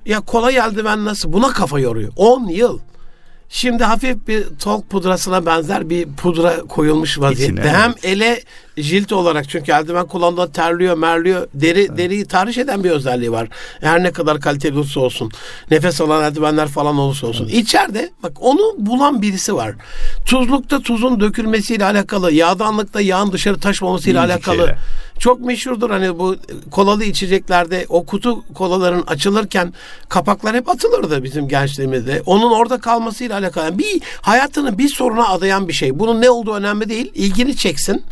Ya 0.07 0.21
kolay 0.21 0.57
eldiven 0.57 1.05
nasıl? 1.05 1.33
Buna 1.33 1.49
kafa 1.53 1.81
yoruyor. 1.81 2.13
10 2.17 2.49
yıl. 2.49 2.79
Şimdi 3.49 3.85
hafif 3.85 4.29
bir 4.29 4.45
talk 4.59 4.91
pudrasına 4.91 5.47
benzer 5.47 5.91
bir 5.91 6.09
pudra 6.17 6.59
koyulmuş 6.59 7.21
vaziyette. 7.21 7.53
İçine, 7.55 7.71
Hem 7.71 7.91
evet. 7.91 8.05
ele 8.05 8.43
jilt 8.77 9.13
olarak 9.13 9.49
çünkü 9.49 9.73
eldiven 9.73 10.07
kullanımda 10.07 10.53
terliyor, 10.53 10.97
merliyor. 10.97 11.47
Deri 11.55 11.81
evet. 11.81 11.99
deriyi 11.99 12.25
tahriş 12.25 12.59
eden 12.59 12.85
bir 12.85 12.91
özelliği 12.91 13.33
var. 13.33 13.49
Her 13.81 14.03
ne 14.03 14.11
kadar 14.13 14.41
kaliteli 14.41 14.75
olursa 14.75 15.01
olsun. 15.01 15.31
Nefes 15.71 16.01
alan 16.01 16.25
eldivenler 16.25 16.69
falan 16.69 16.99
olursa 16.99 17.27
olsun. 17.27 17.45
Evet. 17.45 17.55
İçeride 17.55 18.11
bak 18.23 18.33
onu 18.41 18.75
bulan 18.79 19.23
birisi 19.23 19.55
var. 19.55 19.75
Tuzlukta 20.27 20.81
tuzun 20.81 21.21
dökülmesiyle 21.21 21.85
alakalı, 21.85 22.33
yağdanlıkta 22.33 23.01
yağın 23.01 23.33
dışarı 23.33 23.61
taşmamasıyla 23.61 24.23
Minik 24.23 24.35
alakalı. 24.35 24.57
Şeyler. 24.57 24.79
Çok 25.19 25.41
meşhurdur 25.41 25.91
hani 25.91 26.19
bu 26.19 26.37
kolalı 26.71 27.05
içeceklerde 27.05 27.87
o 27.89 28.07
kutu 28.07 28.45
kolaların 28.55 29.05
açılırken 29.07 29.75
kapaklar 30.09 30.57
hep 30.57 30.69
atılırdı 30.69 31.25
bizim 31.25 31.49
gençliğimizde. 31.49 32.23
Onun 32.27 32.53
orada 32.53 32.81
kalmasıyla 32.81 33.39
alakalı. 33.39 33.65
Yani 33.65 33.79
bir 33.79 34.03
hayatını 34.21 34.79
bir 34.79 34.89
soruna 34.89 35.29
adayan 35.29 35.69
bir 35.69 35.73
şey. 35.73 35.99
Bunun 35.99 36.21
ne 36.21 36.31
olduğu 36.31 36.55
önemli 36.55 36.89
değil. 36.89 37.13
İlgini 37.15 37.57
çeksin. 37.57 38.05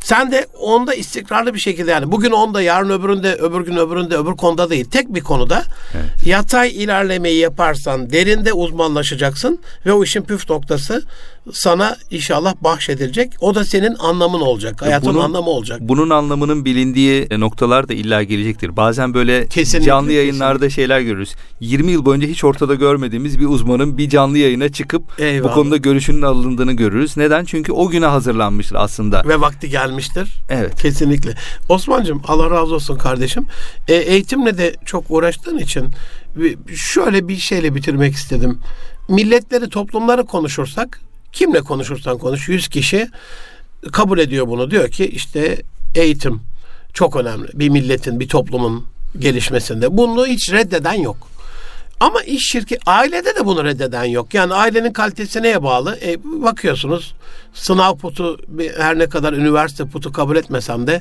Sen 0.00 0.32
de 0.32 0.46
onda 0.60 0.94
istikrarlı 0.94 1.54
bir 1.54 1.58
şekilde 1.58 1.90
yani 1.90 2.12
bugün 2.12 2.30
onda 2.30 2.62
yarın 2.62 2.90
öbüründe 2.90 3.34
öbür 3.34 3.60
gün 3.60 3.76
öbüründe 3.76 4.16
öbür 4.16 4.36
konuda 4.36 4.70
değil 4.70 4.84
tek 4.90 5.14
bir 5.14 5.20
konuda 5.20 5.62
evet. 5.94 6.26
yatay 6.26 6.70
ilerlemeyi 6.70 7.38
yaparsan 7.38 8.10
derinde 8.10 8.52
uzmanlaşacaksın 8.52 9.60
ve 9.86 9.92
o 9.92 10.04
işin 10.04 10.22
püf 10.22 10.50
noktası 10.50 11.02
sana 11.52 11.96
inşallah 12.10 12.54
bahşedilecek. 12.60 13.32
O 13.40 13.54
da 13.54 13.64
senin 13.64 13.94
anlamın 13.94 14.40
olacak. 14.40 14.82
Hayatın 14.82 15.08
bunun, 15.08 15.24
anlamı 15.24 15.50
olacak. 15.50 15.78
Bunun 15.80 16.10
anlamının 16.10 16.64
bilindiği 16.64 17.28
noktalar 17.38 17.88
da 17.88 17.94
illa 17.94 18.22
gelecektir. 18.22 18.76
Bazen 18.76 19.14
böyle 19.14 19.46
kesinlikle, 19.46 19.86
canlı 19.86 20.12
yayınlarda 20.12 20.52
kesinlikle. 20.52 20.74
şeyler 20.74 21.00
görürüz. 21.00 21.34
20 21.60 21.92
yıl 21.92 22.04
boyunca 22.04 22.28
hiç 22.28 22.44
ortada 22.44 22.74
görmediğimiz 22.74 23.40
bir 23.40 23.46
uzmanın 23.46 23.98
bir 23.98 24.08
canlı 24.08 24.38
yayına 24.38 24.68
çıkıp 24.68 25.02
Eyvallah. 25.18 25.50
bu 25.50 25.54
konuda 25.54 25.76
görüşünün 25.76 26.22
alındığını 26.22 26.72
görürüz. 26.72 27.16
Neden? 27.16 27.44
Çünkü 27.44 27.72
o 27.72 27.88
güne 27.88 28.06
hazırlanmıştır 28.06 28.76
aslında. 28.76 29.22
Ve 29.26 29.40
vakti 29.40 29.70
gelmiştir. 29.70 30.28
Evet. 30.48 30.82
Kesinlikle. 30.82 31.34
Osman'cığım 31.68 32.22
Allah 32.28 32.50
razı 32.50 32.74
olsun 32.74 32.98
kardeşim. 32.98 33.46
E, 33.88 33.94
eğitimle 33.94 34.58
de 34.58 34.74
çok 34.84 35.04
uğraştığın 35.08 35.58
için 35.58 35.86
şöyle 36.76 37.28
bir 37.28 37.36
şeyle 37.36 37.74
bitirmek 37.74 38.14
istedim. 38.14 38.58
milletleri, 39.08 39.68
toplumları 39.68 40.24
konuşursak, 40.24 41.00
kimle 41.32 41.60
konuşursan 41.60 42.18
konuş 42.18 42.48
100 42.48 42.68
kişi 42.68 43.08
kabul 43.92 44.18
ediyor 44.18 44.48
bunu. 44.48 44.70
Diyor 44.70 44.90
ki 44.90 45.06
işte 45.06 45.62
eğitim 45.94 46.40
çok 46.92 47.16
önemli. 47.16 47.48
Bir 47.54 47.68
milletin, 47.68 48.20
bir 48.20 48.28
toplumun 48.28 48.86
gelişmesinde. 49.18 49.96
Bunu 49.96 50.26
hiç 50.26 50.52
reddeden 50.52 50.94
yok. 50.94 51.28
Ama 52.00 52.22
iş 52.22 52.50
şirket, 52.50 52.80
ailede 52.86 53.36
de 53.36 53.46
bunu 53.46 53.64
reddeden 53.64 54.04
yok. 54.04 54.34
Yani 54.34 54.54
ailenin 54.54 54.92
kalitesi 54.92 55.42
neye 55.42 55.62
bağlı? 55.62 55.98
E, 56.02 56.16
bakıyorsunuz 56.24 57.14
sınav 57.54 57.96
putu 57.96 58.38
her 58.78 58.98
ne 58.98 59.08
kadar 59.08 59.32
üniversite 59.32 59.84
putu 59.86 60.12
kabul 60.12 60.36
etmesem 60.36 60.86
de 60.86 61.00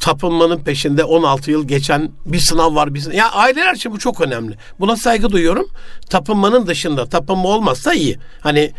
tapınmanın 0.00 0.58
peşinde 0.58 1.04
16 1.04 1.50
yıl 1.50 1.68
geçen 1.68 2.10
bir 2.26 2.38
sınav 2.38 2.74
var. 2.74 2.94
Bir 2.94 3.00
sınav. 3.00 3.14
Ya 3.14 3.32
aileler 3.32 3.74
için 3.74 3.92
bu 3.92 3.98
çok 3.98 4.20
önemli. 4.20 4.56
Buna 4.80 4.96
saygı 4.96 5.30
duyuyorum. 5.30 5.68
Tapınmanın 6.10 6.66
dışında 6.66 7.06
tapınma 7.06 7.48
olmazsa 7.48 7.94
iyi. 7.94 8.18
Hani 8.40 8.72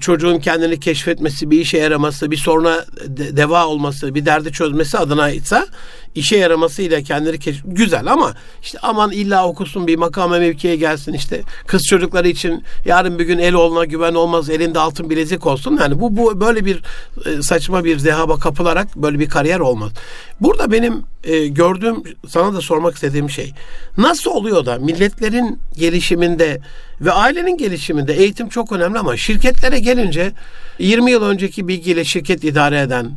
çocuğun 0.00 0.38
kendini 0.38 0.80
keşfetmesi, 0.80 1.50
bir 1.50 1.60
işe 1.60 1.78
yaraması, 1.78 2.30
bir 2.30 2.36
soruna 2.36 2.84
de, 3.06 3.36
deva 3.36 3.66
olması, 3.66 4.14
bir 4.14 4.26
derdi 4.26 4.52
çözmesi 4.52 4.98
adına 4.98 5.30
ise 5.30 5.66
işe 6.14 6.36
yaramasıyla 6.36 7.02
kendini 7.02 7.38
keşf 7.38 7.62
güzel 7.64 8.12
ama 8.12 8.34
işte 8.62 8.78
aman 8.82 9.12
illa 9.12 9.48
okusun 9.48 9.86
bir 9.86 9.96
makama 9.96 10.38
mevkiye 10.38 10.76
gelsin 10.76 11.12
işte 11.12 11.42
kız 11.66 11.82
çocukları 11.82 12.28
için 12.28 12.64
yarın 12.84 13.18
bir 13.18 13.24
gün 13.24 13.38
el 13.38 13.54
olma 13.54 13.84
güven 13.84 14.14
olmaz 14.14 14.50
elinde 14.50 14.78
altın 14.78 15.10
bilezik 15.10 15.46
olsun. 15.46 15.78
Yani 15.80 16.00
bu 16.00 16.16
bu 16.16 16.40
böyle 16.40 16.64
bir 16.64 16.82
e, 17.26 17.42
saçma 17.42 17.84
bir 17.84 17.98
zehaba 17.98 18.38
kapılarak 18.38 18.96
böyle 18.96 19.18
bir 19.18 19.28
kariyer 19.28 19.60
olmaz. 19.60 19.92
Burada 20.40 20.72
benim 20.72 21.02
e, 21.24 21.46
gördüğüm 21.46 22.02
sana 22.28 22.54
da 22.54 22.60
sormak 22.60 22.94
istediğim 22.94 23.30
şey 23.30 23.52
nasıl 23.96 24.30
oluyor 24.30 24.66
da 24.66 24.78
milletlerin 24.78 25.58
gelişiminde 25.78 26.60
ve 27.00 27.12
ailenin 27.12 27.56
gelişiminde 27.56 28.12
eğitim 28.12 28.48
çok 28.48 28.72
önemli 28.72 28.98
ama 28.98 29.16
şirketlere 29.16 29.78
gelince 29.78 30.32
20 30.78 31.10
yıl 31.10 31.22
önceki 31.22 31.68
bilgiyle 31.68 32.04
şirket 32.04 32.44
idare 32.44 32.80
eden 32.80 33.12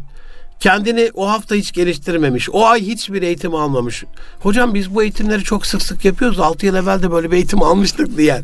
kendini 0.59 1.11
o 1.13 1.29
hafta 1.29 1.55
hiç 1.55 1.71
geliştirmemiş, 1.71 2.49
o 2.49 2.65
ay 2.65 2.81
hiçbir 2.81 3.21
eğitim 3.21 3.55
almamış. 3.55 4.03
Hocam 4.39 4.73
biz 4.73 4.95
bu 4.95 5.03
eğitimleri 5.03 5.43
çok 5.43 5.65
sık 5.65 5.81
sık 5.81 6.05
yapıyoruz. 6.05 6.39
6 6.39 6.65
yıl 6.65 6.75
evvel 6.75 7.03
de 7.03 7.11
böyle 7.11 7.31
bir 7.31 7.35
eğitim 7.35 7.63
almıştık 7.63 8.17
diyen. 8.17 8.43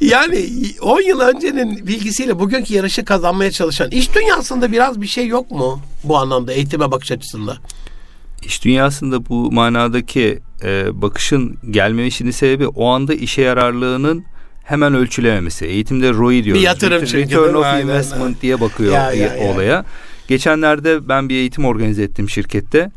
yani 0.00 0.48
10 0.82 1.00
yıl 1.00 1.20
öncenin 1.20 1.86
bilgisiyle 1.86 2.38
bugünkü 2.38 2.74
yarışı 2.74 3.04
kazanmaya 3.04 3.50
çalışan 3.50 3.90
iş 3.90 4.14
dünyasında 4.14 4.72
biraz 4.72 5.00
bir 5.00 5.06
şey 5.06 5.26
yok 5.26 5.50
mu 5.50 5.80
bu 6.04 6.16
anlamda 6.18 6.52
eğitime 6.52 6.90
bakış 6.90 7.12
açısında? 7.12 7.56
İş 8.42 8.64
dünyasında 8.64 9.26
bu 9.26 9.52
manadaki 9.52 10.38
e, 10.62 11.02
bakışın 11.02 11.58
gelmemesinin 11.70 12.30
sebebi 12.30 12.66
o 12.66 12.86
anda 12.86 13.14
işe 13.14 13.42
yararlığının 13.42 14.24
hemen 14.64 14.94
ölçülememesi. 14.94 15.66
Eğitimde 15.66 16.12
ROI 16.12 16.44
diyoruz. 16.44 16.62
Bir 16.62 16.66
yatırım 16.66 17.02
Return, 17.02 17.06
çünkü. 17.06 17.36
Return 17.36 17.54
of 17.54 17.64
Aynen. 17.64 17.82
Investment 17.82 18.42
diye 18.42 18.60
bakıyor 18.60 18.92
Ya, 18.92 19.12
ya, 19.12 19.62
ya. 19.62 19.84
Geçenlerde 20.28 21.08
ben 21.08 21.28
bir 21.28 21.34
eğitim 21.34 21.64
organize 21.64 22.02
ettim 22.02 22.30
şirkette. 22.30 22.90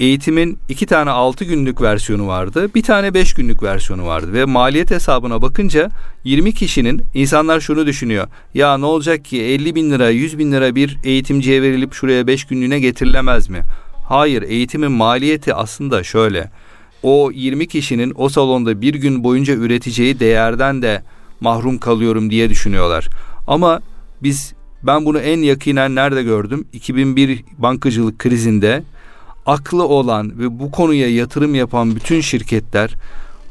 Eğitimin 0.00 0.58
iki 0.68 0.86
tane 0.86 1.10
altı 1.10 1.44
günlük 1.44 1.82
versiyonu 1.82 2.26
vardı. 2.26 2.70
Bir 2.74 2.82
tane 2.82 3.14
beş 3.14 3.34
günlük 3.34 3.62
versiyonu 3.62 4.06
vardı. 4.06 4.32
Ve 4.32 4.44
maliyet 4.44 4.90
hesabına 4.90 5.42
bakınca 5.42 5.90
20 6.24 6.52
kişinin 6.52 7.02
insanlar 7.14 7.60
şunu 7.60 7.86
düşünüyor. 7.86 8.28
Ya 8.54 8.78
ne 8.78 8.86
olacak 8.86 9.24
ki 9.24 9.42
50 9.42 9.74
bin 9.74 9.90
lira 9.90 10.10
100 10.10 10.38
bin 10.38 10.52
lira 10.52 10.74
bir 10.74 10.98
eğitimciye 11.04 11.62
verilip 11.62 11.94
şuraya 11.94 12.26
beş 12.26 12.44
günlüğüne 12.44 12.80
getirilemez 12.80 13.48
mi? 13.48 13.62
Hayır 14.08 14.42
eğitimin 14.42 14.92
maliyeti 14.92 15.54
aslında 15.54 16.02
şöyle. 16.02 16.50
O 17.02 17.30
20 17.34 17.68
kişinin 17.68 18.12
o 18.16 18.28
salonda 18.28 18.80
bir 18.80 18.94
gün 18.94 19.24
boyunca 19.24 19.54
üreteceği 19.54 20.20
değerden 20.20 20.82
de 20.82 21.02
mahrum 21.40 21.78
kalıyorum 21.78 22.30
diye 22.30 22.50
düşünüyorlar. 22.50 23.08
Ama 23.46 23.80
biz 24.22 24.54
ben 24.82 25.04
bunu 25.04 25.18
en 25.18 25.38
yakinen 25.38 25.94
nerede 25.94 26.22
gördüm? 26.22 26.64
2001 26.72 27.44
bankacılık 27.58 28.18
krizinde 28.18 28.82
aklı 29.46 29.84
olan 29.84 30.38
ve 30.38 30.58
bu 30.58 30.70
konuya 30.70 31.14
yatırım 31.14 31.54
yapan 31.54 31.96
bütün 31.96 32.20
şirketler 32.20 32.94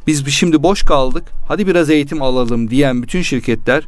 biz 0.08 0.28
şimdi 0.28 0.64
boş 0.64 0.84
kaldık 0.84 1.24
hadi 1.48 1.68
biraz 1.68 1.90
eğitim 1.90 2.22
alalım 2.22 2.70
diyen 2.70 3.04
bütün 3.04 3.22
şirketler 3.22 3.84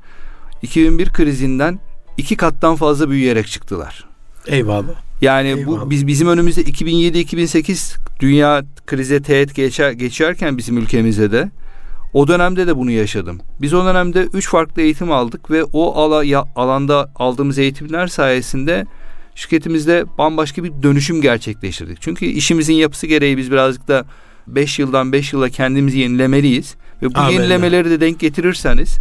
2001 0.62 1.10
krizinden 1.10 1.80
iki 2.18 2.36
kattan 2.36 2.76
fazla 2.76 3.10
büyüyerek 3.10 3.48
çıktılar. 3.48 4.06
Eyvallah. 4.48 5.02
Yani 5.22 5.48
Eyvallah. 5.48 5.86
bu 5.86 5.90
biz 5.90 6.08
bizim 6.08 6.28
önümüzde 6.28 6.62
2007-2008 6.62 7.98
dünya 8.20 8.64
krize 8.88 9.22
teğet 9.22 9.56
geçer, 9.56 9.92
geçerken 9.92 10.58
bizim 10.58 10.78
ülkemizde 10.78 11.32
de 11.32 11.50
o 12.14 12.28
dönemde 12.28 12.68
de 12.68 12.78
bunu 12.78 12.92
yaşadım. 12.92 13.40
Biz 13.62 13.74
o 13.74 13.86
dönemde 13.86 14.28
üç 14.34 14.50
farklı 14.50 14.82
eğitim 14.82 15.12
aldık 15.12 15.52
ve 15.52 15.64
o 15.64 16.02
ala, 16.02 16.24
ya, 16.24 16.46
alanda 16.56 17.12
aldığımız 17.16 17.60
eğitimler 17.60 18.08
sayesinde 18.08 18.86
şirketimizde 19.36 20.06
bambaşka 20.18 20.64
bir 20.64 20.72
dönüşüm 20.84 21.22
gerçekleştirdik. 21.22 22.02
Çünkü 22.02 22.26
işimizin 22.26 22.74
yapısı 22.74 23.08
gereği 23.08 23.38
biz 23.38 23.52
birazcık 23.52 23.88
da 23.88 24.06
5 24.48 24.80
yıldan 24.80 25.12
5 25.12 25.34
yıla 25.34 25.50
kendimizi 25.50 26.00
yenilemeliyiz. 26.00 26.76
Ve 27.02 27.16
bu 27.16 27.20
Amenna. 27.20 27.32
yenilemeleri 27.32 27.90
de 27.90 28.02
denk 28.02 28.20
getirirseniz 28.20 28.98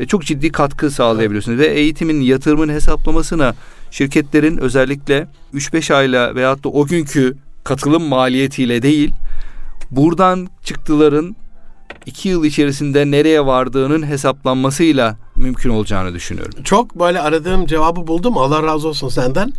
e, 0.00 0.06
çok 0.06 0.24
ciddi 0.24 0.52
katkı 0.52 0.90
sağlayabiliyorsunuz. 0.90 1.58
Ve 1.58 1.66
eğitimin 1.66 2.20
yatırımın 2.20 2.68
hesaplamasına 2.68 3.54
şirketlerin 3.90 4.56
özellikle 4.58 5.26
3-5 5.54 5.94
ayla 5.94 6.34
veyahut 6.34 6.64
da 6.64 6.68
o 6.68 6.86
günkü 6.86 7.36
katılım 7.64 8.02
maliyetiyle 8.02 8.82
değil 8.82 9.12
buradan 9.90 10.48
çıktıların 10.64 11.36
2 12.06 12.28
yıl 12.28 12.44
içerisinde 12.44 13.10
nereye 13.10 13.46
vardığının 13.46 14.06
hesaplanmasıyla 14.06 15.16
mümkün 15.36 15.70
olacağını 15.70 16.14
düşünüyorum. 16.14 16.62
Çok 16.64 16.94
böyle 16.94 17.20
aradığım 17.20 17.66
cevabı 17.66 18.06
buldum. 18.06 18.38
Allah 18.38 18.62
razı 18.62 18.88
olsun 18.88 19.08
senden. 19.08 19.52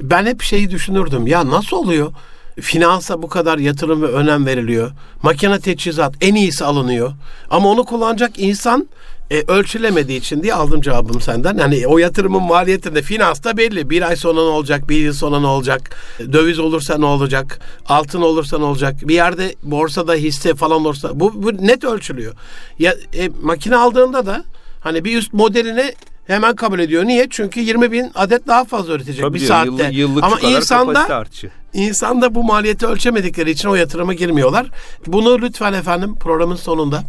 Ben 0.00 0.26
hep 0.26 0.42
şeyi 0.42 0.70
düşünürdüm. 0.70 1.26
Ya 1.26 1.50
nasıl 1.50 1.76
oluyor? 1.76 2.12
Finansa 2.60 3.22
bu 3.22 3.28
kadar 3.28 3.58
yatırım 3.58 4.02
ve 4.02 4.06
önem 4.06 4.46
veriliyor. 4.46 4.90
Makine 5.22 5.60
teçhizat 5.60 6.14
en 6.20 6.34
iyisi 6.34 6.64
alınıyor. 6.64 7.12
Ama 7.50 7.68
onu 7.68 7.84
kullanacak 7.84 8.38
insan 8.38 8.88
e, 9.30 9.42
ölçülemediği 9.48 10.18
için 10.20 10.42
diye 10.42 10.54
aldım 10.54 10.80
cevabım 10.80 11.20
senden. 11.20 11.58
Yani 11.58 11.86
o 11.86 11.98
yatırımın 11.98 12.42
maliyetinde 12.42 13.02
finansta 13.02 13.56
belli. 13.56 13.90
Bir 13.90 14.02
ay 14.02 14.16
sonra 14.16 14.40
ne 14.40 14.48
olacak, 14.48 14.88
bir 14.88 14.96
yıl 14.96 15.12
sonra 15.12 15.40
ne 15.40 15.46
olacak, 15.46 15.96
döviz 16.32 16.58
olursa 16.58 16.98
ne 16.98 17.04
olacak, 17.04 17.60
altın 17.86 18.22
olursa 18.22 18.58
ne 18.58 18.64
olacak, 18.64 18.94
bir 19.02 19.14
yerde 19.14 19.54
borsada 19.62 20.14
hisse 20.14 20.54
falan 20.54 20.80
olursa 20.80 21.20
bu, 21.20 21.42
bu 21.42 21.66
net 21.66 21.84
ölçülüyor. 21.84 22.34
Ya 22.78 22.94
e, 23.14 23.28
makine 23.42 23.76
aldığında 23.76 24.26
da 24.26 24.44
hani 24.80 25.04
bir 25.04 25.18
üst 25.18 25.32
modelini 25.32 25.92
hemen 26.26 26.56
kabul 26.56 26.78
ediyor. 26.78 27.04
Niye? 27.04 27.26
Çünkü 27.30 27.60
20 27.60 27.92
bin 27.92 28.10
adet 28.14 28.46
daha 28.46 28.64
fazla 28.64 28.94
üretecek 28.94 29.34
bir 29.34 29.40
diyorum, 29.40 29.56
saatte. 29.56 29.82
yıllık, 29.82 29.94
yıllık 29.94 30.24
Ama 30.24 30.40
insanda. 30.40 31.24
İnsanda 31.72 32.34
bu 32.34 32.44
maliyeti 32.44 32.86
ölçemedikleri 32.86 33.50
için 33.50 33.68
o 33.68 33.74
yatırıma 33.74 34.14
girmiyorlar. 34.14 34.70
Bunu 35.06 35.38
lütfen 35.38 35.72
efendim 35.72 36.14
programın 36.14 36.56
sonunda 36.56 37.02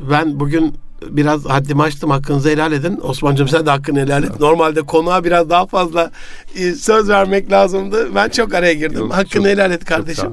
ben 0.00 0.40
bugün 0.40 0.74
biraz 1.10 1.44
haddimi 1.44 1.82
açtım 1.82 2.10
hakkınızı 2.10 2.48
helal 2.50 2.72
edin. 2.72 2.98
Osman'cığım 3.02 3.48
sen 3.48 3.66
de 3.66 3.70
hakkını 3.70 4.00
helal 4.00 4.22
et. 4.24 4.40
Normalde 4.40 4.82
konuğa 4.82 5.24
biraz 5.24 5.50
daha 5.50 5.66
fazla 5.66 6.10
e, 6.56 6.72
söz 6.74 7.08
vermek 7.08 7.52
lazımdı. 7.52 8.14
Ben 8.14 8.28
çok 8.28 8.54
araya 8.54 8.74
girdim. 8.74 8.98
Yok, 8.98 9.12
hakkını 9.14 9.42
çok- 9.42 9.46
helal 9.46 9.70
et 9.70 9.84
kardeşim. 9.84 10.30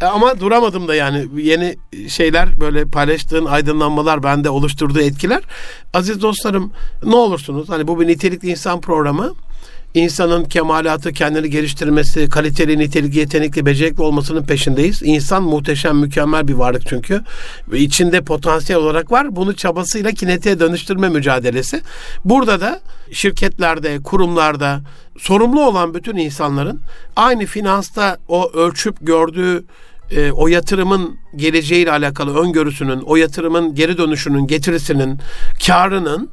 E, 0.00 0.04
Ama 0.06 0.40
duramadım 0.40 0.88
da 0.88 0.94
yani 0.94 1.26
yeni 1.36 1.76
şeyler 2.08 2.60
böyle 2.60 2.84
paylaştığın 2.84 3.44
aydınlanmalar 3.46 4.22
bende 4.22 4.50
oluşturduğu 4.50 5.00
etkiler. 5.00 5.42
Aziz 5.94 6.22
dostlarım 6.22 6.72
ne 7.04 7.16
olursunuz 7.16 7.68
hani 7.68 7.88
bu 7.88 8.00
bir 8.00 8.06
nitelikli 8.06 8.50
insan 8.50 8.80
programı 8.80 9.32
insanın 9.94 10.44
kemalatı, 10.44 11.12
kendini 11.12 11.50
geliştirmesi, 11.50 12.28
kaliteli, 12.28 12.78
nitelikli, 12.78 13.18
yetenekli, 13.18 13.66
becerikli 13.66 14.02
olmasının 14.02 14.42
peşindeyiz. 14.42 15.02
İnsan 15.02 15.42
muhteşem, 15.42 15.98
mükemmel 15.98 16.48
bir 16.48 16.54
varlık 16.54 16.86
çünkü. 16.86 17.20
Ve 17.68 17.78
içinde 17.78 18.20
potansiyel 18.20 18.82
olarak 18.82 19.12
var. 19.12 19.36
Bunu 19.36 19.56
çabasıyla 19.56 20.10
kinetiğe 20.10 20.60
dönüştürme 20.60 21.08
mücadelesi. 21.08 21.80
Burada 22.24 22.60
da 22.60 22.80
şirketlerde, 23.12 23.98
kurumlarda 24.02 24.80
sorumlu 25.18 25.66
olan 25.66 25.94
bütün 25.94 26.16
insanların 26.16 26.80
aynı 27.16 27.46
finansta 27.46 28.18
o 28.28 28.50
ölçüp 28.52 28.96
gördüğü 29.00 29.64
e, 30.10 30.32
o 30.32 30.48
yatırımın 30.48 31.16
geleceğiyle 31.36 31.90
alakalı 31.90 32.38
öngörüsünün, 32.38 33.00
o 33.00 33.16
yatırımın 33.16 33.74
geri 33.74 33.98
dönüşünün, 33.98 34.46
getirisinin, 34.46 35.18
karının 35.66 36.30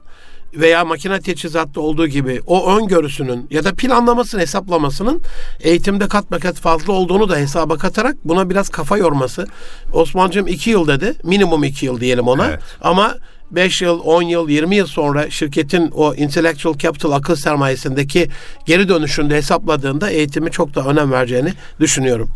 veya 0.53 0.85
makine 0.85 1.19
teçhizatta 1.19 1.81
olduğu 1.81 2.07
gibi 2.07 2.41
o 2.45 2.75
öngörüsünün 2.75 3.47
ya 3.51 3.63
da 3.63 3.73
planlamasının 3.75 4.41
hesaplamasının 4.41 5.21
eğitimde 5.59 6.07
kat 6.07 6.31
be 6.31 6.39
kat 6.39 6.55
fazla 6.55 6.93
olduğunu 6.93 7.29
da 7.29 7.37
hesaba 7.37 7.77
katarak 7.77 8.15
buna 8.25 8.49
biraz 8.49 8.69
kafa 8.69 8.97
yorması. 8.97 9.47
Osman'cığım 9.93 10.47
iki 10.47 10.69
yıl 10.69 10.87
dedi. 10.87 11.13
Minimum 11.23 11.63
iki 11.63 11.85
yıl 11.85 11.99
diyelim 11.99 12.27
ona. 12.27 12.47
Evet. 12.47 12.59
Ama 12.81 13.15
5 13.51 13.81
yıl, 13.81 13.99
10 14.03 14.21
yıl, 14.21 14.49
20 14.49 14.75
yıl 14.75 14.87
sonra 14.87 15.29
şirketin 15.29 15.91
o 15.91 16.15
intellectual 16.15 16.77
capital 16.77 17.11
akıl 17.11 17.35
sermayesindeki 17.35 18.29
geri 18.65 18.89
dönüşünde 18.89 19.35
hesapladığında 19.35 20.09
eğitimi 20.09 20.51
çok 20.51 20.75
da 20.75 20.85
önem 20.85 21.11
vereceğini 21.11 21.53
düşünüyorum. 21.79 22.29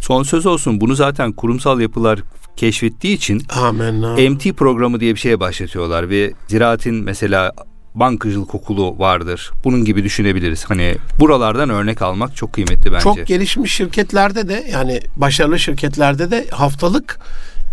Son 0.00 0.22
söz 0.22 0.46
olsun 0.46 0.80
bunu 0.80 0.94
zaten 0.94 1.32
kurumsal 1.32 1.80
yapılar 1.80 2.20
keşfettiği 2.56 3.16
için 3.16 3.42
Amenna. 3.48 4.14
MT 4.30 4.52
programı 4.56 5.00
diye 5.00 5.14
bir 5.14 5.20
şeye 5.20 5.40
başlatıyorlar 5.40 6.10
ve 6.10 6.32
ziraatin 6.48 6.94
mesela 6.94 7.52
bankacılık 7.94 8.54
okulu 8.54 8.98
vardır. 8.98 9.50
Bunun 9.64 9.84
gibi 9.84 10.04
düşünebiliriz. 10.04 10.64
Hani 10.64 10.96
buralardan 11.20 11.70
örnek 11.70 12.02
almak 12.02 12.36
çok 12.36 12.52
kıymetli 12.52 12.92
bence. 12.92 13.02
Çok 13.02 13.26
gelişmiş 13.26 13.74
şirketlerde 13.74 14.48
de 14.48 14.66
yani 14.72 15.00
başarılı 15.16 15.58
şirketlerde 15.58 16.30
de 16.30 16.46
haftalık 16.50 17.18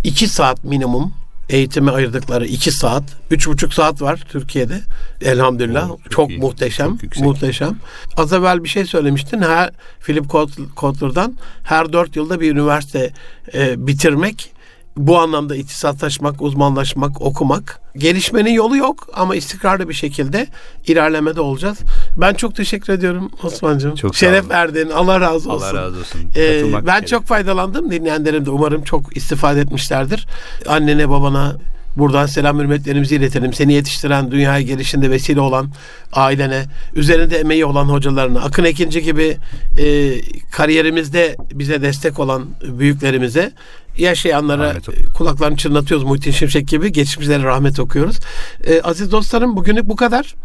2 0.04 0.28
saat 0.28 0.64
minimum 0.64 1.14
eğitime 1.50 1.92
ayırdıkları 1.92 2.46
2 2.46 2.72
saat, 2.72 3.04
3,5 3.32 3.74
saat 3.74 4.02
var 4.02 4.24
Türkiye'de. 4.30 4.82
Elhamdülillah. 5.22 5.92
Oo, 5.92 5.98
çok 5.98 6.12
çok, 6.12 6.30
iyi. 6.30 6.40
muhteşem. 6.40 6.90
Çok 6.92 7.04
yüksek. 7.04 7.24
muhteşem. 7.24 7.76
Az 8.18 8.34
evvel 8.34 8.64
bir 8.64 8.70
şey 8.70 8.86
söylemiştin. 8.86 9.42
Her 9.42 9.72
Philip 10.06 10.26
Kotler- 10.26 10.70
Kotler'dan 10.76 11.38
her 11.64 11.94
4 11.94 12.16
yılda 12.16 12.40
bir 12.40 12.52
üniversite 12.52 13.12
e, 13.54 13.88
bitirmek 13.88 14.52
bu 14.98 15.20
anlamda 15.20 15.56
ihtisaslaşmak, 15.56 16.42
uzmanlaşmak, 16.42 17.22
okumak. 17.22 17.82
Gelişmenin 17.98 18.52
yolu 18.52 18.78
yok 18.78 19.10
ama 19.14 19.36
istikrarlı 19.36 19.90
bir 19.90 19.94
şekilde 19.94 20.48
ilerlemede 20.88 21.42
olacağız. 21.42 21.78
Ben 22.18 22.34
çok 22.34 22.56
teşekkür 22.56 22.94
ediyorum 22.94 23.32
Osman'cığım. 23.44 23.96
Çok 23.96 24.16
Şeref 24.16 24.50
verdin. 24.50 24.90
Allah 24.90 25.22
razı 25.22 25.52
olsun. 25.52 25.68
Allah 25.68 25.82
razı 25.82 26.00
olsun. 26.00 26.22
Ee, 26.36 26.54
Katılmak 26.54 26.88
ben 26.88 26.96
gerek. 26.96 27.08
çok 27.08 27.26
faydalandım. 27.26 27.92
Dinleyenlerim 27.92 28.46
de 28.46 28.50
umarım 28.50 28.84
çok 28.84 29.18
istifade 29.18 29.62
etmişlerdir. 29.62 30.28
Annene 30.68 31.10
babana 31.10 31.56
buradan 31.98 32.26
selam 32.26 32.60
hürmetlerimizi 32.60 33.16
iletelim. 33.16 33.54
Seni 33.54 33.74
yetiştiren, 33.74 34.32
dünyaya 34.32 34.62
gelişinde 34.62 35.10
vesile 35.12 35.40
olan 35.40 35.70
ailene, 36.14 36.66
üzerinde 36.96 37.38
emeği 37.38 37.66
olan 37.66 37.86
hocalarına, 37.86 38.40
Akın 38.40 38.64
Ekinci 38.64 39.04
gibi 39.04 39.38
e, 39.80 40.14
kariyerimizde 40.52 41.36
bize 41.54 41.82
destek 41.82 42.20
olan 42.20 42.46
büyüklerimize, 42.80 43.52
yaşayanlara 43.98 44.76
kulaklarını 45.14 45.58
çınlatıyoruz 45.58 46.08
Muhittin 46.08 46.32
Şimşek 46.32 46.68
gibi. 46.68 46.92
Geçmişlere 46.92 47.44
rahmet 47.44 47.80
okuyoruz. 47.80 48.20
E, 48.64 48.82
aziz 48.82 49.12
dostlarım 49.12 49.56
bugünlük 49.56 49.90
bu 49.90 49.96
kadar. 49.96 50.36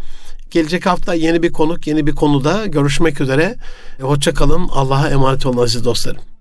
Gelecek 0.51 0.87
hafta 0.87 1.15
yeni 1.15 1.43
bir 1.43 1.53
konuk, 1.53 1.87
yeni 1.87 2.07
bir 2.07 2.15
konuda 2.15 2.67
görüşmek 2.67 3.21
üzere. 3.21 3.57
Hoşça 4.01 4.35
kalın. 4.35 4.69
Allah'a 4.73 5.09
emanet 5.09 5.47
olun 5.47 5.63
aziz 5.63 5.85
dostlarım. 5.85 6.38